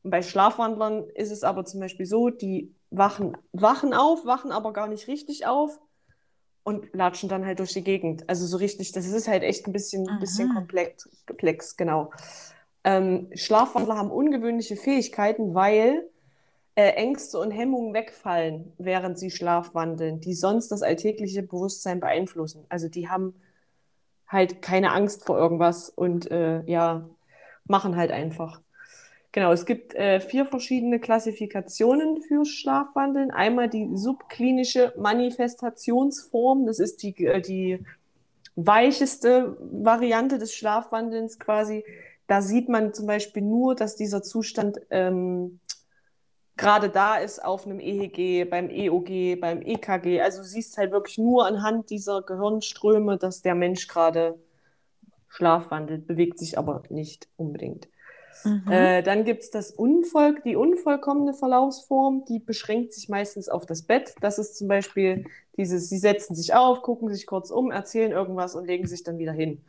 Und 0.03 0.11
bei 0.11 0.21
Schlafwandlern 0.21 1.05
ist 1.15 1.31
es 1.31 1.43
aber 1.43 1.65
zum 1.65 1.79
Beispiel 1.79 2.05
so, 2.05 2.29
die 2.29 2.73
wachen, 2.91 3.35
wachen 3.51 3.93
auf, 3.93 4.25
wachen 4.25 4.51
aber 4.51 4.71
gar 4.73 4.87
nicht 4.87 5.07
richtig 5.07 5.45
auf 5.45 5.79
und 6.63 6.93
latschen 6.93 7.29
dann 7.29 7.45
halt 7.45 7.59
durch 7.59 7.73
die 7.73 7.83
Gegend. 7.83 8.29
Also 8.29 8.45
so 8.45 8.57
richtig, 8.57 8.91
das 8.93 9.05
ist 9.05 9.27
halt 9.27 9.43
echt 9.43 9.67
ein 9.67 9.73
bisschen, 9.73 10.03
Mhm. 10.03 10.19
bisschen 10.19 10.49
komplex, 10.53 11.09
komplex, 11.25 11.75
genau. 11.75 12.11
Ähm, 12.83 13.29
Schlafwandler 13.33 13.97
haben 13.97 14.11
ungewöhnliche 14.11 14.77
Fähigkeiten, 14.77 15.53
weil 15.53 16.09
äh, 16.77 16.91
Ängste 16.91 17.39
und 17.39 17.49
Hemmungen 17.49 17.95
wegfallen, 17.95 18.71
während 18.77 19.17
sie 19.17 19.31
schlafwandeln, 19.31 20.21
die 20.21 20.35
sonst 20.35 20.71
das 20.71 20.83
alltägliche 20.83 21.41
Bewusstsein 21.41 21.99
beeinflussen. 21.99 22.65
Also 22.69 22.87
die 22.87 23.09
haben 23.09 23.33
halt 24.27 24.61
keine 24.61 24.91
Angst 24.91 25.25
vor 25.25 25.39
irgendwas 25.39 25.89
und 25.89 26.29
äh, 26.29 26.61
ja, 26.65 27.09
machen 27.65 27.95
halt 27.95 28.11
einfach. 28.11 28.61
Genau, 29.31 29.51
es 29.51 29.65
gibt 29.65 29.95
äh, 29.95 30.19
vier 30.19 30.45
verschiedene 30.45 30.99
Klassifikationen 30.99 32.21
für 32.21 32.45
Schlafwandeln. 32.45 33.31
Einmal 33.31 33.69
die 33.69 33.89
subklinische 33.95 34.93
Manifestationsform, 34.97 36.67
das 36.67 36.77
ist 36.77 37.01
die, 37.01 37.25
äh, 37.25 37.41
die 37.41 37.83
weicheste 38.55 39.57
Variante 39.59 40.37
des 40.37 40.53
Schlafwandelns 40.53 41.39
quasi. 41.39 41.83
Da 42.27 42.43
sieht 42.43 42.69
man 42.69 42.93
zum 42.93 43.07
Beispiel 43.07 43.41
nur, 43.41 43.73
dass 43.73 43.95
dieser 43.95 44.21
Zustand 44.21 44.79
ähm, 44.91 45.59
gerade 46.57 46.89
da 46.89 47.17
ist 47.17 47.43
auf 47.43 47.65
einem 47.65 47.79
EEG, 47.79 48.49
beim 48.49 48.69
EOG, 48.69 49.39
beim 49.39 49.61
EKG. 49.61 50.21
Also 50.21 50.41
du 50.41 50.47
siehst 50.47 50.77
halt 50.77 50.91
wirklich 50.91 51.17
nur 51.17 51.45
anhand 51.45 51.89
dieser 51.89 52.21
Gehirnströme, 52.21 53.17
dass 53.17 53.41
der 53.41 53.55
Mensch 53.55 53.87
gerade 53.87 54.39
schlafwandelt, 55.29 56.07
bewegt 56.07 56.39
sich 56.39 56.57
aber 56.57 56.83
nicht 56.89 57.27
unbedingt. 57.37 57.87
Mhm. 58.43 58.71
Äh, 58.71 59.03
dann 59.03 59.23
gibt 59.23 59.43
es 59.43 59.51
das 59.51 59.71
Unvoll 59.71 60.39
die 60.43 60.55
unvollkommene 60.55 61.33
Verlaufsform, 61.33 62.25
die 62.25 62.39
beschränkt 62.39 62.93
sich 62.93 63.09
meistens 63.09 63.49
auf 63.49 63.65
das 63.65 63.83
Bett. 63.83 64.15
Das 64.21 64.37
ist 64.39 64.57
zum 64.57 64.67
Beispiel 64.67 65.25
dieses, 65.57 65.89
sie 65.89 65.97
setzen 65.97 66.35
sich 66.35 66.53
auf, 66.53 66.81
gucken 66.81 67.09
sich 67.09 67.25
kurz 67.25 67.51
um, 67.51 67.71
erzählen 67.71 68.11
irgendwas 68.11 68.55
und 68.55 68.65
legen 68.65 68.87
sich 68.87 69.03
dann 69.03 69.17
wieder 69.17 69.31
hin. 69.31 69.63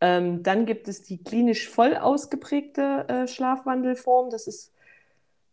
Ähm, 0.00 0.42
dann 0.42 0.66
gibt 0.66 0.88
es 0.88 1.02
die 1.02 1.22
klinisch 1.22 1.68
voll 1.68 1.96
ausgeprägte 1.96 3.06
äh, 3.08 3.28
Schlafwandelform. 3.28 4.30
Das 4.30 4.46
ist 4.46 4.72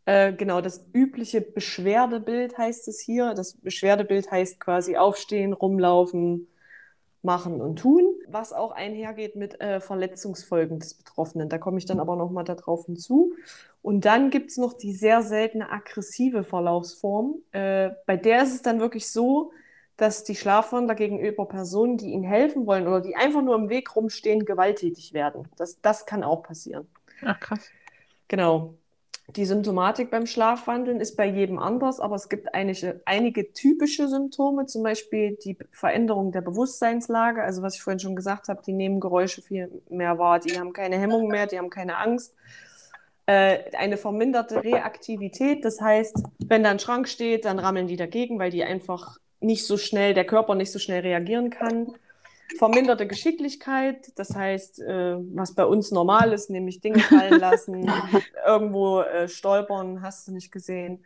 äh, 0.06 0.34
genau 0.34 0.62
das 0.62 0.86
übliche 0.93 1.41
Beschwerdebild, 1.41 2.58
heißt 2.58 2.88
es 2.88 2.99
hier. 2.99 3.34
Das 3.34 3.54
Beschwerdebild 3.54 4.32
heißt 4.32 4.60
quasi 4.60 4.97
aufstehen, 4.97 5.54
rumlaufen, 5.54 6.47
machen 7.24 7.62
und 7.62 7.78
tun, 7.78 8.04
was 8.28 8.51
auch 8.51 8.72
einhergeht 8.72 9.38
mit 9.38 9.60
äh, 9.62 9.80
Verletzungsfolgen 9.80 10.80
des 10.80 10.93
Betroffenen. 10.93 11.47
Da 11.47 11.58
komme 11.58 11.78
ich 11.78 11.86
dann 11.86 12.01
aber 12.01 12.18
nochmal 12.18 12.43
darauf 12.43 12.86
hinzu. 12.86 13.34
Und 13.82 14.04
dann 14.06 14.30
gibt 14.30 14.51
es 14.51 14.58
noch 14.58 14.74
die 14.74 14.93
sehr 14.93 15.22
seltene 15.22 15.72
aggressive 15.72 16.43
Verlaufsform. 16.43 17.36
Äh, 17.54 17.91
bei 18.06 18.18
der 18.18 18.43
ist 18.43 18.54
es 18.54 18.62
dann 18.62 18.80
wirklich 18.82 19.10
so, 19.10 19.54
dass 19.95 20.26
die 20.26 20.36
Schlafwandler 20.36 20.95
gegenüber 20.95 21.45
Personen, 21.47 21.97
die 21.97 22.12
ihnen 22.12 22.24
helfen 22.26 22.66
wollen 22.66 22.88
oder 22.88 22.99
die 22.99 23.16
einfach 23.16 23.41
nur 23.41 23.56
im 23.56 23.70
Weg 23.70 23.95
rumstehen, 23.95 24.43
gewalttätig 24.43 25.14
werden. 25.14 25.47
Das, 25.56 25.80
das 25.82 26.06
kann 26.06 26.24
auch 26.24 26.43
passieren. 26.43 26.88
Ach, 27.22 27.39
krass. 27.39 27.70
Genau. 28.28 28.76
Die 29.36 29.45
Symptomatik 29.45 30.11
beim 30.11 30.27
Schlafwandeln 30.27 30.99
ist 30.99 31.15
bei 31.15 31.25
jedem 31.25 31.57
anders, 31.57 31.99
aber 31.99 32.15
es 32.15 32.29
gibt 32.29 32.53
einige, 32.53 33.01
einige 33.05 33.51
typische 33.51 34.07
Symptome, 34.07 34.67
zum 34.67 34.84
Beispiel 34.84 35.38
die 35.43 35.57
Veränderung 35.71 36.31
der 36.31 36.41
Bewusstseinslage, 36.41 37.41
also 37.41 37.63
was 37.63 37.75
ich 37.75 37.81
vorhin 37.81 37.99
schon 37.99 38.15
gesagt 38.15 38.47
habe, 38.47 38.61
die 38.63 38.73
nehmen 38.73 38.99
Geräusche 38.99 39.41
viel 39.41 39.81
mehr 39.89 40.19
wahr, 40.19 40.39
die 40.39 40.59
haben 40.59 40.71
keine 40.71 40.99
Hemmung 40.99 41.29
mehr, 41.29 41.47
die 41.47 41.57
haben 41.57 41.71
keine 41.71 41.97
Angst. 41.97 42.36
Äh, 43.25 43.75
eine 43.75 43.97
verminderte 43.97 44.63
Reaktivität, 44.63 45.65
das 45.65 45.81
heißt, 45.81 46.21
wenn 46.45 46.63
da 46.63 46.69
ein 46.69 46.79
Schrank 46.79 47.07
steht, 47.07 47.45
dann 47.45 47.57
rammeln 47.57 47.88
die 47.88 47.97
dagegen, 47.97 48.38
weil 48.38 48.51
die 48.51 48.63
einfach 48.63 49.17
nicht 49.39 49.65
so 49.65 49.77
schnell, 49.77 50.13
der 50.13 50.25
Körper 50.25 50.53
nicht 50.53 50.71
so 50.71 50.77
schnell 50.77 51.01
reagieren 51.01 51.49
kann 51.49 51.93
verminderte 52.58 53.08
Geschicklichkeit, 53.08 54.12
das 54.16 54.36
heißt, 54.36 54.82
äh, 54.82 55.16
was 55.34 55.56
bei 55.56 55.66
uns 55.66 55.91
normal 55.91 56.34
ist, 56.34 56.49
nämlich 56.49 56.82
Dinge 56.82 56.99
fallen 56.99 57.39
lassen, 57.39 57.91
irgendwo 58.45 59.01
äh, 59.01 59.28
stolpern, 59.28 60.01
hast 60.01 60.28
du 60.28 60.32
nicht 60.32 60.51
gesehen. 60.51 61.04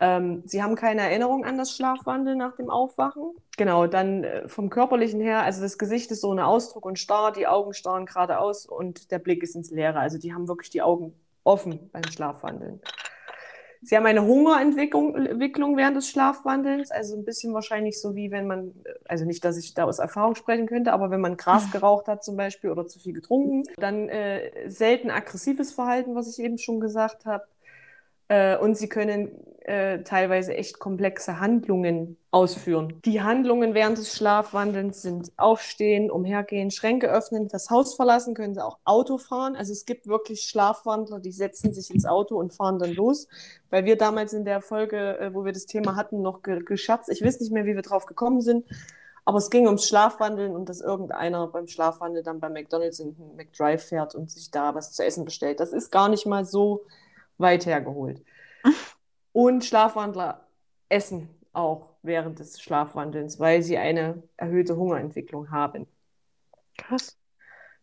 Ähm, 0.00 0.42
sie 0.46 0.62
haben 0.62 0.76
keine 0.76 1.02
Erinnerung 1.02 1.44
an 1.44 1.58
das 1.58 1.74
Schlafwandeln 1.74 2.38
nach 2.38 2.54
dem 2.54 2.70
Aufwachen. 2.70 3.32
Genau, 3.56 3.86
dann 3.86 4.22
äh, 4.22 4.48
vom 4.48 4.70
körperlichen 4.70 5.20
her, 5.20 5.42
also 5.42 5.60
das 5.60 5.76
Gesicht 5.76 6.10
ist 6.12 6.20
so 6.20 6.32
ein 6.32 6.38
Ausdruck 6.38 6.86
und 6.86 6.98
starr, 6.98 7.32
die 7.32 7.48
Augen 7.48 7.74
starren 7.74 8.06
geradeaus 8.06 8.66
und 8.66 9.10
der 9.10 9.18
Blick 9.18 9.42
ist 9.42 9.56
ins 9.56 9.70
Leere. 9.70 9.98
Also 9.98 10.18
die 10.18 10.32
haben 10.32 10.46
wirklich 10.46 10.70
die 10.70 10.82
Augen 10.82 11.14
offen 11.42 11.90
beim 11.92 12.04
Schlafwandeln. 12.04 12.80
Sie 13.82 13.96
haben 13.96 14.06
eine 14.06 14.24
Hungerentwicklung 14.24 15.14
Entwicklung 15.14 15.76
während 15.76 15.96
des 15.96 16.08
Schlafwandelns, 16.08 16.90
also 16.90 17.16
ein 17.16 17.24
bisschen 17.24 17.54
wahrscheinlich 17.54 18.00
so 18.00 18.14
wie 18.14 18.30
wenn 18.30 18.46
man, 18.46 18.74
also 19.06 19.24
nicht, 19.24 19.44
dass 19.44 19.56
ich 19.56 19.74
da 19.74 19.84
aus 19.84 19.98
Erfahrung 19.98 20.34
sprechen 20.34 20.66
könnte, 20.66 20.92
aber 20.92 21.10
wenn 21.10 21.20
man 21.20 21.36
Gras 21.36 21.70
geraucht 21.72 22.08
hat 22.08 22.24
zum 22.24 22.36
Beispiel 22.36 22.70
oder 22.70 22.86
zu 22.86 22.98
viel 22.98 23.12
getrunken, 23.12 23.64
dann 23.76 24.08
äh, 24.08 24.68
selten 24.68 25.10
aggressives 25.10 25.72
Verhalten, 25.72 26.14
was 26.14 26.28
ich 26.28 26.44
eben 26.44 26.58
schon 26.58 26.80
gesagt 26.80 27.26
habe. 27.26 27.44
Äh, 28.28 28.56
und 28.58 28.76
sie 28.76 28.88
können 28.88 29.30
äh, 29.68 30.02
teilweise 30.02 30.54
echt 30.54 30.78
komplexe 30.78 31.40
Handlungen 31.40 32.16
ausführen. 32.30 33.02
Die 33.04 33.20
Handlungen 33.20 33.74
während 33.74 33.98
des 33.98 34.14
Schlafwandelns 34.14 35.02
sind 35.02 35.30
Aufstehen, 35.36 36.10
Umhergehen, 36.10 36.70
Schränke 36.70 37.10
öffnen, 37.10 37.48
das 37.48 37.68
Haus 37.68 37.94
verlassen, 37.94 38.34
können 38.34 38.54
sie 38.54 38.64
auch 38.64 38.78
Auto 38.84 39.18
fahren. 39.18 39.56
Also 39.56 39.72
es 39.72 39.84
gibt 39.84 40.06
wirklich 40.06 40.42
Schlafwandler, 40.42 41.20
die 41.20 41.32
setzen 41.32 41.74
sich 41.74 41.90
ins 41.90 42.06
Auto 42.06 42.38
und 42.38 42.54
fahren 42.54 42.78
dann 42.78 42.94
los. 42.94 43.28
Weil 43.68 43.84
wir 43.84 43.98
damals 43.98 44.32
in 44.32 44.46
der 44.46 44.62
Folge, 44.62 45.18
äh, 45.18 45.34
wo 45.34 45.44
wir 45.44 45.52
das 45.52 45.66
Thema 45.66 45.96
hatten, 45.96 46.22
noch 46.22 46.42
ge 46.42 46.62
geschatzt. 46.64 47.10
Ich 47.10 47.22
weiß 47.22 47.38
nicht 47.40 47.52
mehr, 47.52 47.66
wie 47.66 47.74
wir 47.74 47.82
drauf 47.82 48.06
gekommen 48.06 48.40
sind. 48.40 48.64
Aber 49.26 49.36
es 49.36 49.50
ging 49.50 49.66
ums 49.66 49.86
Schlafwandeln 49.86 50.56
und 50.56 50.70
dass 50.70 50.80
irgendeiner 50.80 51.46
beim 51.48 51.66
Schlafwandel 51.66 52.22
dann 52.22 52.40
bei 52.40 52.48
McDonalds 52.48 53.00
in 53.00 53.14
den 53.14 53.36
McDrive 53.36 53.84
fährt 53.84 54.14
und 54.14 54.30
sich 54.30 54.50
da 54.50 54.74
was 54.74 54.92
zu 54.92 55.04
essen 55.04 55.26
bestellt. 55.26 55.60
Das 55.60 55.74
ist 55.74 55.90
gar 55.90 56.08
nicht 56.08 56.24
mal 56.24 56.46
so 56.46 56.86
weit 57.38 57.66
hergeholt. 57.66 58.22
Und 59.32 59.64
Schlafwandler 59.64 60.46
essen 60.88 61.28
auch 61.52 61.90
während 62.02 62.38
des 62.38 62.60
Schlafwandelns, 62.60 63.40
weil 63.40 63.62
sie 63.62 63.78
eine 63.78 64.22
erhöhte 64.36 64.76
Hungerentwicklung 64.76 65.50
haben. 65.50 65.86
Krass. 66.76 67.16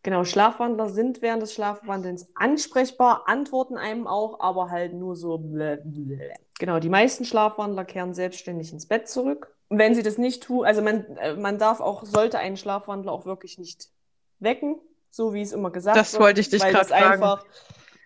Genau, 0.03 0.23
Schlafwandler 0.23 0.89
sind 0.89 1.21
während 1.23 1.41
des 1.41 1.53
Schlafwandelns 1.53 2.27
ansprechbar, 2.35 3.23
antworten 3.25 3.75
einem 3.75 4.05
auch, 4.05 4.39
aber 4.39 4.69
halt 4.69 4.93
nur 4.93 5.15
so. 5.15 5.39
Blä, 5.39 5.77
blä. 5.83 6.31
Genau, 6.59 6.79
die 6.79 6.89
meisten 6.89 7.25
Schlafwandler 7.25 7.85
kehren 7.85 8.13
selbstständig 8.13 8.71
ins 8.71 8.87
Bett 8.87 9.09
zurück. 9.09 9.55
Wenn 9.69 9.95
sie 9.95 10.03
das 10.03 10.19
nicht 10.19 10.43
tun, 10.43 10.63
also 10.63 10.83
man, 10.83 11.17
äh, 11.17 11.35
man 11.35 11.57
darf 11.57 11.79
auch, 11.79 12.05
sollte 12.05 12.37
einen 12.37 12.55
Schlafwandler 12.55 13.11
auch 13.11 13.25
wirklich 13.25 13.57
nicht 13.57 13.89
wecken, 14.37 14.75
so 15.09 15.33
wie 15.33 15.41
es 15.41 15.51
immer 15.53 15.71
gesagt 15.71 15.97
Das 15.97 16.13
wird, 16.13 16.21
wollte 16.21 16.41
ich 16.41 16.49
dich 16.49 16.61
das 16.61 16.89
fragen. 16.89 17.13
einfach 17.23 17.43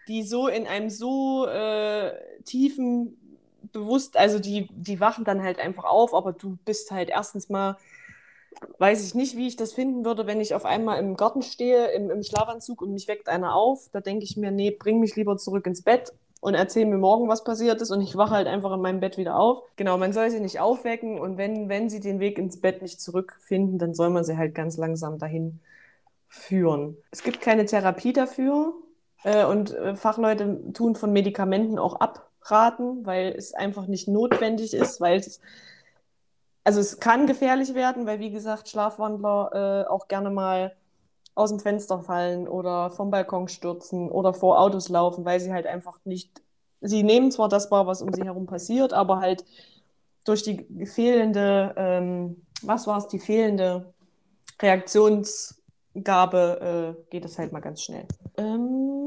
die 0.10 0.24
so 0.24 0.48
in 0.48 0.68
einem 0.68 0.90
so 0.90 1.46
äh, 1.46 2.12
tiefen 2.44 3.16
bewusst, 3.72 4.18
also 4.18 4.40
die, 4.40 4.68
die 4.72 5.00
wachen 5.00 5.24
dann 5.24 5.44
halt 5.44 5.60
einfach 5.60 5.84
auf, 5.84 6.14
aber 6.16 6.34
du 6.34 6.58
bist 6.66 6.92
halt 6.92 7.10
erstens 7.10 7.50
mal, 7.50 7.78
weiß 8.80 9.06
ich 9.06 9.14
nicht, 9.14 9.38
wie 9.38 9.48
ich 9.48 9.56
das 9.56 9.74
finden 9.74 10.04
würde, 10.04 10.26
wenn 10.26 10.42
ich 10.42 10.56
auf 10.56 10.66
einmal 10.66 11.00
im 11.00 11.16
Garten 11.16 11.44
stehe, 11.44 11.92
im, 11.92 12.10
im 12.10 12.24
Schlafanzug 12.24 12.82
und 12.82 12.92
mich 12.92 13.08
weckt 13.08 13.30
einer 13.30 13.54
auf. 13.54 13.90
Da 13.92 14.02
denke 14.02 14.24
ich 14.24 14.36
mir, 14.36 14.50
nee, 14.50 14.72
bring 14.72 15.00
mich 15.00 15.16
lieber 15.16 15.38
zurück 15.38 15.68
ins 15.68 15.84
Bett 15.84 16.12
und 16.42 16.56
erzähl 16.56 16.88
mir 16.88 16.98
morgen, 16.98 17.28
was 17.28 17.44
passiert 17.44 17.80
ist 17.80 17.92
und 17.92 18.02
ich 18.02 18.16
wache 18.16 18.34
halt 18.34 18.48
einfach 18.48 18.74
in 18.74 18.82
meinem 18.82 19.00
Bett 19.00 19.18
wieder 19.18 19.36
auf. 19.36 19.62
Genau, 19.76 20.00
man 20.00 20.12
soll 20.12 20.32
sie 20.32 20.40
nicht 20.40 20.60
aufwecken 20.60 21.20
und 21.20 21.38
wenn, 21.38 21.70
wenn 21.70 21.90
sie 21.90 22.00
den 22.00 22.20
Weg 22.20 22.40
ins 22.40 22.60
Bett 22.60 22.82
nicht 22.82 23.00
zurückfinden, 23.00 23.78
dann 23.78 23.94
soll 23.94 24.10
man 24.10 24.24
sie 24.24 24.38
halt 24.38 24.56
ganz 24.56 24.78
langsam 24.78 25.20
dahin 25.20 25.60
führen. 26.28 26.98
Es 27.12 27.22
gibt 27.22 27.42
keine 27.42 27.66
Therapie 27.66 28.14
dafür 28.14 28.74
äh, 29.24 29.46
und 29.46 29.74
äh, 29.74 29.96
Fachleute 29.96 30.72
tun 30.74 30.96
von 30.96 31.12
Medikamenten 31.12 31.80
auch 31.80 32.00
abraten, 32.00 33.06
weil 33.06 33.34
es 33.38 33.54
einfach 33.54 33.88
nicht 33.88 34.08
notwendig 34.08 34.74
ist, 34.74 35.02
weil 35.02 35.20
es 35.20 35.42
also 36.64 36.80
es 36.82 37.00
kann 37.00 37.26
gefährlich 37.26 37.74
werden, 37.74 38.06
weil 38.06 38.20
wie 38.20 38.30
gesagt, 38.30 38.70
Schlafwandler 38.70 39.86
äh, 39.88 39.90
auch 39.90 40.08
gerne 40.08 40.30
mal 40.30 40.76
aus 41.34 41.50
dem 41.50 41.60
Fenster 41.60 42.02
fallen 42.02 42.48
oder 42.48 42.92
vom 42.92 43.10
Balkon 43.12 43.48
stürzen 43.48 44.12
oder 44.12 44.36
vor 44.36 44.60
Autos 44.60 44.90
laufen, 44.90 45.26
weil 45.26 45.40
sie 45.40 45.54
halt 45.54 45.66
einfach 45.66 45.98
nicht, 46.04 46.42
sie 46.82 47.02
nehmen 47.02 47.32
zwar 47.32 47.50
das 47.50 47.72
wahr, 47.72 47.88
was 47.88 48.02
um 48.02 48.14
sie 48.14 48.24
herum 48.24 48.46
passiert, 48.46 48.94
aber 48.94 49.20
halt 49.20 49.46
durch 50.26 50.44
die 50.44 50.86
fehlende, 50.86 51.74
ähm, 51.78 52.46
was 52.62 52.88
war 52.88 52.98
es, 52.98 53.08
die 53.08 53.20
fehlende 53.20 53.94
Reaktionsgabe 54.62 56.98
äh, 57.00 57.04
geht 57.10 57.24
es 57.26 57.40
halt 57.40 57.54
mal 57.54 57.62
ganz 57.62 57.82
schnell. 57.82 58.06
Ähm, 58.40 59.00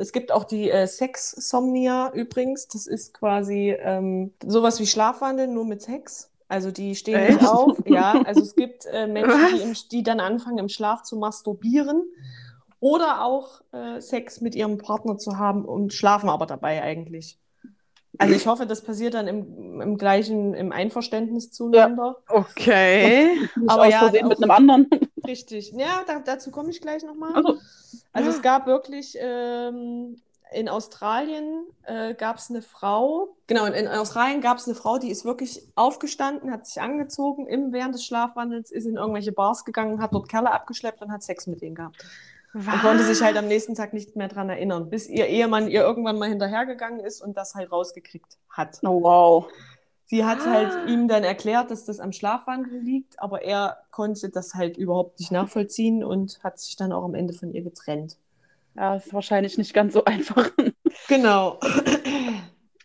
es 0.00 0.12
gibt 0.12 0.32
auch 0.32 0.44
die 0.44 0.70
äh, 0.70 0.86
Sexsomnia 0.86 2.12
übrigens. 2.12 2.68
Das 2.68 2.86
ist 2.86 3.14
quasi 3.14 3.74
ähm, 3.78 4.32
sowas 4.44 4.78
wie 4.80 4.86
Schlafwandeln, 4.86 5.54
nur 5.54 5.64
mit 5.64 5.82
Sex. 5.82 6.30
Also 6.48 6.70
die 6.70 6.94
stehen 6.94 7.18
Echt? 7.18 7.40
nicht 7.40 7.50
auf. 7.50 7.78
Ja, 7.86 8.22
also 8.24 8.40
es 8.40 8.54
gibt 8.54 8.86
äh, 8.86 9.06
Menschen, 9.12 9.56
die, 9.56 9.62
im, 9.62 9.74
die 9.90 10.02
dann 10.02 10.20
anfangen, 10.20 10.58
im 10.58 10.68
Schlaf 10.68 11.02
zu 11.02 11.16
masturbieren 11.16 12.02
oder 12.80 13.24
auch 13.24 13.62
äh, 13.72 14.00
Sex 14.00 14.40
mit 14.40 14.54
ihrem 14.54 14.78
Partner 14.78 15.18
zu 15.18 15.38
haben 15.38 15.64
und 15.64 15.92
schlafen 15.92 16.28
aber 16.28 16.46
dabei 16.46 16.82
eigentlich. 16.82 17.38
Also 18.18 18.34
ich 18.34 18.46
hoffe, 18.46 18.66
das 18.66 18.82
passiert 18.82 19.14
dann 19.14 19.28
im, 19.28 19.80
im 19.80 19.98
gleichen, 19.98 20.54
im 20.54 20.72
Einverständnis 20.72 21.50
zueinander. 21.50 22.16
Okay. 22.28 23.28
Nicht 23.56 23.70
Aber 23.70 23.88
ja, 23.88 24.10
mit 24.10 24.42
einem 24.42 24.50
anderen. 24.50 24.88
Richtig. 25.26 25.72
Ja, 25.72 26.04
da, 26.06 26.20
dazu 26.20 26.50
komme 26.50 26.70
ich 26.70 26.80
gleich 26.80 27.02
nochmal. 27.02 27.34
Also, 27.34 27.58
Also 28.12 28.30
es 28.30 28.42
gab 28.42 28.66
wirklich 28.66 29.16
ähm, 29.20 30.16
in 30.52 30.68
Australien 30.68 31.66
äh, 31.84 32.14
gab 32.14 32.38
es 32.38 32.50
eine 32.50 32.62
Frau, 32.62 33.36
genau, 33.46 33.66
in, 33.66 33.74
in 33.74 33.88
Australien 33.88 34.40
gab 34.40 34.58
es 34.58 34.66
eine 34.66 34.74
Frau, 34.74 34.98
die 34.98 35.10
ist 35.10 35.24
wirklich 35.24 35.66
aufgestanden, 35.74 36.50
hat 36.50 36.66
sich 36.66 36.80
angezogen 36.80 37.46
im 37.46 37.72
während 37.72 37.94
des 37.94 38.04
Schlafwandels, 38.04 38.70
ist 38.70 38.86
in 38.86 38.96
irgendwelche 38.96 39.32
Bars 39.32 39.64
gegangen, 39.64 40.00
hat 40.00 40.14
dort 40.14 40.28
Kerle 40.28 40.52
abgeschleppt 40.52 41.02
und 41.02 41.12
hat 41.12 41.22
Sex 41.22 41.46
mit 41.46 41.60
denen 41.62 41.74
gehabt. 41.74 42.04
Und 42.54 42.80
konnte 42.80 43.04
sich 43.04 43.20
halt 43.22 43.36
am 43.36 43.48
nächsten 43.48 43.74
Tag 43.74 43.92
nicht 43.92 44.16
mehr 44.16 44.28
dran 44.28 44.48
erinnern, 44.48 44.88
bis 44.88 45.08
ihr 45.08 45.26
Ehemann 45.26 45.68
ihr 45.68 45.82
irgendwann 45.82 46.18
mal 46.18 46.30
hinterhergegangen 46.30 47.00
ist 47.00 47.20
und 47.20 47.36
das 47.36 47.54
halt 47.54 47.70
rausgekriegt 47.70 48.38
hat. 48.48 48.78
oh, 48.82 49.02
wow. 49.02 49.48
Sie 50.08 50.24
hat 50.24 50.38
Ah. 50.42 50.52
halt 50.52 50.88
ihm 50.88 51.08
dann 51.08 51.24
erklärt, 51.24 51.70
dass 51.70 51.84
das 51.84 51.98
am 52.00 52.12
Schlafwandel 52.12 52.78
liegt, 52.78 53.20
aber 53.20 53.42
er 53.42 53.78
konnte 53.90 54.30
das 54.30 54.54
halt 54.54 54.76
überhaupt 54.76 55.18
nicht 55.18 55.32
nachvollziehen 55.32 56.04
und 56.04 56.38
hat 56.44 56.58
sich 56.60 56.76
dann 56.76 56.92
auch 56.92 57.04
am 57.04 57.14
Ende 57.14 57.34
von 57.34 57.52
ihr 57.52 57.62
getrennt. 57.62 58.16
Ja, 58.76 58.96
ist 58.96 59.12
wahrscheinlich 59.12 59.58
nicht 59.58 59.74
ganz 59.74 59.94
so 59.94 60.04
einfach. 60.06 60.50
Genau. 61.08 61.58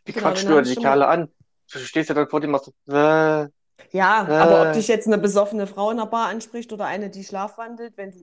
Wie 0.05 0.11
Genau, 0.13 0.27
quatschst 0.29 0.49
du 0.49 0.61
die 0.61 0.75
Kerle 0.75 1.07
an? 1.07 1.29
Du 1.71 1.79
stehst 1.79 2.09
ja 2.09 2.15
dann 2.15 2.27
vor 2.27 2.41
dem, 2.41 2.51
machst 2.51 2.71
so, 2.85 2.91
äh, 2.93 3.47
Ja, 3.91 4.27
Äh. 4.27 4.31
aber 4.33 4.67
ob 4.67 4.73
dich 4.73 4.87
jetzt 4.87 5.07
eine 5.07 5.17
besoffene 5.17 5.67
Frau 5.67 5.91
in 5.91 5.97
der 5.97 6.05
Bar 6.07 6.27
anspricht 6.29 6.73
oder 6.73 6.85
eine, 6.85 7.09
die 7.09 7.23
schlafwandelt, 7.23 7.93
wenn 7.97 8.11
du 8.11 8.17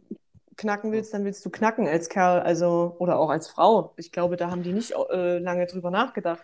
knacken 0.56 0.90
willst, 0.90 1.14
dann 1.14 1.24
willst 1.24 1.44
du 1.46 1.50
knacken 1.50 1.86
als 1.86 2.08
Kerl, 2.08 2.40
also 2.40 2.96
oder 2.98 3.18
auch 3.20 3.30
als 3.30 3.48
Frau. 3.48 3.92
Ich 3.96 4.10
glaube, 4.10 4.36
da 4.36 4.50
haben 4.50 4.64
die 4.64 4.72
nicht 4.72 4.92
äh, 5.10 5.38
lange 5.38 5.66
drüber 5.66 5.90
nachgedacht. 5.92 6.42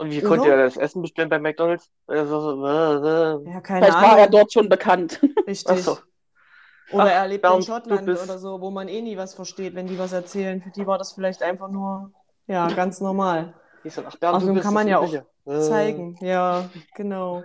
Und 0.00 0.10
wie 0.10 0.22
konnte 0.22 0.48
er 0.48 0.56
das 0.56 0.76
Essen 0.76 1.02
bestellen 1.02 1.28
bei 1.28 1.38
McDonalds? 1.38 1.90
Also, 2.06 2.40
so, 2.40 2.66
äh, 2.66 2.70
äh. 2.70 3.52
Ja, 3.52 3.60
keine 3.60 3.84
Vielleicht 3.84 3.94
war 3.94 4.04
er 4.04 4.24
Ahnung. 4.24 4.30
dort 4.30 4.52
schon 4.52 4.68
bekannt. 4.68 5.20
Richtig. 5.46 5.84
So. 5.84 5.98
Oder 6.92 7.04
Ach, 7.04 7.10
er 7.10 7.28
lebt 7.28 7.46
in 7.46 7.62
Schottland 7.62 8.06
bist- 8.06 8.24
oder 8.24 8.38
so, 8.38 8.60
wo 8.60 8.70
man 8.70 8.88
eh 8.88 9.02
nie 9.02 9.16
was 9.16 9.34
versteht, 9.34 9.74
wenn 9.74 9.86
die 9.86 9.98
was 9.98 10.12
erzählen. 10.12 10.60
Für 10.62 10.70
die 10.70 10.86
war 10.86 10.98
das 10.98 11.12
vielleicht 11.12 11.42
einfach 11.42 11.68
nur, 11.70 12.12
ja, 12.46 12.66
ganz 12.68 13.00
normal. 13.00 13.54
So, 13.84 14.02
ach, 14.06 14.16
Bernd, 14.16 14.36
Außerdem 14.36 14.60
kann 14.60 14.74
man 14.74 14.88
ja 14.88 14.98
auch. 14.98 15.12
Äh. 15.12 15.60
Zeigen. 15.60 16.16
Ja, 16.20 16.68
genau. 16.94 17.44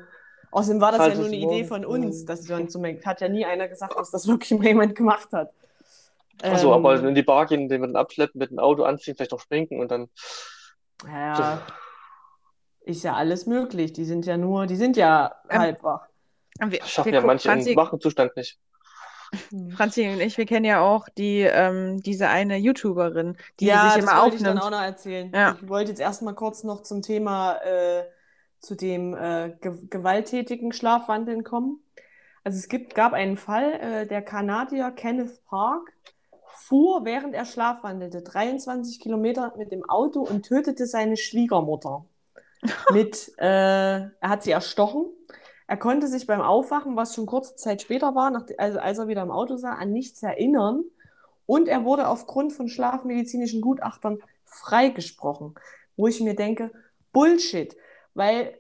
Außerdem 0.51 0.81
war 0.81 0.91
das 0.91 0.99
ja 0.99 1.05
Falsches 1.05 1.19
nur 1.19 1.27
eine 1.27 1.37
Idee 1.37 1.63
von 1.65 1.85
uns. 1.85 2.21
Mhm. 2.21 2.25
Das 2.27 2.45
dann 2.45 2.69
zum, 2.69 2.85
hat 2.85 3.21
ja 3.21 3.27
nie 3.27 3.45
einer 3.45 3.67
gesagt, 3.67 3.97
dass 3.97 4.11
das 4.11 4.27
wirklich 4.27 4.57
mal 4.57 4.67
jemand 4.67 4.95
gemacht 4.95 5.31
hat. 5.33 5.51
Achso, 6.41 6.73
aber 6.73 6.89
also 6.89 7.03
Ähm, 7.03 7.09
in 7.09 7.15
die 7.15 7.23
Bar 7.23 7.45
gehen, 7.45 7.69
den 7.69 7.81
wir 7.81 7.87
dann 7.87 7.95
abschleppen, 7.95 8.39
mit 8.39 8.51
dem 8.51 8.59
Auto 8.59 8.83
anziehen, 8.83 9.15
vielleicht 9.15 9.31
noch 9.31 9.39
schminken 9.41 9.79
und 9.79 9.91
dann. 9.91 10.09
Ja, 11.05 11.61
ist 12.85 13.03
ja 13.03 13.15
alles 13.15 13.45
möglich. 13.45 13.93
Die 13.93 14.05
sind 14.05 14.25
ja 14.25 14.37
nur, 14.37 14.67
die 14.67 14.75
sind 14.75 14.97
ja 14.97 15.35
Ähm, 15.49 15.59
halb 15.59 15.83
wach. 15.83 16.07
Wir, 16.59 16.79
Das 16.79 16.89
schaffen 16.91 17.11
wir 17.11 17.19
ja 17.19 17.25
manche 17.25 17.49
Franzi, 17.49 17.71
im 17.71 17.75
wachen 17.75 17.99
Zustand 17.99 18.35
nicht. 18.37 18.59
Franzi 19.75 20.07
und 20.07 20.19
ich, 20.21 20.37
wir 20.37 20.45
kennen 20.45 20.65
ja 20.65 20.81
auch 20.81 21.09
die, 21.09 21.41
ähm, 21.41 22.01
diese 22.01 22.29
eine 22.29 22.57
YouTuberin, 22.57 23.37
die 23.59 23.65
ja, 23.65 23.83
sich 23.83 23.93
das 23.93 24.03
immer 24.03 24.21
wollte 24.21 24.37
ich 24.37 24.43
dann 24.43 24.57
aufnimmt. 24.57 24.61
auch 24.61 24.69
noch 24.69 24.81
erzählen. 24.81 25.31
Ja. 25.33 25.57
Ich 25.61 25.67
wollte 25.67 25.91
jetzt 25.91 25.99
erstmal 25.99 26.35
kurz 26.35 26.63
noch 26.63 26.83
zum 26.83 27.01
Thema, 27.01 27.57
äh, 27.63 28.05
zu 28.59 28.75
dem 28.75 29.13
äh, 29.15 29.57
ge 29.61 29.73
gewalttätigen 29.89 30.71
Schlafwandeln 30.73 31.43
kommen. 31.43 31.83
Also 32.43 32.57
es 32.59 32.69
gibt, 32.69 32.95
gab 32.95 33.13
einen 33.13 33.37
Fall, 33.37 33.73
äh, 33.73 34.07
der 34.07 34.21
Kanadier 34.21 34.91
Kenneth 34.91 35.43
Park 35.45 35.93
fuhr, 36.55 37.05
während 37.05 37.35
er 37.35 37.45
schlafwandelte, 37.45 38.21
23 38.21 38.99
Kilometer 38.99 39.53
mit 39.57 39.71
dem 39.71 39.87
Auto 39.89 40.21
und 40.21 40.43
tötete 40.45 40.85
seine 40.87 41.17
Schwiegermutter. 41.17 42.05
Mit, 42.91 43.31
äh, 43.37 43.45
er 43.45 44.11
hat 44.21 44.43
sie 44.43 44.51
erstochen. 44.51 45.05
Er 45.67 45.77
konnte 45.77 46.07
sich 46.07 46.27
beim 46.27 46.41
Aufwachen, 46.41 46.95
was 46.95 47.15
schon 47.15 47.25
kurze 47.25 47.55
Zeit 47.55 47.81
später 47.81 48.13
war, 48.13 48.29
nach, 48.29 48.45
also 48.57 48.79
als 48.79 48.99
er 48.99 49.07
wieder 49.07 49.23
im 49.23 49.31
Auto 49.31 49.57
sah, 49.57 49.73
an 49.73 49.91
nichts 49.91 50.21
erinnern. 50.21 50.83
Und 51.47 51.67
er 51.67 51.85
wurde 51.85 52.07
aufgrund 52.07 52.53
von 52.53 52.69
schlafmedizinischen 52.69 53.61
Gutachtern 53.61 54.19
freigesprochen. 54.45 55.55
Wo 55.97 56.07
ich 56.07 56.21
mir 56.21 56.35
denke, 56.35 56.71
Bullshit. 57.13 57.75
Weil 58.13 58.57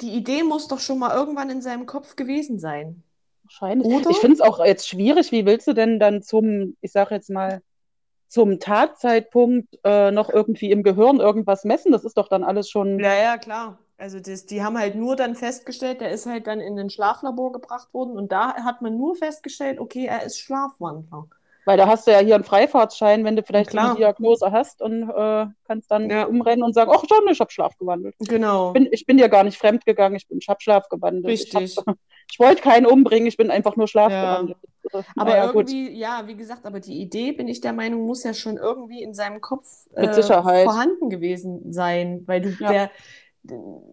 die 0.00 0.14
Idee 0.14 0.42
muss 0.42 0.68
doch 0.68 0.80
schon 0.80 0.98
mal 0.98 1.14
irgendwann 1.14 1.50
in 1.50 1.62
seinem 1.62 1.86
Kopf 1.86 2.16
gewesen 2.16 2.58
sein. 2.58 3.02
Wahrscheinlich. 3.44 3.86
Oder? 3.86 4.10
Ich 4.10 4.18
finde 4.18 4.34
es 4.34 4.40
auch 4.40 4.64
jetzt 4.64 4.88
schwierig. 4.88 5.32
Wie 5.32 5.46
willst 5.46 5.66
du 5.66 5.72
denn 5.72 5.98
dann 5.98 6.22
zum, 6.22 6.76
ich 6.80 6.92
sage 6.92 7.14
jetzt 7.14 7.30
mal, 7.30 7.62
zum 8.30 8.60
Tatzeitpunkt 8.60 9.78
äh, 9.84 10.12
noch 10.12 10.30
irgendwie 10.30 10.70
im 10.70 10.82
Gehirn 10.82 11.18
irgendwas 11.18 11.64
messen? 11.64 11.90
Das 11.92 12.04
ist 12.04 12.16
doch 12.16 12.28
dann 12.28 12.44
alles 12.44 12.70
schon. 12.70 12.98
Ja, 13.00 13.14
ja, 13.14 13.38
klar. 13.38 13.78
Also 13.98 14.20
das, 14.20 14.46
die 14.46 14.62
haben 14.62 14.78
halt 14.78 14.94
nur 14.94 15.16
dann 15.16 15.34
festgestellt, 15.34 16.00
der 16.00 16.10
ist 16.10 16.24
halt 16.24 16.46
dann 16.46 16.60
in 16.60 16.78
ein 16.78 16.88
Schlaflabor 16.88 17.52
gebracht 17.52 17.92
worden 17.92 18.16
und 18.16 18.32
da 18.32 18.54
hat 18.54 18.80
man 18.80 18.96
nur 18.96 19.14
festgestellt, 19.16 19.78
okay, 19.78 20.06
er 20.06 20.22
ist 20.22 20.38
Schlafwandler. 20.38 21.28
Weil 21.70 21.76
da 21.76 21.86
hast 21.86 22.04
du 22.08 22.10
ja 22.10 22.18
hier 22.18 22.34
einen 22.34 22.42
Freifahrtschein, 22.42 23.24
wenn 23.24 23.36
du 23.36 23.44
vielleicht 23.44 23.72
die 23.72 23.78
Diagnose 23.96 24.50
hast 24.50 24.82
und 24.82 25.08
äh, 25.08 25.46
kannst 25.68 25.88
dann 25.88 26.10
Ja. 26.10 26.24
umrennen 26.24 26.64
und 26.64 26.72
sagen, 26.74 26.90
ach 26.92 27.04
schon, 27.08 27.28
ich 27.30 27.38
habe 27.38 27.52
Schlaf 27.52 27.78
gewandelt. 27.78 28.16
Genau. 28.18 28.70
Ich 28.70 28.72
bin, 28.72 28.88
ich 28.90 29.06
bin 29.06 29.18
dir 29.18 29.28
gar 29.28 29.44
nicht 29.44 29.56
fremd 29.56 29.86
gegangen, 29.86 30.16
ich, 30.16 30.26
bin- 30.26 30.38
ich 30.38 30.48
habe 30.48 30.60
Schlaf 30.60 30.88
gewandelt. 30.88 31.28
Richtig. 31.28 31.76
Ich, 31.78 31.78
ich 32.32 32.40
wollte 32.40 32.60
keinen 32.60 32.86
umbringen, 32.86 33.28
ich 33.28 33.36
bin 33.36 33.52
einfach 33.52 33.76
nur 33.76 33.86
Schlaf 33.86 34.10
Ja. 34.10 34.20
gewandelt. 34.20 34.58
Aber 35.16 35.30
naja, 35.30 35.46
gut. 35.52 35.70
irgendwie, 35.70 35.96
ja, 35.96 36.24
wie 36.26 36.34
gesagt, 36.34 36.66
aber 36.66 36.80
die 36.80 37.00
Idee, 37.00 37.30
bin 37.30 37.46
ich 37.46 37.60
der 37.60 37.72
Meinung, 37.72 38.04
muss 38.04 38.24
ja 38.24 38.34
schon 38.34 38.56
irgendwie 38.56 39.04
in 39.04 39.14
seinem 39.14 39.40
Kopf 39.40 39.68
Mit 39.96 40.10
äh, 40.10 40.14
Sicherheit. 40.14 40.64
vorhanden 40.64 41.08
gewesen 41.08 41.72
sein, 41.72 42.24
weil 42.26 42.40
du 42.40 42.48
Ja. 42.58 42.72
der 42.72 42.90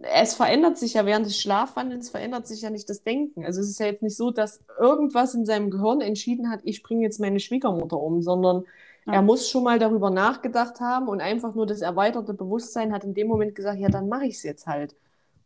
es 0.04 0.36
verändert 0.36 0.78
sich 0.78 0.94
ja 0.96 1.06
während 1.06 1.26
des 1.26 1.40
Schlafwandelns 1.40 2.10
verändert 2.10 2.48
sich 2.48 2.62
ja 2.62 2.70
nicht 2.70 2.90
das 2.90 3.04
Denken. 3.04 3.46
Also 3.46 3.62
es 3.62 3.70
ist 3.70 3.80
ja 3.80 3.86
jetzt 3.88 4.04
nicht 4.04 4.16
so, 4.18 4.32
dass 4.32 4.64
irgendwas 4.80 5.34
in 5.36 5.46
seinem 5.46 5.72
Gehirn 5.72 6.02
entschieden 6.02 6.50
hat, 6.50 6.62
ich 6.64 6.84
bringe 6.84 7.04
jetzt 7.04 7.20
meine 7.20 7.40
Schwiegermutter 7.40 8.00
um, 8.00 8.22
sondern 8.22 8.66
Ja. 9.06 9.14
er 9.16 9.22
muss 9.22 9.50
schon 9.50 9.64
mal 9.64 9.80
darüber 9.80 10.10
nachgedacht 10.10 10.80
haben 10.82 11.08
und 11.08 11.22
einfach 11.22 11.56
nur 11.56 11.66
das 11.66 11.82
erweiterte 11.82 12.34
Bewusstsein 12.34 12.92
hat 12.94 13.06
in 13.06 13.14
dem 13.14 13.28
Moment 13.28 13.56
gesagt, 13.56 13.80
ja, 13.80 13.90
dann 13.90 14.10
mache 14.10 14.26
ich 14.26 14.36
es 14.36 14.44
jetzt 14.44 14.68
halt 14.68 14.96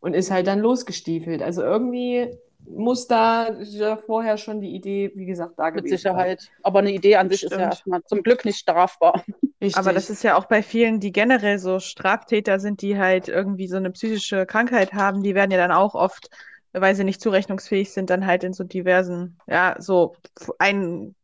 und 0.00 0.14
ist 0.14 0.30
halt 0.32 0.46
dann 0.48 0.58
losgestiefelt. 0.60 1.42
Also 1.42 1.62
irgendwie 1.62 2.36
muss 2.66 3.06
da 3.06 3.52
ja 3.60 3.96
vorher 3.96 4.38
schon 4.38 4.60
die 4.60 4.74
Idee, 4.74 5.12
wie 5.14 5.26
gesagt, 5.26 5.58
da 5.58 5.70
Mit 5.70 5.84
gewesen 5.84 5.96
Sicherheit. 5.98 6.50
Aber 6.62 6.80
eine 6.80 6.92
Idee 6.92 7.16
an 7.16 7.28
sich 7.30 7.42
ist 7.42 7.56
ja 7.56 7.58
Stimmt. 7.58 7.72
erstmal 7.72 8.04
zum 8.04 8.22
Glück 8.22 8.44
nicht 8.44 8.58
strafbar. 8.58 9.24
sein. 9.26 9.52
Richtig. 9.60 9.76
Aber 9.76 9.92
das 9.92 10.10
ist 10.10 10.24
ja 10.24 10.36
auch 10.36 10.46
bei 10.46 10.62
vielen, 10.62 10.98
die 11.00 11.12
generell 11.12 11.58
so 11.58 11.78
Straftäter 11.78 12.58
sind, 12.58 12.82
die 12.82 12.98
halt 12.98 13.28
irgendwie 13.28 13.68
so 13.68 13.76
eine 13.76 13.90
psychische 13.90 14.46
Krankheit 14.46 14.92
haben, 14.92 15.22
die 15.22 15.34
werden 15.34 15.50
ja 15.50 15.58
dann 15.58 15.70
auch 15.72 15.94
oft, 15.94 16.30
weil 16.72 16.94
sie 16.94 17.04
nicht 17.04 17.20
zurechnungsfähig 17.20 17.92
sind, 17.92 18.10
dann 18.10 18.26
halt 18.26 18.44
in 18.44 18.52
so 18.54 18.64
diversen, 18.64 19.38
ja, 19.46 19.76
so 19.78 20.16
ein, 20.58 21.14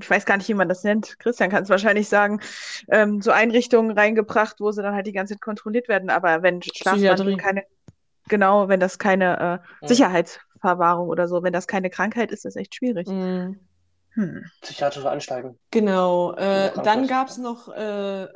ich 0.00 0.08
weiß 0.08 0.24
gar 0.26 0.36
nicht, 0.36 0.48
wie 0.48 0.54
man 0.54 0.68
das 0.68 0.84
nennt, 0.84 1.18
Christian 1.18 1.50
kann 1.50 1.62
es 1.64 1.68
wahrscheinlich 1.68 2.08
sagen, 2.08 2.40
ähm, 2.88 3.20
so 3.20 3.30
Einrichtungen 3.30 3.96
reingebracht, 3.96 4.56
wo 4.60 4.72
sie 4.72 4.82
dann 4.82 4.94
halt 4.94 5.06
die 5.06 5.12
ganze 5.12 5.34
Zeit 5.34 5.42
kontrolliert 5.42 5.88
werden. 5.88 6.10
Aber 6.10 6.42
wenn 6.42 6.60
Psychiatrie. 6.60 7.36
keine, 7.36 7.64
genau, 8.28 8.68
wenn 8.68 8.80
das 8.80 8.98
keine 8.98 9.60
äh, 9.82 9.86
Ja. 9.86 9.88
Sicherheitsverwahrung 10.56 11.08
oder 11.08 11.28
so, 11.28 11.42
wenn 11.42 11.52
das 11.52 11.66
keine 11.66 11.90
Krankheit 11.90 12.30
ist, 12.30 12.38
ist 12.38 12.44
das 12.44 12.56
echt 12.56 12.74
schwierig. 12.74 13.08
Mhm. 13.08 13.60
Hm. 14.12 14.44
Psychiatrische 14.62 15.10
Anstalten. 15.10 15.58
Genau. 15.70 16.32
Äh, 16.32 16.70
dann 16.82 17.06
gab 17.06 17.28
es 17.28 17.36
noch 17.36 17.68
äh, 17.68 18.26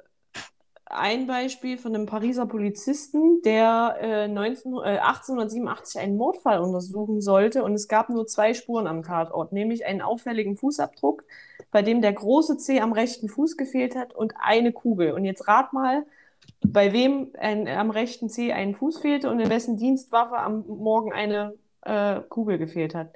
ein 0.84 1.26
Beispiel 1.26 1.78
von 1.78 1.94
einem 1.94 2.04
Pariser 2.04 2.44
Polizisten, 2.44 3.40
der 3.42 3.96
äh, 4.00 4.28
19, 4.28 4.74
äh, 4.74 4.98
1887 4.98 6.00
einen 6.00 6.18
Mordfall 6.18 6.60
untersuchen 6.60 7.22
sollte 7.22 7.64
und 7.64 7.72
es 7.72 7.88
gab 7.88 8.10
nur 8.10 8.26
zwei 8.26 8.52
Spuren 8.52 8.86
am 8.86 9.02
Tatort, 9.02 9.52
nämlich 9.52 9.86
einen 9.86 10.02
auffälligen 10.02 10.56
Fußabdruck, 10.56 11.24
bei 11.70 11.80
dem 11.80 12.02
der 12.02 12.12
große 12.12 12.58
Zeh 12.58 12.80
am 12.80 12.92
rechten 12.92 13.28
Fuß 13.30 13.56
gefehlt 13.56 13.96
hat 13.96 14.14
und 14.14 14.34
eine 14.38 14.72
Kugel. 14.72 15.12
Und 15.12 15.24
jetzt 15.24 15.48
rat 15.48 15.72
mal, 15.72 16.04
bei 16.62 16.92
wem 16.92 17.30
ein, 17.38 17.66
am 17.68 17.90
rechten 17.90 18.28
Zeh 18.28 18.52
ein 18.52 18.74
Fuß 18.74 18.98
fehlte 18.98 19.30
und 19.30 19.40
in 19.40 19.48
wessen 19.48 19.78
Dienstwaffe 19.78 20.36
am 20.36 20.64
Morgen 20.66 21.12
eine 21.12 21.54
äh, 21.82 22.20
Kugel 22.28 22.58
gefehlt 22.58 22.94
hat. 22.94 23.08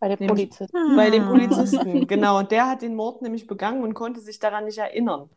Bei 0.00 0.08
den 0.08 0.18
Nämlich- 0.26 0.48
Polizisten. 0.58 0.96
Bei 0.96 1.10
den 1.10 1.24
Polizisten, 1.24 2.06
genau. 2.06 2.38
Und 2.38 2.50
der 2.50 2.68
hat 2.68 2.82
den 2.82 2.94
Mord 2.94 3.22
nämlich 3.22 3.46
begangen 3.46 3.82
und 3.82 3.94
konnte 3.94 4.20
sich 4.20 4.38
daran 4.38 4.64
nicht 4.66 4.78
erinnern. 4.78 5.28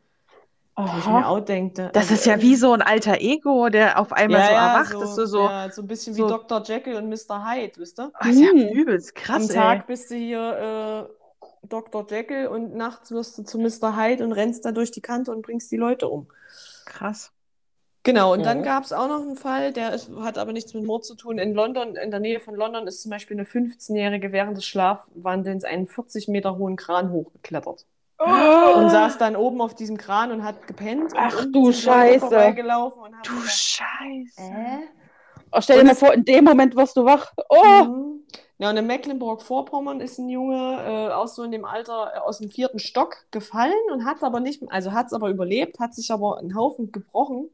Wo 0.79 0.83
ich 0.99 1.07
mir 1.07 1.13
Aha. 1.15 1.29
auch 1.29 1.39
denkte. 1.39 1.89
Das 1.93 2.03
also 2.03 2.13
ist 2.13 2.25
ja 2.27 2.39
wie 2.39 2.55
so 2.55 2.71
ein 2.71 2.83
alter 2.83 3.19
Ego, 3.19 3.69
der 3.69 3.99
auf 3.99 4.13
einmal 4.13 4.41
so 4.43 4.53
erwacht, 4.53 4.91
so, 4.91 4.99
dass 4.99 5.15
du 5.15 5.25
so, 5.25 5.43
ja, 5.45 5.71
so 5.71 5.81
ein 5.81 5.87
bisschen 5.87 6.13
so- 6.13 6.25
wie 6.25 6.29
Dr. 6.29 6.61
Jekyll 6.63 6.95
und 6.97 7.09
Mr. 7.09 7.49
Hyde, 7.49 7.73
wisst 7.77 7.99
ihr? 7.99 8.11
Ach, 8.13 8.27
ist 8.27 8.39
ja 8.39 8.49
Hm. 8.51 8.69
übelst 8.69 9.15
krass, 9.15 9.49
Am 9.49 9.49
ey. 9.49 9.55
Tag 9.55 9.87
bist 9.87 10.11
du 10.11 10.15
hier 10.15 11.09
äh, 11.09 11.67
Dr. 11.67 12.05
Jekyll 12.07 12.45
und 12.47 12.75
nachts 12.75 13.09
wirst 13.11 13.39
du 13.39 13.43
zu 13.43 13.57
Mr. 13.57 13.97
Hyde 13.97 14.23
und 14.23 14.33
rennst 14.33 14.65
da 14.65 14.71
durch 14.71 14.91
die 14.91 15.01
Kante 15.01 15.31
und 15.31 15.41
bringst 15.41 15.71
die 15.71 15.77
Leute 15.77 16.07
um. 16.09 16.27
Krass. 16.85 17.31
Genau, 18.07 18.31
und 18.31 18.45
dann 18.45 18.59
Mhm. 18.59 18.63
gab 18.63 18.85
es 18.85 18.93
auch 18.93 19.09
noch 19.09 19.19
einen 19.21 19.35
Fall, 19.35 19.73
der 19.73 19.93
ist, 19.93 20.09
hat 20.21 20.37
aber 20.37 20.53
nichts 20.53 20.73
mit 20.73 20.85
Mord 20.85 21.03
zu 21.03 21.13
tun. 21.13 21.37
In 21.37 21.53
London, 21.53 21.97
in 21.97 22.09
der 22.09 22.21
Nähe 22.21 22.39
von 22.39 22.55
London, 22.55 22.87
ist 22.87 23.01
zum 23.01 23.11
Beispiel 23.11 23.35
eine 23.35 23.45
15-Jährige 23.45 24.31
während 24.31 24.55
des 24.55 24.63
Schlafwandelns 24.65 25.65
einen 25.65 25.87
40 25.87 26.29
Meter 26.29 26.57
hohen 26.57 26.77
Kran 26.77 27.11
hochgeklettert. 27.11 27.85
Und 28.17 28.89
saß 28.91 29.17
dann 29.17 29.35
oben 29.35 29.59
auf 29.59 29.75
diesem 29.75 29.97
Kran 29.97 30.31
und 30.31 30.45
hat 30.45 30.67
gepennt. 30.67 31.11
Ach 31.17 31.43
du 31.51 31.73
Scheiße. 31.73 32.19
vorbeigelaufen 32.21 33.01
und 33.01 33.11
Du 33.23 33.33
gesagt, 33.41 33.49
Scheiße. 33.57 34.41
äh? 34.53 34.79
Oh, 35.51 35.59
stell 35.59 35.79
dir 35.79 35.85
mal 35.87 35.95
vor, 35.95 36.13
in 36.13 36.23
dem 36.23 36.45
Moment 36.45 36.77
wirst 36.77 36.95
du 36.95 37.03
wach. 37.03 37.33
Oh! 37.49 37.83
Mhm. 37.83 38.21
Ja, 38.57 38.69
und 38.69 38.77
in 38.77 38.87
Mecklenburg-Vorpommern 38.87 39.99
ist 39.99 40.17
ein 40.17 40.29
Junge 40.29 40.55
äh, 40.55 41.13
auch 41.13 41.27
so 41.27 41.43
in 41.43 41.51
dem 41.51 41.65
Alter 41.65 42.13
äh, 42.15 42.19
aus 42.19 42.37
dem 42.39 42.49
vierten 42.51 42.79
Stock 42.79 43.17
gefallen 43.31 43.73
und 43.91 44.05
hat 44.05 44.23
aber 44.23 44.39
nicht, 44.39 44.63
also 44.71 44.93
hat 44.93 45.07
es 45.07 45.13
aber 45.13 45.29
überlebt, 45.29 45.79
hat 45.81 45.93
sich 45.93 46.09
aber 46.09 46.37
einen 46.37 46.55
Haufen 46.55 46.93
gebrochen, 46.93 47.49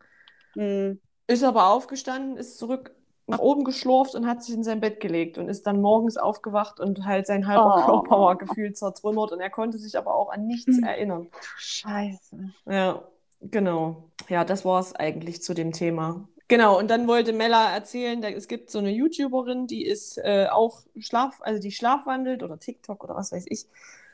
Hm. 0.56 0.99
ist 1.28 1.43
aber 1.43 1.68
aufgestanden, 1.70 2.38
ist 2.38 2.58
zurück 2.58 2.95
nach 3.26 3.39
oben 3.39 3.64
geschlurft 3.64 4.16
und 4.16 4.28
hat 4.28 4.43
sich 4.43 4.54
in 4.54 4.64
sein 4.64 4.82
Bett 4.82 4.99
gelegt 4.99 5.38
und 5.38 5.47
ist 5.47 5.66
dann 5.66 5.82
morgens 5.82 6.18
aufgewacht 6.18 6.80
und 6.80 7.06
halt 7.06 7.26
sein 7.26 7.47
halber 7.47 7.72
Oh. 7.80 7.86
Körper 7.86 8.20
war 8.20 8.38
gefühlt 8.38 8.78
zertrümmert 8.78 9.32
und 9.32 9.39
er 9.39 9.49
konnte 9.49 9.78
sich 9.78 9.97
aber 9.97 10.14
auch 10.14 10.30
an 10.30 10.45
nichts 10.45 10.78
Hm. 10.78 10.84
erinnern. 10.84 11.28
Du 11.32 11.38
Scheiße. 11.58 12.38
Ja, 12.66 13.08
genau. 13.41 14.12
Ja, 14.30 14.43
das 14.43 14.66
war 14.66 14.80
es 14.80 14.93
eigentlich 14.93 15.41
zu 15.41 15.54
dem 15.54 15.72
Thema. 15.72 16.28
Genau, 16.49 16.78
und 16.78 16.89
dann 16.89 17.08
wollte 17.08 17.32
Mella 17.34 17.74
erzählen, 17.74 18.22
da, 18.22 18.30
es 18.30 18.47
gibt 18.47 18.70
so 18.70 18.80
eine 18.80 18.91
YouTuberin, 18.91 19.66
die 19.66 19.86
ist 19.86 20.18
äh, 20.18 20.47
auch 20.51 20.82
Schlaf, 20.99 21.39
also 21.41 21.62
die 21.62 21.72
schlafwandelt 21.72 22.43
oder 22.43 22.60
TikTok 22.60 23.04
oder 23.04 23.16
was 23.16 23.32
weiß 23.32 23.45
ich. 23.47 23.66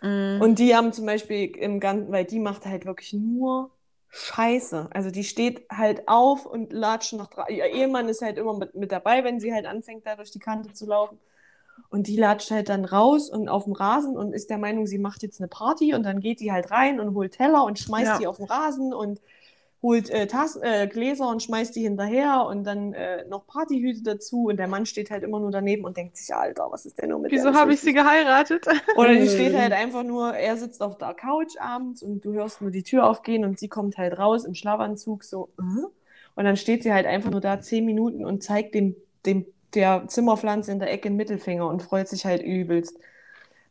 Mhm. 0.01 0.41
Und 0.41 0.59
die 0.59 0.75
haben 0.75 0.93
zum 0.93 1.05
Beispiel 1.05 1.55
im 1.57 1.79
Ganzen, 1.79 2.11
weil 2.11 2.25
die 2.25 2.39
macht 2.39 2.65
halt 2.65 2.85
wirklich 2.85 3.13
nur 3.13 3.71
Scheiße. 4.11 4.89
Also 4.91 5.11
die 5.11 5.23
steht 5.23 5.65
halt 5.71 6.07
auf 6.07 6.45
und 6.45 6.73
latscht 6.73 7.13
nach 7.13 7.27
draußen. 7.27 7.55
Ihr 7.55 7.65
Ehemann 7.65 8.09
ist 8.09 8.21
halt 8.21 8.37
immer 8.37 8.53
mit, 8.57 8.73
mit 8.75 8.91
dabei, 8.91 9.23
wenn 9.23 9.39
sie 9.39 9.53
halt 9.53 9.65
anfängt, 9.65 10.05
da 10.05 10.15
durch 10.15 10.31
die 10.31 10.39
Kante 10.39 10.73
zu 10.73 10.85
laufen. 10.87 11.19
Und 11.89 12.07
die 12.07 12.17
latscht 12.17 12.51
halt 12.51 12.69
dann 12.69 12.85
raus 12.85 13.29
und 13.29 13.49
auf 13.49 13.63
dem 13.63 13.73
Rasen 13.73 14.17
und 14.17 14.33
ist 14.33 14.49
der 14.49 14.57
Meinung, 14.57 14.85
sie 14.87 14.97
macht 14.97 15.23
jetzt 15.23 15.39
eine 15.39 15.47
Party 15.47 15.93
und 15.93 16.03
dann 16.03 16.19
geht 16.19 16.39
die 16.39 16.51
halt 16.51 16.71
rein 16.71 16.99
und 16.99 17.15
holt 17.15 17.33
Teller 17.33 17.63
und 17.63 17.79
schmeißt 17.79 18.05
Ja. 18.13 18.17
die 18.17 18.27
auf 18.27 18.37
den 18.37 18.45
Rasen 18.47 18.93
und 18.93 19.21
holt 19.81 20.09
äh, 20.09 20.27
Tass, 20.27 20.57
äh, 20.61 20.87
Gläser 20.87 21.29
und 21.29 21.41
schmeißt 21.41 21.75
die 21.75 21.81
hinterher 21.81 22.45
und 22.47 22.65
dann 22.65 22.93
äh, 22.93 23.25
noch 23.25 23.47
Partyhüte 23.47 24.03
dazu 24.03 24.47
und 24.47 24.57
der 24.57 24.67
Mann 24.67 24.85
steht 24.85 25.09
halt 25.09 25.23
immer 25.23 25.39
nur 25.39 25.51
daneben 25.51 25.85
und 25.85 25.95
denkt 25.95 26.17
sich, 26.17 26.33
Alter, 26.35 26.67
was 26.69 26.85
ist 26.85 27.01
denn 27.01 27.09
nur 27.09 27.19
mit 27.19 27.31
Wieso 27.31 27.53
habe 27.53 27.71
ich 27.71 27.77
richtig?" 27.77 27.89
sie 27.89 27.93
geheiratet? 27.93 28.67
Oder 28.97 29.15
die 29.15 29.29
steht 29.29 29.55
halt 29.55 29.71
einfach 29.71 30.03
nur, 30.03 30.33
er 30.33 30.57
sitzt 30.57 30.81
auf 30.81 30.97
der 30.97 31.13
Couch 31.13 31.55
abends 31.59 32.03
und 32.03 32.25
du 32.25 32.33
hörst 32.33 32.61
nur 32.61 32.71
die 32.71 32.83
Tür 32.83 33.07
aufgehen 33.07 33.45
und 33.45 33.57
sie 33.57 33.69
kommt 33.69 33.97
halt 33.97 34.17
raus 34.17 34.43
im 34.45 34.53
Schlafanzug 34.53 35.23
so. 35.23 35.49
äh? 35.57 35.85
Und 36.35 36.45
dann 36.45 36.57
steht 36.57 36.83
sie 36.83 36.93
halt 36.93 37.05
einfach 37.05 37.31
nur 37.31 37.41
da 37.41 37.59
zehn 37.61 37.85
Minuten 37.85 38.25
und 38.25 38.43
zeigt 38.43 38.75
dem, 38.75 38.95
dem 39.25 39.45
der 39.73 40.05
Zimmerpflanze 40.07 40.71
in 40.71 40.79
der 40.79 40.91
Ecke 40.91 41.07
einen 41.07 41.17
Mittelfinger 41.17 41.67
und 41.67 41.83
freut 41.83 42.07
sich 42.07 42.25
halt 42.25 42.41
übelst. 42.41 42.97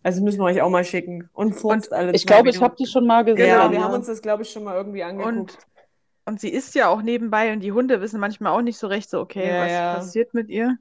Also 0.02 0.22
müssen 0.22 0.38
wir 0.38 0.44
euch 0.44 0.62
auch 0.62 0.70
mal 0.70 0.84
schicken. 0.84 1.28
Und 1.32 1.54
furzt 1.54 1.92
alle 1.92 2.12
Ich 2.12 2.26
glaube, 2.26 2.50
ich 2.50 2.62
habe 2.62 2.76
die 2.76 2.86
schon 2.86 3.06
mal 3.06 3.24
gesehen. 3.24 3.48
Genau, 3.48 3.64
Ja, 3.64 3.70
wir 3.70 3.78
ja. 3.78 3.84
haben 3.84 3.94
uns 3.94 4.06
das, 4.06 4.22
glaube 4.22 4.42
ich, 4.42 4.50
schon 4.50 4.64
mal 4.64 4.76
irgendwie 4.76 5.02
angeguckt. 5.02 5.36
Und, 5.36 5.58
und 6.28 6.40
sie 6.40 6.50
isst 6.50 6.74
ja 6.74 6.88
auch 6.88 7.02
nebenbei 7.02 7.52
und 7.52 7.60
die 7.60 7.72
Hunde 7.72 8.00
wissen 8.00 8.20
manchmal 8.20 8.52
auch 8.52 8.62
nicht 8.62 8.78
so 8.78 8.86
recht 8.86 9.10
so, 9.10 9.20
okay, 9.20 9.48
Ja, 9.48 9.62
was 9.64 9.72
ja. 9.72 9.94
passiert 9.96 10.34
mit 10.34 10.48
ihr? 10.48 10.76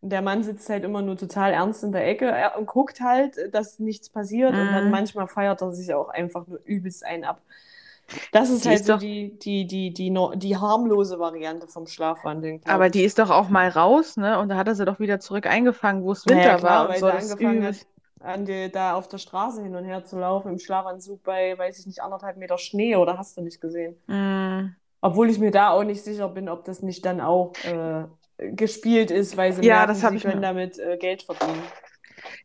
Der 0.00 0.22
Mann 0.22 0.42
sitzt 0.42 0.68
halt 0.68 0.82
immer 0.84 1.00
nur 1.02 1.16
total 1.16 1.52
ernst 1.52 1.84
in 1.84 1.92
der 1.92 2.06
Ecke 2.08 2.26
er- 2.26 2.58
und 2.58 2.66
guckt 2.66 3.00
halt, 3.00 3.36
dass 3.54 3.78
nichts 3.78 4.08
passiert. 4.08 4.50
Und 4.52 4.72
dann 4.72 4.86
Mhm. 4.86 4.90
manchmal 4.90 5.28
feiert 5.28 5.62
er 5.62 5.72
sich 5.72 5.94
auch 5.94 6.08
einfach 6.08 6.46
nur 6.48 6.58
übelst 6.64 7.04
einen 7.04 7.22
ab. 7.24 7.40
Das 8.32 8.50
ist 8.50 8.64
Die 8.64 8.68
halt 8.70 8.80
ist 8.80 8.86
so 8.86 8.94
doch- 8.94 8.98
die, 9.00 9.38
die, 9.38 9.64
die, 9.66 9.92
die, 9.94 10.10
no- 10.10 10.34
die 10.34 10.56
harmlose 10.56 11.18
Variante 11.20 11.68
vom 11.68 11.86
Schlafwandeln. 11.86 12.60
Aber 12.66 12.90
die 12.90 13.04
ist 13.04 13.18
doch 13.20 13.30
auch 13.30 13.48
mal 13.48 13.68
raus, 13.68 14.16
ne? 14.16 14.38
Und 14.40 14.48
da 14.48 14.56
hat 14.56 14.66
er 14.66 14.74
sie 14.74 14.84
doch 14.84 14.98
wieder 14.98 15.20
zurück 15.20 15.46
eingefangen, 15.46 16.02
wo 16.02 16.12
es 16.12 16.26
Winter 16.26 16.56
klar, 16.56 16.62
war 16.62 16.82
und 16.82 16.88
weil 16.90 16.98
so. 17.00 17.10
sie 17.10 17.16
ist 17.18 17.32
angefangen 17.32 17.64
hat, 17.64 17.76
an 18.20 18.44
die, 18.44 18.70
da 18.72 18.94
auf 18.94 19.08
der 19.08 19.18
Straße 19.18 19.62
hin 19.62 19.74
und 19.76 19.84
her 19.84 20.04
zu 20.04 20.18
laufen, 20.18 20.50
im 20.50 20.58
Schlafanzug 20.58 21.22
bei, 21.22 21.56
weiß 21.56 21.78
ich 21.78 21.86
nicht, 21.86 22.02
anderthalb 22.02 22.36
Meter 22.36 22.58
Schnee 22.58 22.96
oder 22.96 23.18
hast 23.18 23.36
du 23.36 23.40
nicht 23.42 23.60
gesehen? 23.60 23.96
Mm. 24.08 24.74
Obwohl 25.02 25.28
ich 25.30 25.38
mir 25.38 25.50
da 25.50 25.70
auch 25.70 25.84
nicht 25.84 26.02
sicher 26.04 26.28
bin, 26.28 26.48
ob 26.48 26.64
das 26.64 26.82
nicht 26.82 27.04
dann 27.04 27.20
auch 27.20 27.52
äh, 27.64 28.06
gespielt 28.38 29.10
ist, 29.10 29.36
weil 29.36 29.52
sie 29.52 29.62
Ja, 29.62 29.86
merken, 29.86 29.94
das 30.00 30.10
sie 30.10 30.16
ich 30.16 30.22
können 30.22 30.40
mir- 30.40 30.46
damit 30.48 30.78
äh, 30.78 30.96
Geld 30.96 31.24
verdienen. 31.24 31.62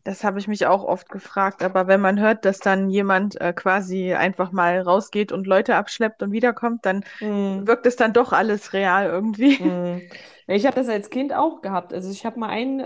Das 0.04 0.24
habe 0.24 0.40
ich 0.40 0.48
mich 0.48 0.66
auch 0.66 0.84
oft 0.84 1.10
gefragt. 1.10 1.62
Aber 1.64 1.88
wenn 1.88 2.02
man 2.02 2.20
hört, 2.20 2.46
dass 2.46 2.60
dann 2.60 2.90
jemand 2.90 3.40
äh, 3.42 3.54
quasi 3.54 4.14
einfach 4.14 4.52
mal 4.52 4.82
rausgeht 4.82 5.32
und 5.32 5.48
Leute 5.48 5.76
abschleppt 5.76 6.24
und 6.24 6.32
wiederkommt, 6.32 6.86
dann 6.86 7.04
Mhm. 7.22 7.68
wirkt 7.68 7.86
es 7.86 7.96
dann 7.96 8.14
doch 8.14 8.34
alles 8.34 8.74
real 8.74 9.06
irgendwie. 9.08 9.60
Ja, 10.48 10.56
Ich 10.56 10.66
habe 10.66 10.76
das 10.76 10.88
als 10.90 11.10
Kind 11.10 11.34
auch 11.34 11.62
gehabt. 11.62 11.94
Also 11.94 12.10
ich 12.12 12.26
habe 12.26 12.40
mal 12.40 12.50
einen, 12.50 12.80
äh, 12.80 12.84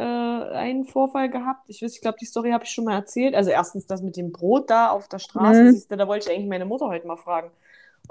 einen 0.55 0.86
Vorfall 0.86 1.30
gehabt. 1.30 1.69
Ich 1.69 1.82
weiß, 1.82 1.93
ich 1.95 2.01
glaube, 2.01 2.17
die 2.19 2.26
Story 2.26 2.51
habe 2.51 2.63
ich 2.63 2.72
schon 2.72 2.86
mal 2.86 2.95
erzählt. 2.95 3.36
Also 3.36 3.51
erstens 3.51 3.86
das 3.86 4.01
mit 4.01 4.17
dem 4.17 4.32
Brot 4.32 4.69
da 4.69 4.89
auf 4.89 5.07
der 5.07 5.19
Straße. 5.19 5.65
Mhm. 5.65 5.67
Siehst 5.67 5.91
du, 5.91 5.97
da 5.97 6.07
wollte 6.07 6.30
ich 6.30 6.36
eigentlich 6.36 6.49
meine 6.49 6.65
Mutter 6.65 6.88
heute 6.88 7.07
mal 7.07 7.17
fragen, 7.17 7.51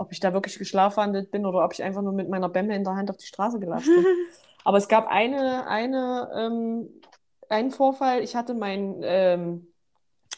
ob 0.01 0.13
ich 0.13 0.21
da 0.21 0.33
wirklich 0.33 0.59
geschlafwandelt 0.59 1.31
bin 1.31 1.45
oder 1.45 1.63
ob 1.63 1.75
ich 1.75 1.83
einfach 1.83 2.01
nur 2.01 2.15
mit 2.15 2.31
meiner 2.31 2.49
Bämme 2.49 2.75
in 2.75 2.85
der 2.85 2.97
Hand 2.97 3.11
auf 3.11 3.19
die 3.19 3.27
Straße 3.27 3.61
gelatscht 3.61 3.87
bin. 3.87 4.05
Aber 4.65 4.79
es 4.79 4.89
gab 4.89 5.07
eine, 5.09 5.67
eine, 5.67 6.31
ähm, 6.35 6.89
einen 7.51 7.71
Vorfall. 7.71 8.23
Ich 8.23 8.35
hatte 8.35 8.55
mein, 8.55 9.01
ähm, 9.03 9.67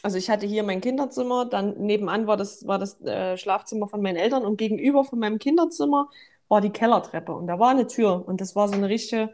also 0.01 0.17
ich 0.17 0.29
hatte 0.29 0.45
hier 0.45 0.63
mein 0.63 0.81
Kinderzimmer, 0.81 1.45
dann 1.45 1.77
nebenan 1.77 2.27
war 2.27 2.35
das, 2.35 2.67
war 2.67 2.77
das 2.77 2.99
äh, 3.01 3.37
Schlafzimmer 3.37 3.87
von 3.87 4.01
meinen 4.01 4.17
Eltern 4.17 4.43
und 4.43 4.57
gegenüber 4.57 5.05
von 5.05 5.17
meinem 5.19 5.39
Kinderzimmer 5.39 6.09
war 6.49 6.59
die 6.59 6.69
Kellertreppe 6.69 7.33
und 7.33 7.47
da 7.47 7.57
war 7.57 7.69
eine 7.69 7.87
Tür 7.87 8.27
und 8.27 8.41
das 8.41 8.57
war 8.57 8.67
so 8.67 8.75
eine 8.75 8.89
richtige 8.89 9.33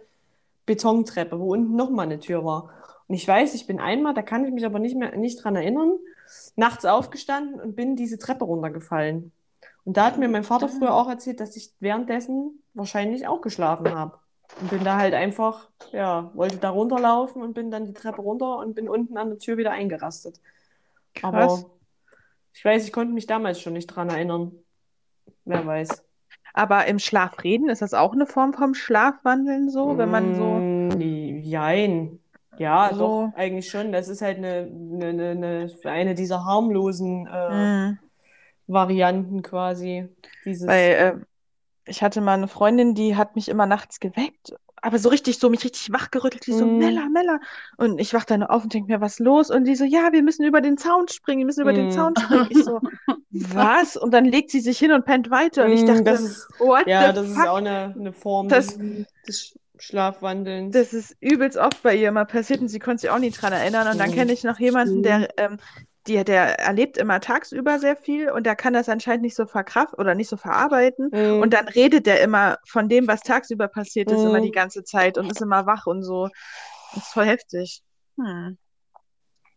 Betontreppe, 0.68 1.40
wo 1.40 1.54
unten 1.54 1.76
nochmal 1.76 2.06
eine 2.06 2.20
Tür 2.20 2.46
war. 2.46 2.70
Und 3.08 3.16
ich 3.16 3.28
weiß, 3.28 3.56
ich 3.56 3.66
bin 3.66 3.80
einmal, 3.80 4.14
da 4.14 4.22
kann 4.22 4.46
ich 4.46 4.54
mich 4.54 4.64
aber 4.64 4.78
nicht 4.78 4.96
mehr 4.96 5.18
nicht 5.18 5.44
dran 5.44 5.56
erinnern, 5.56 5.94
nachts 6.56 6.86
aufgestanden 6.86 7.60
und 7.60 7.76
bin 7.76 7.96
diese 7.96 8.20
Treppe 8.20 8.46
runtergefallen. 8.46 9.32
Und 9.90 9.98
da 9.98 10.06
hat 10.06 10.20
mir 10.20 10.28
mein 10.30 10.44
Vater 10.44 10.70
früher 10.70 10.94
auch 10.94 11.10
erzählt, 11.10 11.40
dass 11.40 11.56
ich 11.56 11.72
währenddessen 11.80 12.62
wahrscheinlich 12.76 13.28
auch 13.28 13.42
geschlafen 13.42 13.90
habe. 13.96 14.20
Und 14.62 14.70
bin 14.70 14.84
da 14.84 14.98
halt 15.00 15.16
einfach, 15.16 15.68
ja, 15.92 16.30
wollte 16.36 16.58
da 16.58 16.70
runterlaufen 16.70 17.42
und 17.42 17.56
bin 17.56 17.72
dann 17.72 17.88
die 17.88 17.94
Treppe 17.94 18.22
runter 18.22 18.60
und 18.60 18.76
bin 18.76 18.88
unten 18.88 19.18
an 19.18 19.30
der 19.30 19.40
Tür 19.40 19.58
wieder 19.58 19.72
eingerastet. 19.72 20.40
Krass. 21.16 21.34
Aber 21.34 21.66
ich 22.54 22.64
weiß, 22.64 22.86
ich 22.86 22.94
konnte 22.94 23.16
mich 23.16 23.26
damals 23.26 23.60
schon 23.62 23.74
nicht 23.74 23.88
dran 23.88 24.10
erinnern. 24.10 24.52
Wer 25.46 25.66
weiß. 25.66 26.04
Aber 26.54 26.86
im 26.86 27.00
Schlaf 27.00 27.44
reden, 27.44 27.68
ist 27.68 27.82
das 27.82 27.96
auch 27.96 28.14
eine 28.14 28.28
Form 28.28 28.54
vom 28.54 28.76
Schlafwandeln 28.76 29.72
so, 29.72 29.98
wenn 29.98 30.12
man 30.12 30.36
so. 30.36 30.44
Mm, 30.44 31.40
Jein. 31.42 32.20
Ja, 32.60 32.92
So- 32.94 33.00
doch, 33.32 33.32
eigentlich 33.36 33.68
schon. 33.72 33.92
Das 33.92 34.08
ist 34.08 34.22
halt 34.22 34.38
eine, 34.38 34.70
eine, 34.72 35.08
eine, 35.08 35.30
eine, 35.32 35.72
eine 35.86 36.14
dieser 36.14 36.46
harmlosen 36.46 37.26
äh, 37.26 37.90
Mm. 37.90 38.00
Varianten 38.70 39.42
quasi. 39.42 40.08
Dieses, 40.46 40.68
Weil 40.68 40.92
äh, 40.94 41.26
ich 41.92 42.04
hatte 42.04 42.22
mal 42.22 42.34
eine 42.36 42.48
Freundin, 42.48 42.96
die 42.96 43.16
hat 43.16 43.36
mich 43.36 43.50
immer 43.50 43.66
nachts 43.66 44.00
geweckt, 44.00 44.54
aber 44.78 45.00
so 45.00 45.10
richtig, 45.10 45.40
so 45.40 45.50
mich 45.50 45.64
richtig 45.66 45.92
wachgerüttelt, 45.92 46.46
die 46.48 46.54
so, 46.54 46.66
Mhm. 46.66 46.78
Mella, 46.78 47.08
Mella. 47.10 47.40
Und 47.78 48.00
ich 48.00 48.14
wach 48.14 48.26
dann 48.26 48.44
auf 48.44 48.64
und 48.64 48.74
denke 48.74 48.92
mir, 48.94 49.02
was 49.02 49.20
los? 49.20 49.50
Und 49.52 49.66
die 49.66 49.76
so, 49.76 49.86
ja, 49.86 50.12
wir 50.14 50.24
müssen 50.24 50.46
über 50.46 50.62
den 50.62 50.78
Zaun 50.78 51.08
springen, 51.10 51.40
wir 51.40 51.46
müssen 51.48 51.62
über 51.62 51.74
den 51.74 51.88
Mhm. 51.88 51.92
Zaun 51.92 52.16
springen. 52.16 52.48
Ich 52.50 52.64
so, 52.64 52.82
was? 53.32 53.98
Und 53.98 54.14
dann 54.14 54.26
legt 54.26 54.52
sie 54.52 54.60
sich 54.62 54.80
hin 54.80 54.92
und 54.92 55.06
pennt 55.06 55.30
weiter. 55.32 55.66
Und 55.66 55.72
ich 55.74 55.82
Mm, 55.82 55.86
dachte, 55.86 56.04
das 56.04 56.22
ist, 56.22 56.48
what 56.60 56.88
ja, 56.88 57.12
das 57.14 57.28
ist 57.30 57.36
fuck? 57.36 57.46
auch 57.46 57.58
eine, 57.58 57.96
eine 58.00 58.14
Form 58.14 58.48
Das- 58.50 58.78
des, 59.28 59.58
Schlafwandelns. 59.82 60.76
Das 60.76 60.94
ist 60.94 61.16
übelst 61.22 61.58
oft 61.58 61.82
bei 61.84 61.96
ihr 61.96 62.10
immer 62.10 62.26
passiert 62.26 62.62
und 62.62 62.68
sie 62.68 62.80
konnte 62.80 63.02
sich 63.02 63.10
auch 63.10 63.20
nicht 63.20 63.42
dran 63.42 63.54
erinnern. 63.54 63.88
Und 63.88 63.98
dann 63.98 64.10
Mhm. 64.10 64.16
kenne 64.16 64.34
ich 64.34 64.44
noch 64.44 64.60
jemanden, 64.60 65.04
der, 65.04 65.30
ähm, 65.38 65.58
die, 66.08 66.24
der 66.24 66.60
erlebt 66.60 66.98
immer 66.98 67.20
tagsüber 67.20 67.78
sehr 67.80 67.96
viel 67.96 68.32
und 68.32 68.46
der 68.46 68.56
kann 68.56 68.74
das 68.74 68.90
anscheinend 68.90 69.22
nicht 69.24 69.36
so 69.36 69.46
verkraften 69.46 70.00
oder 70.00 70.16
nicht 70.16 70.30
so 70.30 70.38
verarbeiten. 70.38 71.10
Mm, 71.12 71.42
Und 71.42 71.54
dann 71.54 71.68
redet 71.68 72.06
der 72.06 72.22
immer 72.22 72.58
von 72.68 72.90
dem, 72.90 73.08
was 73.08 73.22
tagsüber 73.22 73.68
passiert 73.68 74.10
ist, 74.12 74.22
Mhm. 74.22 74.28
immer 74.28 74.42
die 74.42 74.52
ganze 74.52 74.84
Zeit 74.84 75.18
und 75.18 75.30
ist 75.32 75.42
immer 75.42 75.66
wach 75.66 75.86
und 75.88 76.04
so. 76.04 76.30
Das 76.94 77.04
ist 77.04 77.14
voll 77.14 77.26
heftig. 77.26 77.82
Hm. 78.18 78.58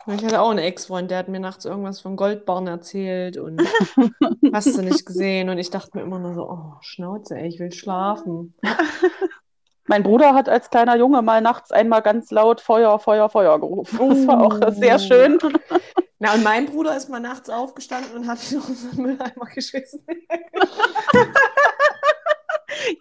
Ich 0.08 0.24
hatte 0.24 0.40
auch 0.40 0.50
einen 0.50 0.58
Ex-Freund, 0.58 1.12
der 1.12 1.18
hat 1.18 1.28
mir 1.28 1.38
nachts 1.38 1.64
irgendwas 1.64 2.00
von 2.00 2.16
Goldbarren 2.16 2.66
erzählt 2.66 3.36
und 3.36 3.60
hast 4.52 4.76
du 4.76 4.82
nicht 4.82 5.06
gesehen. 5.06 5.48
Und 5.48 5.58
ich 5.58 5.70
dachte 5.70 5.90
mir 5.96 6.02
immer 6.02 6.18
nur 6.18 6.34
so, 6.34 6.50
oh, 6.50 6.72
Schnauze, 6.80 7.36
ey, 7.36 7.46
ich 7.46 7.60
will 7.60 7.70
schlafen. 7.72 8.54
Mein 9.86 10.02
Bruder 10.04 10.34
hat 10.34 10.48
als 10.48 10.70
kleiner 10.70 10.96
Junge 10.96 11.22
mal 11.22 11.40
nachts 11.40 11.70
einmal 11.72 12.02
ganz 12.02 12.30
laut 12.30 12.60
Feuer, 12.60 12.98
Feuer, 12.98 13.28
Feuer 13.28 13.58
gerufen. 13.60 13.98
Das 14.08 14.26
war 14.26 14.40
auch 14.42 14.72
sehr 14.72 14.98
schön. 14.98 15.38
Na, 16.22 16.34
und 16.34 16.44
mein 16.44 16.66
Bruder 16.66 16.96
ist 16.96 17.08
mal 17.08 17.18
nachts 17.18 17.50
aufgestanden 17.50 18.12
und 18.14 18.28
hat 18.28 18.38
noch 18.52 18.62
so 18.62 18.90
einen 18.90 19.02
Mülleimer 19.02 19.46
geschissen. 19.52 20.06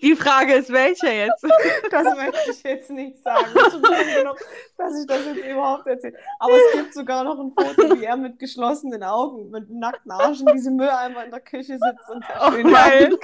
Die 0.02 0.16
Frage 0.16 0.56
ist, 0.56 0.72
welcher 0.72 1.14
jetzt? 1.14 1.46
Das 1.92 2.04
möchte 2.16 2.52
ich 2.52 2.64
jetzt 2.64 2.90
nicht 2.90 3.22
sagen. 3.22 3.46
Genug, 3.54 4.40
dass 4.76 5.00
ich 5.00 5.06
das 5.06 5.24
jetzt 5.26 5.46
überhaupt 5.46 5.86
erzähle. 5.86 6.18
Aber 6.40 6.54
es 6.54 6.74
gibt 6.74 6.96
sogar 6.96 7.24
noch 7.24 7.40
ein 7.40 7.52
Foto, 7.52 8.00
wie 8.00 8.06
er 8.06 8.18
mit 8.18 8.40
geschlossenen 8.40 9.04
Augen, 9.04 9.52
mit 9.52 9.70
nackten 9.70 10.12
Arsch 10.12 10.40
in 10.40 10.48
diesem 10.48 10.78
Mülleimer 10.78 11.24
in 11.24 11.30
der 11.30 11.42
Küche 11.42 11.78
sitzt 11.78 12.10
und 12.10 12.26
oh, 12.40 12.52
geil. 12.72 13.20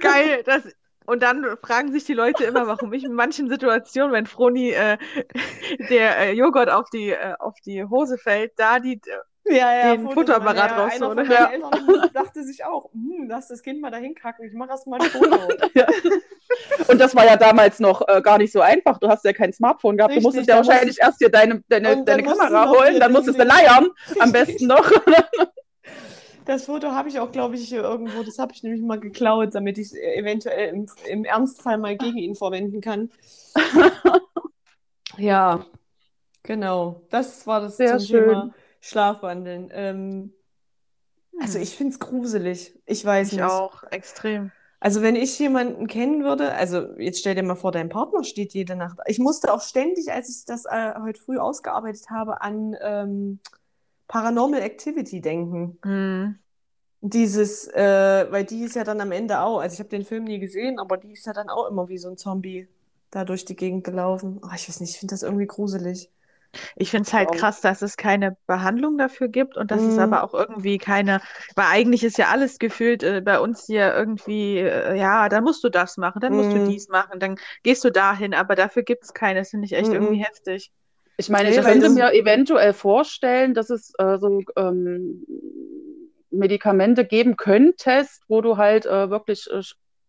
geil. 0.00 0.42
Das, 0.44 0.64
und 1.06 1.22
dann 1.22 1.44
fragen 1.62 1.92
sich 1.92 2.04
die 2.04 2.14
Leute 2.14 2.44
immer, 2.44 2.66
warum 2.66 2.92
ich 2.92 3.04
in 3.04 3.12
manchen 3.12 3.48
Situationen, 3.48 4.12
wenn 4.12 4.26
Froni 4.26 4.70
äh, 4.70 4.98
der 5.90 6.18
äh, 6.18 6.32
Joghurt 6.32 6.70
auf 6.70 6.88
die, 6.90 7.10
äh, 7.10 7.34
auf 7.38 7.54
die 7.64 7.84
Hose 7.84 8.18
fällt, 8.18 8.52
da 8.56 8.78
die 8.78 9.00
ja, 9.46 9.74
ja, 9.74 9.96
den 9.96 10.10
Futterapparat 10.10 10.70
ja, 10.70 10.84
raushole. 10.84 11.20
Einer 11.20 11.32
ja. 11.32 11.50
Eltern 11.50 12.10
dachte 12.14 12.42
sich 12.42 12.64
auch, 12.64 12.90
hm, 12.92 13.26
lass 13.28 13.48
das 13.48 13.62
Kind 13.62 13.80
mal 13.80 13.90
dahin 13.90 14.14
kacken, 14.14 14.46
ich 14.46 14.54
mache 14.54 14.70
erst 14.70 14.86
mal 14.86 14.98
ein 15.00 15.08
Foto. 15.08 15.36
ja. 15.74 15.86
Und 16.88 16.98
das 16.98 17.14
war 17.14 17.26
ja 17.26 17.36
damals 17.36 17.78
noch 17.78 18.08
äh, 18.08 18.22
gar 18.22 18.38
nicht 18.38 18.52
so 18.52 18.62
einfach. 18.62 18.98
Du 18.98 19.08
hast 19.08 19.24
ja 19.24 19.34
kein 19.34 19.52
Smartphone 19.52 19.98
gehabt. 19.98 20.12
Richtig, 20.12 20.22
du 20.22 20.28
musstest 20.28 20.48
ja 20.48 20.56
wahrscheinlich 20.56 20.98
erst 20.98 21.20
dir 21.20 21.28
deine, 21.28 21.62
deine, 21.68 22.04
deine 22.04 22.22
Kamera 22.22 22.70
holen, 22.70 22.98
dann 22.98 23.12
musstest 23.12 23.38
du 23.38 23.44
leiern, 23.44 23.88
am 24.18 24.32
besten 24.32 24.66
noch. 24.66 24.90
Das 26.44 26.66
Foto 26.66 26.88
habe 26.88 27.08
ich 27.08 27.18
auch, 27.18 27.32
glaube 27.32 27.54
ich, 27.54 27.72
irgendwo. 27.72 28.22
Das 28.22 28.38
habe 28.38 28.52
ich 28.52 28.62
nämlich 28.62 28.82
mal 28.82 29.00
geklaut, 29.00 29.54
damit 29.54 29.78
ich 29.78 29.86
es 29.86 29.94
eventuell 29.94 30.74
im, 30.74 30.86
im 31.06 31.24
Ernstfall 31.24 31.78
mal 31.78 31.96
gegen 31.96 32.18
ihn 32.18 32.34
verwenden 32.34 32.80
kann. 32.80 33.10
ja, 35.16 35.64
genau. 36.42 37.02
Das 37.10 37.46
war 37.46 37.60
das 37.60 37.76
Sehr 37.76 37.98
zum 37.98 38.06
schön. 38.06 38.28
Thema 38.28 38.54
Schlafwandeln. 38.80 39.70
Ähm, 39.72 40.34
also 41.40 41.58
ich 41.58 41.76
finde 41.76 41.94
es 41.94 41.98
gruselig. 41.98 42.78
Ich 42.84 43.04
weiß 43.04 43.28
ich 43.28 43.38
nicht. 43.38 43.44
auch, 43.44 43.82
extrem. 43.90 44.52
Also 44.80 45.00
wenn 45.00 45.16
ich 45.16 45.38
jemanden 45.38 45.86
kennen 45.86 46.24
würde, 46.24 46.52
also 46.52 46.98
jetzt 46.98 47.20
stell 47.20 47.34
dir 47.34 47.42
mal 47.42 47.54
vor, 47.54 47.72
dein 47.72 47.88
Partner 47.88 48.22
steht 48.22 48.52
jede 48.52 48.76
Nacht. 48.76 48.98
Ich 49.06 49.18
musste 49.18 49.52
auch 49.52 49.62
ständig, 49.62 50.12
als 50.12 50.28
ich 50.28 50.44
das 50.44 50.66
äh, 50.66 50.92
heute 51.00 51.18
früh 51.18 51.38
ausgearbeitet 51.38 52.10
habe, 52.10 52.42
an 52.42 52.76
ähm, 52.82 53.40
Paranormal 54.08 54.62
Activity 54.62 55.20
denken. 55.20 55.78
Hm. 55.84 56.34
Dieses, 57.06 57.68
äh, 57.68 58.26
weil 58.30 58.44
die 58.44 58.62
ist 58.64 58.76
ja 58.76 58.82
dann 58.84 59.00
am 59.00 59.12
Ende 59.12 59.40
auch, 59.40 59.58
also 59.60 59.74
ich 59.74 59.78
habe 59.80 59.90
den 59.90 60.04
Film 60.06 60.24
nie 60.24 60.38
gesehen, 60.38 60.78
aber 60.78 60.96
die 60.96 61.12
ist 61.12 61.26
ja 61.26 61.32
dann 61.34 61.50
auch 61.50 61.68
immer 61.68 61.88
wie 61.88 61.98
so 61.98 62.08
ein 62.08 62.16
Zombie 62.16 62.66
da 63.10 63.24
durch 63.24 63.44
die 63.44 63.56
Gegend 63.56 63.84
gelaufen. 63.84 64.40
Oh, 64.42 64.48
ich 64.54 64.68
weiß 64.68 64.80
nicht, 64.80 64.92
ich 64.94 64.98
finde 65.00 65.12
das 65.14 65.22
irgendwie 65.22 65.46
gruselig. 65.46 66.10
Ich 66.76 66.90
finde 66.90 67.06
es 67.06 67.12
halt 67.12 67.32
Auch. 67.32 67.32
krass, 67.32 67.60
dass 67.60 67.82
es 67.82 67.96
keine 67.96 68.36
Behandlung 68.46 68.98
dafür 68.98 69.28
gibt 69.28 69.56
und 69.56 69.70
dass 69.70 69.86
es 69.86 69.98
Mhm. 69.98 69.98
aber 69.98 70.22
auch 70.24 70.34
irgendwie 70.34 70.78
keine, 70.78 71.20
weil 71.56 71.66
eigentlich 71.66 72.04
ist 72.04 72.18
ja 72.18 72.28
alles 72.28 72.58
gefühlt 72.58 73.02
äh, 73.02 73.20
bei 73.20 73.40
uns 73.40 73.66
hier 73.66 73.92
irgendwie, 73.94 74.58
äh, 74.58 74.96
ja, 74.98 75.28
dann 75.28 75.44
musst 75.44 75.64
du 75.64 75.68
das 75.68 75.96
machen, 75.96 76.20
dann 76.20 76.34
musst 76.34 76.54
du 76.54 76.58
Mhm. 76.58 76.60
dies 76.60 76.88
machen, 76.88 77.18
dann 77.20 77.36
gehst 77.62 77.84
du 77.84 77.90
dahin, 77.90 78.34
aber 78.34 78.54
dafür 78.54 78.82
gibt 78.82 79.04
es 79.04 79.14
keine. 79.14 79.40
Das 79.40 79.50
finde 79.50 79.66
ich 79.66 79.72
echt 79.74 79.92
Mhm. 79.92 79.92
irgendwie 79.92 80.22
heftig. 80.22 80.72
Ich 81.16 81.28
meine, 81.28 81.48
ich 81.50 81.56
könnte 81.62 81.86
das- 81.86 81.94
mir 81.94 82.12
eventuell 82.12 82.72
vorstellen, 82.72 83.54
dass 83.54 83.70
es 83.70 83.92
äh, 83.98 84.18
so 84.18 84.42
ähm, 84.56 85.24
Medikamente 86.30 87.04
geben 87.04 87.36
könntest, 87.36 88.22
wo 88.28 88.40
du 88.40 88.56
halt 88.56 88.86
äh, 88.86 89.10
wirklich, 89.10 89.48
äh, 89.50 89.62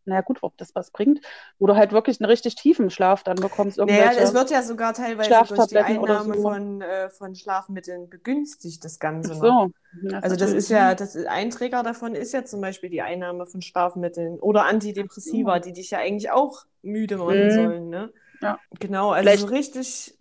naja 0.06 0.22
gut, 0.22 0.40
ob 0.42 0.58
das 0.58 0.74
was 0.76 0.92
bringt, 0.92 1.20
wo 1.60 1.68
du 1.68 1.76
halt 1.76 1.92
wirklich 1.92 2.20
einen 2.20 2.30
richtig 2.30 2.56
tiefen 2.56 2.90
Schlaf 2.90 3.24
dann 3.24 3.42
bekommst. 3.42 3.78
Naja, 3.78 4.12
es 4.22 4.34
wird 4.34 4.50
ja 4.52 4.62
sogar 4.64 4.94
teilweise 4.94 5.46
durch 5.46 5.68
die 5.68 5.78
Einnahme 5.78 6.34
so. 6.36 6.42
von, 6.42 6.82
äh, 6.82 7.10
von 7.10 7.36
Schlafmitteln 7.36 8.10
begünstigt, 8.10 8.84
das 8.84 9.00
Ganze 9.00 9.30
Ach 9.30 9.36
so. 9.36 9.72
Ja, 10.02 10.22
Also 10.22 10.36
das 10.36 10.52
ist 10.52 10.70
ja, 10.70 10.96
das 10.96 11.16
ist, 11.16 11.28
ein 11.28 11.50
Träger 11.52 11.84
davon 11.84 12.16
ist 12.16 12.34
ja 12.34 12.44
zum 12.46 12.62
Beispiel 12.62 12.90
die 12.90 13.02
Einnahme 13.02 13.46
von 13.46 13.62
Schlafmitteln 13.62 14.40
oder 14.40 14.66
Antidepressiva, 14.66 15.60
die 15.60 15.74
dich 15.74 15.92
ja 15.92 16.00
eigentlich 16.00 16.32
auch 16.32 16.66
müde 16.82 17.18
machen 17.18 17.46
Mhm. 17.46 17.50
sollen, 17.52 17.90
ne? 17.90 18.12
Ja. 18.42 18.60
Genau, 18.80 19.12
also 19.12 19.36
so 19.36 19.46
richtig, 19.48 20.18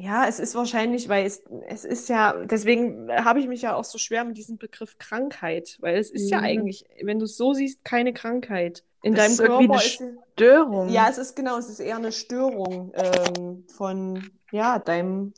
ja, 0.00 0.26
es 0.28 0.38
ist 0.38 0.54
wahrscheinlich, 0.54 1.08
weil 1.08 1.26
es, 1.26 1.42
es 1.66 1.84
ist 1.84 2.08
ja, 2.08 2.44
deswegen 2.44 3.10
habe 3.12 3.40
ich 3.40 3.48
mich 3.48 3.62
ja 3.62 3.74
auch 3.74 3.84
so 3.84 3.98
schwer 3.98 4.24
mit 4.24 4.36
diesem 4.36 4.56
Begriff 4.56 4.96
Krankheit, 4.98 5.76
weil 5.80 5.98
es 5.98 6.10
ist 6.10 6.30
ja 6.30 6.38
Mhm. 6.38 6.40
eigentlich, 6.40 6.84
wenn 7.02 7.18
du 7.18 7.24
es 7.24 7.36
so 7.36 7.52
siehst, 7.52 7.84
keine 7.84 8.12
Krankheit. 8.12 8.84
In 9.02 9.12
Das 9.12 9.16
deinem 9.16 9.32
ist 9.32 9.38
Körper 9.38 9.74
eine 9.74 9.74
ist 9.74 10.02
Störung. 10.34 10.88
ja, 10.88 11.08
es 11.08 11.18
ist 11.18 11.36
genau, 11.36 11.58
es 11.58 11.68
ist 11.68 11.80
eher 11.80 11.96
eine 11.96 12.12
Störung 12.12 12.92
ähm, 12.94 13.64
von 13.68 14.30
ja, 14.50 14.78
deinem 14.78 15.34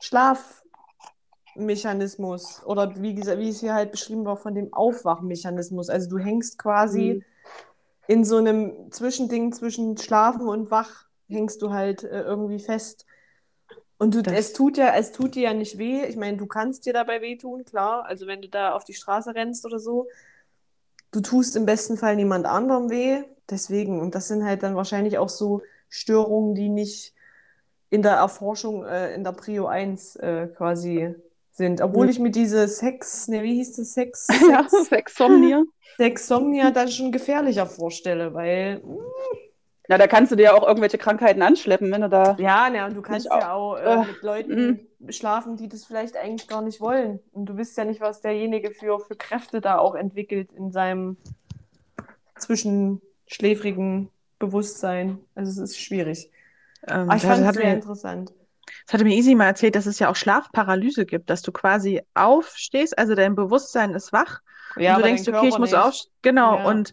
Schlafmechanismus 0.00 2.62
oder 2.64 3.00
wie 3.00 3.14
gesagt, 3.14 3.38
wie 3.38 3.48
es 3.48 3.60
hier 3.60 3.74
halt 3.74 3.92
beschrieben 3.92 4.24
war, 4.24 4.36
von 4.36 4.54
dem 4.54 4.72
Aufwachmechanismus. 4.72 5.88
Also 5.88 6.10
du 6.10 6.18
hängst 6.18 6.58
quasi 6.58 7.14
Mhm. 7.16 7.24
in 8.06 8.24
so 8.24 8.36
einem 8.38 8.90
Zwischending 8.92 9.52
zwischen 9.52 9.98
Schlafen 9.98 10.48
und 10.48 10.70
Wach, 10.70 11.06
hängst 11.28 11.60
du 11.62 11.72
halt 11.72 12.04
äh, 12.04 12.22
irgendwie 12.22 12.60
fest. 12.60 13.06
Und 13.98 14.14
du, 14.14 14.22
Das- 14.22 14.34
es 14.34 14.52
tut 14.52 14.76
ja, 14.76 14.94
es 14.94 15.12
tut 15.12 15.34
dir 15.34 15.42
ja 15.44 15.54
nicht 15.54 15.78
weh. 15.78 16.04
Ich 16.04 16.16
meine, 16.16 16.36
du 16.36 16.46
kannst 16.46 16.84
dir 16.86 16.92
dabei 16.92 17.20
wehtun, 17.20 17.64
klar. 17.64 18.04
Also 18.06 18.26
wenn 18.26 18.42
du 18.42 18.48
da 18.48 18.72
auf 18.74 18.84
die 18.84 18.94
Straße 18.94 19.34
rennst 19.34 19.64
oder 19.64 19.78
so. 19.78 20.08
Du 21.12 21.20
tust 21.20 21.54
im 21.56 21.64
besten 21.64 21.96
Fall 21.96 22.16
niemand 22.16 22.46
anderem 22.46 22.90
weh. 22.90 23.22
Deswegen, 23.48 24.00
und 24.00 24.14
das 24.14 24.28
sind 24.28 24.44
halt 24.44 24.62
dann 24.62 24.74
wahrscheinlich 24.74 25.18
auch 25.18 25.28
so 25.28 25.62
Störungen, 25.88 26.54
die 26.54 26.68
nicht 26.68 27.14
in 27.90 28.02
der 28.02 28.12
Erforschung 28.12 28.84
äh, 28.84 29.14
in 29.14 29.22
der 29.22 29.32
Prio 29.32 29.66
1 29.66 30.16
äh, 30.16 30.48
quasi 30.48 31.14
sind. 31.52 31.80
Obwohl 31.80 32.06
Mhm. 32.06 32.10
ich 32.10 32.18
mir 32.18 32.30
diese 32.30 32.66
Sex, 32.66 33.28
ne, 33.28 33.42
wie 33.44 33.54
hieß 33.54 33.76
das? 33.76 33.94
Sex, 33.94 34.26
Ja, 34.50 34.66
Sex, 34.68 34.88
Sexsomnia. 34.88 35.62
Sexsomnia 35.98 36.70
dann 36.72 36.88
schon 36.88 37.12
gefährlicher 37.12 37.66
vorstelle, 37.66 38.34
weil 38.34 38.82
Ja, 39.88 39.98
da 39.98 40.06
kannst 40.06 40.32
du 40.32 40.36
dir 40.36 40.44
ja 40.44 40.54
auch 40.54 40.66
irgendwelche 40.66 40.96
Krankheiten 40.96 41.42
anschleppen, 41.42 41.92
wenn 41.92 42.00
du 42.00 42.08
da. 42.08 42.36
Ja, 42.38 42.70
ne, 42.70 42.86
und 42.86 42.96
du 42.96 43.02
kannst 43.02 43.26
ja 43.26 43.52
auch 43.52 43.76
äh, 43.76 43.82
Äh, 43.82 43.98
mit 44.06 44.22
Leuten 44.22 44.86
schlafen, 45.10 45.56
die 45.56 45.68
das 45.68 45.84
vielleicht 45.84 46.16
eigentlich 46.16 46.48
gar 46.48 46.62
nicht 46.62 46.80
wollen. 46.80 47.20
Und 47.32 47.46
du 47.46 47.56
wisst 47.58 47.76
ja 47.76 47.84
nicht, 47.84 48.00
was 48.00 48.20
derjenige 48.22 48.70
für, 48.70 48.98
für 49.00 49.14
Kräfte 49.16 49.60
da 49.60 49.76
auch 49.78 49.94
entwickelt 49.94 50.52
in 50.52 50.72
seinem 50.72 51.18
zwischenschläfrigen 52.36 54.10
Bewusstsein. 54.38 55.18
Also 55.34 55.50
es 55.50 55.70
ist 55.70 55.80
schwierig. 55.80 56.30
Ähm, 56.86 57.08
Aber 57.08 57.16
ich 57.16 57.22
fand 57.22 57.46
es 57.46 57.54
sehr 57.54 57.64
mir, 57.64 57.74
interessant. 57.74 58.32
das 58.86 58.94
hatte 58.94 59.04
mir 59.04 59.14
Easy 59.14 59.34
mal 59.34 59.46
erzählt, 59.46 59.76
dass 59.76 59.86
es 59.86 59.98
ja 59.98 60.10
auch 60.10 60.16
Schlafparalyse 60.16 61.06
gibt, 61.06 61.30
dass 61.30 61.42
du 61.42 61.52
quasi 61.52 62.02
aufstehst, 62.14 62.98
also 62.98 63.14
dein 63.14 63.34
Bewusstsein 63.34 63.94
ist 63.94 64.12
wach 64.12 64.40
Ja, 64.76 64.96
und 64.96 65.02
du 65.02 65.02
aber 65.02 65.02
denkst, 65.02 65.28
okay, 65.28 65.48
ich 65.48 65.58
muss 65.58 65.70
nicht. 65.70 65.78
aufstehen. 65.78 66.12
Genau, 66.22 66.56
Ja. 66.58 66.64
und 66.64 66.92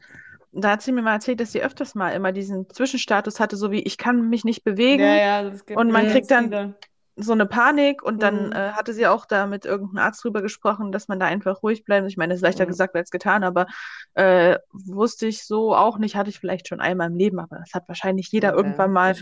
da 0.52 0.72
hat 0.72 0.82
sie 0.82 0.92
mir 0.92 1.02
mal 1.02 1.14
erzählt, 1.14 1.40
dass 1.40 1.52
sie 1.52 1.62
öfters 1.64 1.96
mal 1.96 2.10
immer 2.12 2.32
diesen 2.32 2.70
Zwischenstatus 2.70 3.40
hatte, 3.40 3.56
so 3.58 3.72
wie 3.72 3.82
ich 3.82 3.98
kann 3.98 4.30
mich 4.30 4.44
nicht 4.44 4.64
bewegen, 4.64 5.04
Ja, 5.04 5.16
ja, 5.16 5.50
das 5.50 5.66
gibt 5.66 5.80
Und 5.80 5.92
man 5.92 6.08
kriegt 6.08 6.30
dann- 6.32 6.46
viele. 6.50 6.76
so 7.18 7.34
eine 7.34 7.46
Panik 7.46 8.02
und 8.04 8.24
dann 8.24 8.48
Mhm. 8.48 8.52
äh, 8.54 8.72
hatte 8.72 8.94
sie 8.94 9.06
auch 9.06 9.26
da 9.26 9.46
mit 9.46 9.66
irgendeinem 9.66 10.06
Arzt 10.06 10.24
drüber 10.24 10.42
gesprochen, 10.42 10.92
dass 10.92 11.08
man 11.10 11.20
da 11.20 11.26
einfach 11.28 11.62
ruhig 11.62 11.84
bleibt. 11.84 12.08
Ich 12.08 12.18
meine, 12.18 12.30
das 12.34 12.38
ist 12.38 12.44
leichter 12.44 12.64
Mhm. 12.66 12.70
gesagt 12.70 12.96
als 12.96 13.12
getan, 13.12 13.44
aber 13.44 13.68
äh, 14.14 14.58
wusste 14.72 15.28
ich 15.28 15.46
so 15.46 15.76
auch 15.76 15.98
nicht, 15.98 16.16
hatte 16.16 16.30
ich 16.30 16.40
vielleicht 16.40 16.68
schon 16.70 16.80
einmal 16.80 17.08
im 17.12 17.18
Leben, 17.18 17.40
aber 17.40 17.58
das 17.58 17.74
hat 17.74 17.88
wahrscheinlich 17.88 18.32
jeder 18.32 18.50
Ja, 18.50 18.56
irgendwann 18.56 18.92
mal 18.92 19.14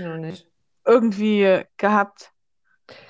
irgendwie 0.86 1.64
gehabt. 1.78 2.32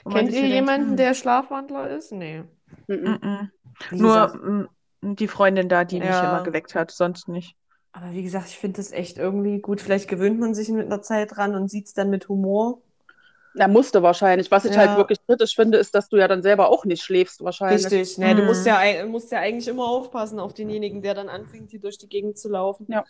Kennt 0.09 0.30
ihr 0.30 0.34
so 0.36 0.39
denkt, 0.41 0.53
jemanden, 0.53 0.89
hm, 0.89 0.95
der 0.97 1.13
Schlafwandler 1.13 1.89
ist? 1.89 2.11
Nee. 2.11 2.43
Mhm. 2.88 3.51
Nur 3.91 4.70
die 5.01 5.28
Freundin 5.28 5.70
da, 5.70 5.84
die 5.86 5.99
mich 5.99 6.22
immer 6.24 6.41
geweckt 6.43 6.76
hat, 6.76 6.91
sonst 6.91 7.28
nicht. 7.30 7.55
Aber 7.91 8.11
wie 8.13 8.23
gesagt, 8.23 8.47
ich 8.49 8.57
finde 8.57 8.77
das 8.77 8.91
echt 8.91 9.17
irgendwie 9.17 9.59
gut. 9.59 9.81
Vielleicht 9.81 10.07
gewöhnt 10.07 10.39
man 10.39 10.53
sich 10.53 10.69
mit 10.69 10.85
einer 10.85 11.01
Zeit 11.01 11.35
dran 11.35 11.55
und 11.55 11.69
sieht 11.69 11.87
es 11.87 11.93
dann 11.93 12.09
mit 12.09 12.29
Humor. 12.29 12.79
Er 13.55 13.67
musste 13.67 14.03
wahrscheinlich. 14.03 14.51
Was 14.51 14.65
ich 14.65 14.73
Ja. 14.75 14.87
halt 14.87 14.97
wirklich 14.97 15.19
kritisch 15.25 15.55
finde, 15.55 15.79
ist, 15.79 15.95
dass 15.95 16.07
du 16.07 16.17
ja 16.17 16.27
dann 16.27 16.43
selber 16.43 16.69
auch 16.69 16.85
nicht 16.85 17.01
schläfst, 17.01 17.43
wahrscheinlich. 17.43 17.83
Richtig, 17.85 18.17
ne, 18.19 18.35
du 18.35 18.41
Mhm. 18.43 18.47
musst 18.47 18.65
ja, 18.65 18.77
ei- 18.77 19.03
musst 19.05 19.31
ja 19.31 19.39
eigentlich 19.39 19.67
immer 19.67 19.87
aufpassen 19.87 20.39
auf 20.39 20.53
denjenigen, 20.53 21.01
der 21.01 21.15
dann 21.15 21.29
anfängt, 21.29 21.71
hier 21.71 21.79
durch 21.81 21.97
die 21.97 22.07
Gegend 22.07 22.37
zu 22.37 22.47
laufen. 22.49 22.85
Ja. 22.89 23.03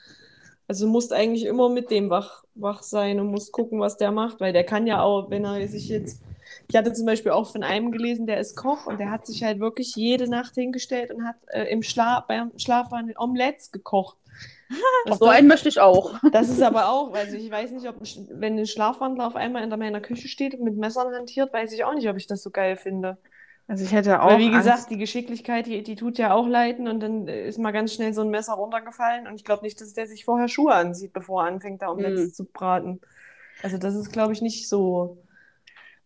Also 0.67 0.85
du 0.85 0.91
musst 0.91 1.11
eigentlich 1.13 1.45
immer 1.45 1.67
mit 1.69 1.91
dem 1.91 2.09
wach, 2.09 2.43
wach 2.55 2.83
sein 2.83 3.19
und 3.19 3.27
musst 3.27 3.51
gucken, 3.51 3.79
was 3.79 3.97
der 3.97 4.11
macht, 4.11 4.39
weil 4.39 4.53
der 4.53 4.63
kann 4.63 4.87
ja 4.87 5.01
auch, 5.01 5.29
wenn 5.29 5.43
er 5.43 5.67
sich 5.67 5.89
jetzt. 5.89 6.21
Ich 6.67 6.75
hatte 6.75 6.93
zum 6.93 7.05
Beispiel 7.05 7.31
auch 7.31 7.51
von 7.51 7.63
einem 7.63 7.91
gelesen, 7.91 8.25
der 8.27 8.39
ist 8.39 8.55
Koch 8.55 8.85
und 8.85 8.99
der 8.99 9.11
hat 9.11 9.25
sich 9.25 9.43
halt 9.43 9.59
wirklich 9.59 9.95
jede 9.95 10.29
Nacht 10.29 10.53
hingestellt 10.55 11.11
und 11.11 11.25
hat 11.25 11.35
äh, 11.47 11.63
im 11.65 11.81
Schlaf, 11.83 12.27
beim 12.27 12.51
Schlafwandel 12.57 13.15
Omelettes 13.17 13.71
gekocht. 13.71 14.15
So 15.19 15.27
einen 15.27 15.47
möchte 15.47 15.69
ich 15.69 15.79
auch. 15.79 16.19
Das 16.31 16.49
ist 16.49 16.61
aber 16.61 16.89
auch, 16.89 17.13
also 17.13 17.35
ich 17.35 17.49
weiß 17.49 17.71
nicht, 17.71 17.87
ob 17.87 17.97
ein 17.99 18.05
Sch- 18.05 18.27
wenn 18.29 18.57
ein 18.59 18.67
Schlafwandler 18.67 19.25
auf 19.27 19.35
einmal 19.35 19.63
in 19.63 19.69
meiner 19.69 20.01
Küche 20.01 20.27
steht 20.27 20.53
und 20.53 20.63
mit 20.63 20.77
Messern 20.77 21.13
hantiert, 21.13 21.51
weiß 21.53 21.71
ich 21.73 21.83
auch 21.83 21.93
nicht, 21.95 22.07
ob 22.09 22.17
ich 22.17 22.27
das 22.27 22.43
so 22.43 22.51
geil 22.51 22.77
finde. 22.77 23.17
Also 23.67 23.83
ich 23.85 23.93
hätte 23.93 24.21
auch 24.21 24.27
Weil 24.27 24.37
wie 24.39 24.51
gesagt, 24.51 24.55
Angst. 24.55 24.89
die 24.91 24.97
Geschicklichkeit, 24.97 25.65
die, 25.67 25.81
die 25.83 25.95
tut 25.95 26.17
ja 26.17 26.33
auch 26.33 26.47
leiden 26.47 26.87
und 26.87 26.99
dann 26.99 27.27
ist 27.27 27.57
mal 27.57 27.71
ganz 27.71 27.93
schnell 27.93 28.13
so 28.13 28.21
ein 28.21 28.29
Messer 28.29 28.53
runtergefallen 28.53 29.27
und 29.27 29.35
ich 29.35 29.45
glaube 29.45 29.63
nicht, 29.63 29.79
dass 29.79 29.93
der 29.93 30.07
sich 30.07 30.25
vorher 30.25 30.49
Schuhe 30.49 30.73
ansieht, 30.73 31.13
bevor 31.13 31.43
er 31.43 31.47
anfängt, 31.47 31.81
da 31.81 31.89
Omelettes 31.89 32.27
Hm. 32.27 32.33
zu 32.33 32.45
braten. 32.45 33.01
Also 33.61 33.77
das 33.77 33.95
ist, 33.95 34.11
glaube 34.11 34.33
ich, 34.33 34.41
nicht 34.41 34.67
so. 34.69 35.23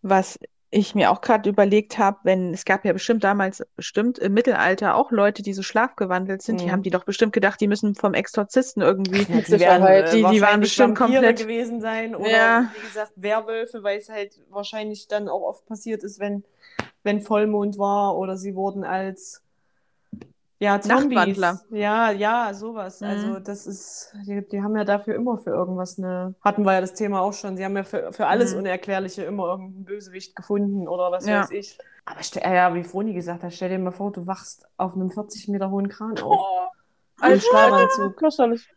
Was 0.01 0.38
ich 0.76 0.95
mir 0.95 1.11
auch 1.11 1.21
gerade 1.21 1.49
überlegt 1.49 1.97
habe, 1.97 2.17
wenn 2.24 2.53
es 2.53 2.65
gab 2.65 2.84
ja 2.86 2.93
bestimmt 2.93 3.24
damals 3.24 3.63
bestimmt 3.76 4.17
im 4.17 4.34
Mittelalter 4.34 4.95
auch 4.95 5.11
Leute, 5.11 5.43
die 5.43 5.53
so 5.53 5.61
schlafgewandelt 5.61 6.41
sind, 6.41 6.59
die 6.61 6.65
Mhm. 6.65 6.71
haben 6.71 6.84
die 6.84 6.89
doch 6.89 7.03
bestimmt 7.03 7.32
gedacht, 7.34 7.61
die 7.61 7.67
müssen 7.67 7.95
vom 7.95 8.13
Exorzisten 8.13 8.82
irgendwie. 8.82 9.21
Ja, 9.24 9.36
Mit 9.36 9.45
Sicherheit. 9.45 10.11
Die- 10.13 10.24
die 10.24 10.41
waren 10.41 10.59
bestimmt 10.61 10.99
Vampire 10.99 11.21
komplett- 11.21 11.39
gewesen 11.39 11.80
sein 11.82 12.15
oder 12.15 12.30
Ja. 12.30 12.71
wie 12.76 12.88
gesagt 12.88 13.11
Werwölfe, 13.15 13.84
weil 13.84 13.99
es 13.99 14.09
halt 14.09 14.39
wahrscheinlich 14.49 15.07
dann 15.07 15.30
auch 15.30 15.41
oft 15.41 15.65
passiert 15.67 16.03
ist, 16.03 16.19
wenn, 16.19 16.43
wenn 17.03 17.21
Vollmond 17.21 17.78
war 17.78 18.17
oder 18.17 18.36
sie 18.38 18.55
wurden 18.55 18.84
als 18.84 19.41
ja, 20.60 20.80
Zombies. 20.80 21.38
Ja, 21.72 22.12
ja, 22.12 22.54
sowas. 22.54 23.01
Mhm. 23.01 23.08
Also 23.08 23.39
das 23.39 23.68
ist, 23.68 24.14
die, 24.26 24.47
die 24.47 24.62
haben 24.62 24.76
ja 24.78 24.84
dafür 24.86 25.16
immer 25.16 25.38
für 25.38 25.49
irgendwas 25.49 25.97
eine, 25.97 26.36
hatten 26.41 26.64
wir 26.64 26.74
ja 26.74 26.82
das 26.82 26.93
Thema 26.93 27.22
auch 27.22 27.34
schon, 27.34 27.58
sie 27.58 27.66
haben 27.66 27.76
ja 27.76 27.84
für, 27.84 28.14
für 28.14 28.28
alles 28.28 28.54
Mhm. 28.54 28.60
Unerklärliche 28.60 29.24
immer 29.24 29.47
irgendeinen 29.47 29.86
Bösewicht 29.86 30.36
gefunden 30.36 30.88
oder 30.88 31.12
was 31.12 31.26
Ja. 31.26 31.41
weiß 31.41 31.51
ich. 31.51 31.78
Aber 32.06 32.22
stell, 32.24 32.43
ja, 32.54 32.74
wie 32.76 32.84
Froni 32.84 33.14
gesagt 33.14 33.43
hat, 33.43 33.54
stell 33.54 33.70
dir 33.70 33.80
mal 33.80 33.91
vor, 33.91 34.12
du 34.12 34.26
wachst 34.28 34.66
auf 34.78 34.93
einem 34.95 35.10
40 35.12 35.47
Meter 35.49 35.70
hohen 35.72 35.89
Kran 35.89 36.18
auf. 36.20 36.45
Im 37.20 37.24
Als 37.24 37.45
Schlafanzug. 37.45 38.20
Fürchterlich. 38.20 38.68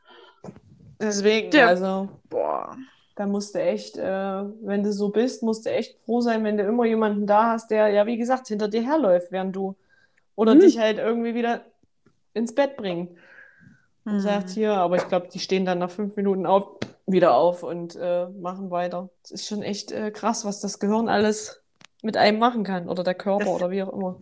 Deswegen, 1.00 1.50
Der- 1.50 1.68
also. 1.68 2.08
Boah. 2.28 2.76
Da 3.16 3.26
musst 3.26 3.54
du 3.54 3.60
echt, 3.62 3.96
äh, 3.96 4.44
wenn 4.62 4.82
du 4.82 4.92
so 4.92 5.08
bist, 5.08 5.42
musst 5.42 5.64
du 5.64 5.70
echt 5.70 5.98
froh 6.04 6.20
sein, 6.20 6.44
wenn 6.44 6.58
du 6.58 6.64
immer 6.64 6.84
jemanden 6.84 7.26
da 7.26 7.52
hast, 7.52 7.70
der, 7.70 7.88
ja, 7.88 8.04
wie 8.06 8.18
gesagt, 8.18 8.46
hinter 8.48 8.68
dir 8.68 8.82
herläuft, 8.82 9.32
während 9.32 9.56
du. 9.56 9.74
Oder 10.36 10.52
Hm. 10.52 10.60
dich 10.60 10.78
halt 10.78 10.98
irgendwie 10.98 11.34
wieder 11.34 11.64
ins 12.34 12.54
Bett 12.54 12.76
bringt. 12.76 13.10
Und 14.04 14.12
Hm. 14.12 14.20
sagt 14.20 14.50
hier, 14.50 14.74
aber 14.74 14.96
ich 14.96 15.08
glaube, 15.08 15.28
die 15.32 15.40
stehen 15.40 15.64
dann 15.64 15.80
nach 15.80 15.90
fünf 15.90 16.14
Minuten 16.16 16.46
auf, 16.46 16.78
wieder 17.06 17.34
auf 17.34 17.62
und 17.64 17.96
äh, 17.96 18.28
machen 18.28 18.70
weiter. 18.70 19.08
Es 19.24 19.32
ist 19.32 19.46
schon 19.48 19.62
echt 19.62 19.90
äh, 19.90 20.10
krass, 20.12 20.44
was 20.44 20.60
das 20.60 20.78
Gehirn 20.78 21.08
alles 21.08 21.62
mit 22.02 22.16
einem 22.16 22.38
machen 22.38 22.62
kann. 22.62 22.88
Oder 22.88 23.02
der 23.02 23.14
Körper 23.14 23.46
Das- 23.46 23.54
oder 23.54 23.70
wie 23.70 23.82
auch 23.82 23.92
immer. 23.92 24.20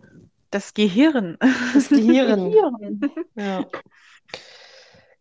Das 0.51 0.73
Gehirn. 0.73 1.37
Das 1.75 1.89
Gehirn. 1.89 2.53
Vieren. 2.53 3.01
Ja. 3.35 3.67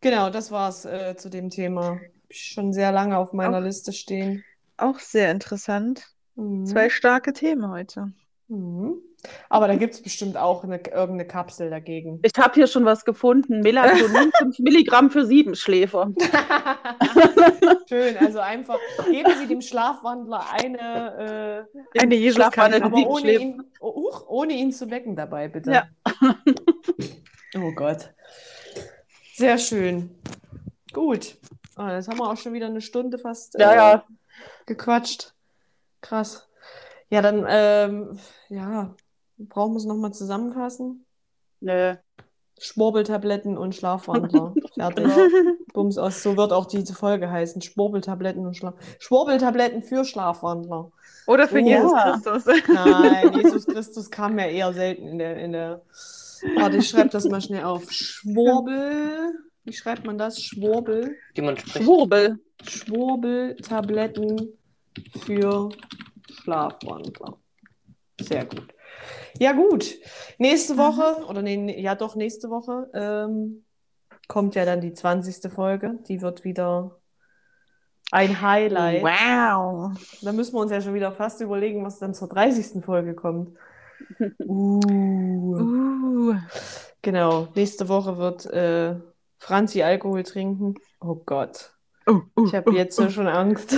Genau, 0.02 0.30
das 0.30 0.52
war's 0.52 0.86
äh, 0.86 1.16
zu 1.18 1.30
dem 1.30 1.50
Thema. 1.50 2.00
Schon 2.30 2.72
sehr 2.74 2.92
lange 2.92 3.18
auf 3.18 3.34
meiner 3.34 3.58
Auch- 3.58 3.64
Liste 3.64 3.94
stehen. 3.94 4.44
Auch 4.78 5.00
sehr 5.00 5.32
interessant. 5.32 6.04
Mhm. 6.36 6.66
Zwei 6.66 6.90
starke 6.90 7.34
Themen 7.34 7.70
heute. 7.70 8.12
Mhm. 8.48 8.96
Aber 9.50 9.68
da 9.68 9.76
gibt 9.76 9.94
es 9.94 10.02
bestimmt 10.02 10.38
auch 10.38 10.64
eine, 10.64 10.78
irgendeine 10.78 11.26
Kapsel 11.26 11.70
dagegen. 11.70 12.20
Ich 12.24 12.34
habe 12.38 12.54
hier 12.56 12.68
schon 12.68 12.86
was 12.86 13.06
gefunden. 13.06 13.62
Melatonin 13.62 14.32
5 14.38 14.60
Milligramm 14.60 15.10
für 15.12 15.26
Siebenschläfer. 15.26 16.12
Schön, 17.90 18.18
also 18.18 18.40
einfach 18.40 18.80
geben 19.10 19.32
Sie 19.40 19.48
dem 19.48 19.62
Schlafwandler 19.62 20.44
eine, 20.52 21.68
äh, 21.94 22.00
Eine 22.02 22.16
Jesuskarte. 22.16 22.84
aber 22.84 22.98
ohne 23.08 23.34
ihn, 23.34 23.64
oh, 23.80 23.96
huch, 23.96 24.26
ohne 24.28 24.54
ihn 24.54 24.72
zu 24.72 24.90
wecken 24.90 25.16
dabei, 25.16 25.48
bitte. 25.48 25.72
Ja. 25.72 25.88
Oh 27.56 27.72
Gott. 27.72 28.12
Sehr 29.36 29.60
schön. 29.60 30.20
Gut. 30.92 31.38
Ah, 31.76 31.94
jetzt 31.94 32.08
haben 32.08 32.18
wir 32.18 32.28
auch 32.32 32.38
schon 32.38 32.54
wieder 32.54 32.66
eine 32.66 32.82
Stunde 32.82 33.20
fast 33.20 33.54
Ja, 33.60 33.72
äh, 33.72 33.76
ja. 33.76 34.04
gequatscht. 34.66 35.34
Krass. 36.02 36.50
Ja, 37.12 37.22
dann, 37.22 37.46
ähm, 37.48 38.20
ja, 38.50 38.96
brauchen 39.50 39.74
wir 39.74 39.78
es 39.78 39.86
nochmal 39.86 40.14
zusammenfassen. 40.14 41.06
Nö. 41.60 41.96
Schwurbeltabletten 42.60 43.58
und 43.58 43.76
Schlafwandler. 43.76 44.54
Fertig. 44.76 45.04
Genau. 45.06 45.54
Bums 45.74 45.98
aus. 45.98 46.22
So 46.22 46.38
wird 46.38 46.54
auch 46.54 46.66
diese 46.68 46.94
Folge 46.94 47.30
heißen. 47.30 47.62
Schwurbeltabletten 47.62 48.46
und 48.46 48.56
Schlaf. 48.56 48.76
Schwurbeltabletten 49.00 49.82
für 49.82 50.06
Schlafwandler. 50.06 50.92
Oder 51.28 51.48
für 51.48 51.60
Oh. 51.62 51.68
Jesus 51.68 51.92
Ja. 51.92 52.12
Christus. 52.22 52.46
Nein, 52.74 53.34
Jesus 53.34 53.66
Christus 53.66 54.10
kam 54.12 54.38
ja 54.38 54.46
eher 54.46 54.72
selten 54.74 55.08
in 55.08 55.18
der, 55.18 55.38
in 55.38 55.52
der. 55.52 55.82
Warte, 56.58 56.78
ich 56.78 56.88
schreibe 56.90 57.10
das 57.10 57.26
mal 57.26 57.42
schnell 57.42 57.64
auf. 57.64 57.92
Schwurbel. 57.92 59.34
Wie 59.64 59.74
schreibt 59.74 60.06
man 60.06 60.18
das? 60.18 60.42
Schwurbel. 60.42 61.16
die 61.36 61.42
man 61.42 61.58
spricht. 61.58 61.84
Schwurbel. 61.86 62.40
Schwurbeltabletten 62.68 64.58
für 65.26 65.70
Schlafwandler. 66.32 67.38
Sehr 68.22 68.46
gut. 68.46 68.68
Ja, 69.40 69.54
gut. 69.54 69.96
Nächste 70.38 70.78
Woche, 70.78 71.26
oder 71.28 71.42
nee, 71.42 71.80
ja 71.82 71.96
doch, 71.96 72.16
nächste 72.16 72.50
Woche 72.50 72.90
ähm, 72.94 73.66
kommt 74.28 74.56
ja 74.56 74.66
dann 74.66 74.82
die 74.82 74.94
20. 74.94 75.52
Folge. 75.52 76.00
Die 76.08 76.22
wird 76.22 76.44
wieder 76.44 77.00
ein 78.12 78.42
Highlight. 78.42 79.04
Wow. 79.04 79.98
Da 80.22 80.32
müssen 80.32 80.54
wir 80.54 80.60
uns 80.62 80.72
ja 80.72 80.82
schon 80.82 80.94
wieder 80.94 81.12
fast 81.12 81.42
überlegen, 81.42 81.84
was 81.84 82.00
dann 82.00 82.14
zur 82.14 82.30
30. 82.30 82.84
Folge 82.84 83.16
kommt. 83.16 83.58
Uh. 84.40 84.80
Uh. 84.86 86.36
Genau, 87.02 87.48
nächste 87.56 87.88
Woche 87.88 88.18
wird 88.18 88.46
äh, 88.48 88.96
Franzi 89.40 89.82
Alkohol 89.82 90.24
trinken. 90.24 90.76
Oh 91.00 91.16
Gott. 91.16 91.74
Uh, 92.08 92.22
uh, 92.38 92.46
Ich 92.46 92.54
habe 92.54 92.70
uh, 92.70 92.74
jetzt 92.74 93.12
schon 93.12 93.28
Angst. 93.28 93.78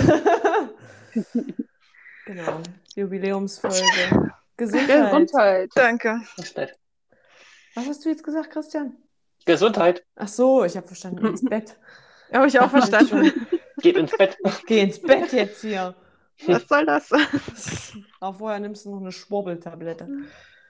genau, 2.26 2.60
Jubiläumsfolge. 2.94 4.32
Gesundheit. 4.56 5.10
Gesundheit. 5.12 5.70
Danke. 5.74 6.20
Was 7.74 7.86
hast 7.88 8.04
du 8.04 8.08
jetzt 8.08 8.24
gesagt, 8.24 8.50
Christian? 8.50 8.96
Gesundheit. 9.44 10.04
Ach 10.16 10.28
so, 10.28 10.64
ich 10.64 10.76
habe 10.76 10.86
verstanden, 10.86 11.24
ins 11.26 11.44
Bett. 11.48 11.78
Habe 12.32 12.48
ich 12.48 12.58
auch 12.58 12.70
verstanden. 12.70 13.46
Geht 13.78 13.96
ins 13.96 14.16
Bett. 14.16 14.36
Geh 14.66 14.80
ins 14.80 15.00
Bett 15.00 15.32
jetzt 15.32 15.60
hier. 15.60 15.94
Was 16.46 16.66
soll 16.68 16.84
das? 16.86 17.10
Aber 18.20 18.38
vorher 18.38 18.58
nimmst 18.60 18.84
du 18.84 18.90
noch 18.90 19.00
eine 19.00 19.12
Schwurbeltablette. 19.12 20.08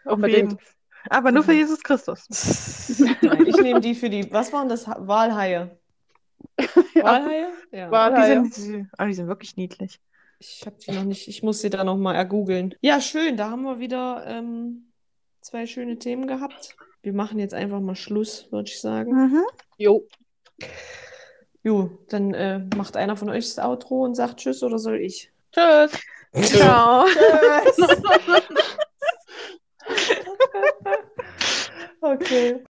Unbedingt. 0.04 0.60
Aber 1.08 1.30
nur 1.32 1.44
für 1.44 1.52
Jesus 1.52 1.82
Christus. 1.82 2.26
Nein, 3.22 3.46
ich 3.46 3.56
nehme 3.58 3.80
die 3.80 3.94
für 3.94 4.10
die, 4.10 4.30
was 4.32 4.52
waren 4.52 4.68
das? 4.68 4.86
Ha- 4.86 4.98
Walhaie. 5.00 5.78
Walhaie? 6.94 7.48
Ja. 7.70 7.90
Wal- 7.90 8.10
Die 8.10 8.16
Walhaie. 8.16 8.32
sind, 8.50 8.56
die, 8.56 8.86
oh, 8.98 9.04
die 9.04 9.14
sind 9.14 9.28
wirklich 9.28 9.56
niedlich. 9.56 10.00
Ich 10.38 10.62
habe 10.66 10.76
die 10.76 10.92
noch 10.92 11.04
nicht, 11.04 11.28
ich 11.28 11.42
muss 11.42 11.60
sie 11.60 11.70
da 11.70 11.84
noch 11.84 11.96
mal 11.96 12.14
ergoogeln. 12.14 12.74
Ja, 12.80 13.00
schön, 13.00 13.36
da 13.36 13.50
haben 13.50 13.62
wir 13.62 13.78
wieder 13.78 14.24
ähm, 14.26 14.92
zwei 15.40 15.66
schöne 15.66 15.98
Themen 15.98 16.26
gehabt. 16.26 16.76
Wir 17.02 17.12
machen 17.12 17.38
jetzt 17.38 17.54
einfach 17.54 17.80
mal 17.80 17.94
Schluss, 17.94 18.50
würde 18.50 18.68
ich 18.68 18.80
sagen. 18.80 19.12
Mhm. 19.12 19.44
Jo. 19.78 20.06
Jo, 21.62 21.98
dann 22.08 22.34
äh, 22.34 22.60
macht 22.76 22.96
einer 22.96 23.16
von 23.16 23.30
euch 23.30 23.44
das 23.54 23.58
Outro 23.64 24.04
und 24.04 24.14
sagt 24.14 24.40
Tschüss 24.40 24.62
oder 24.62 24.78
soll 24.78 25.00
ich? 25.00 25.32
Tschüss. 25.52 25.92
Ciao. 26.42 27.06
Tschüss! 27.64 28.76
okay. 32.00 32.64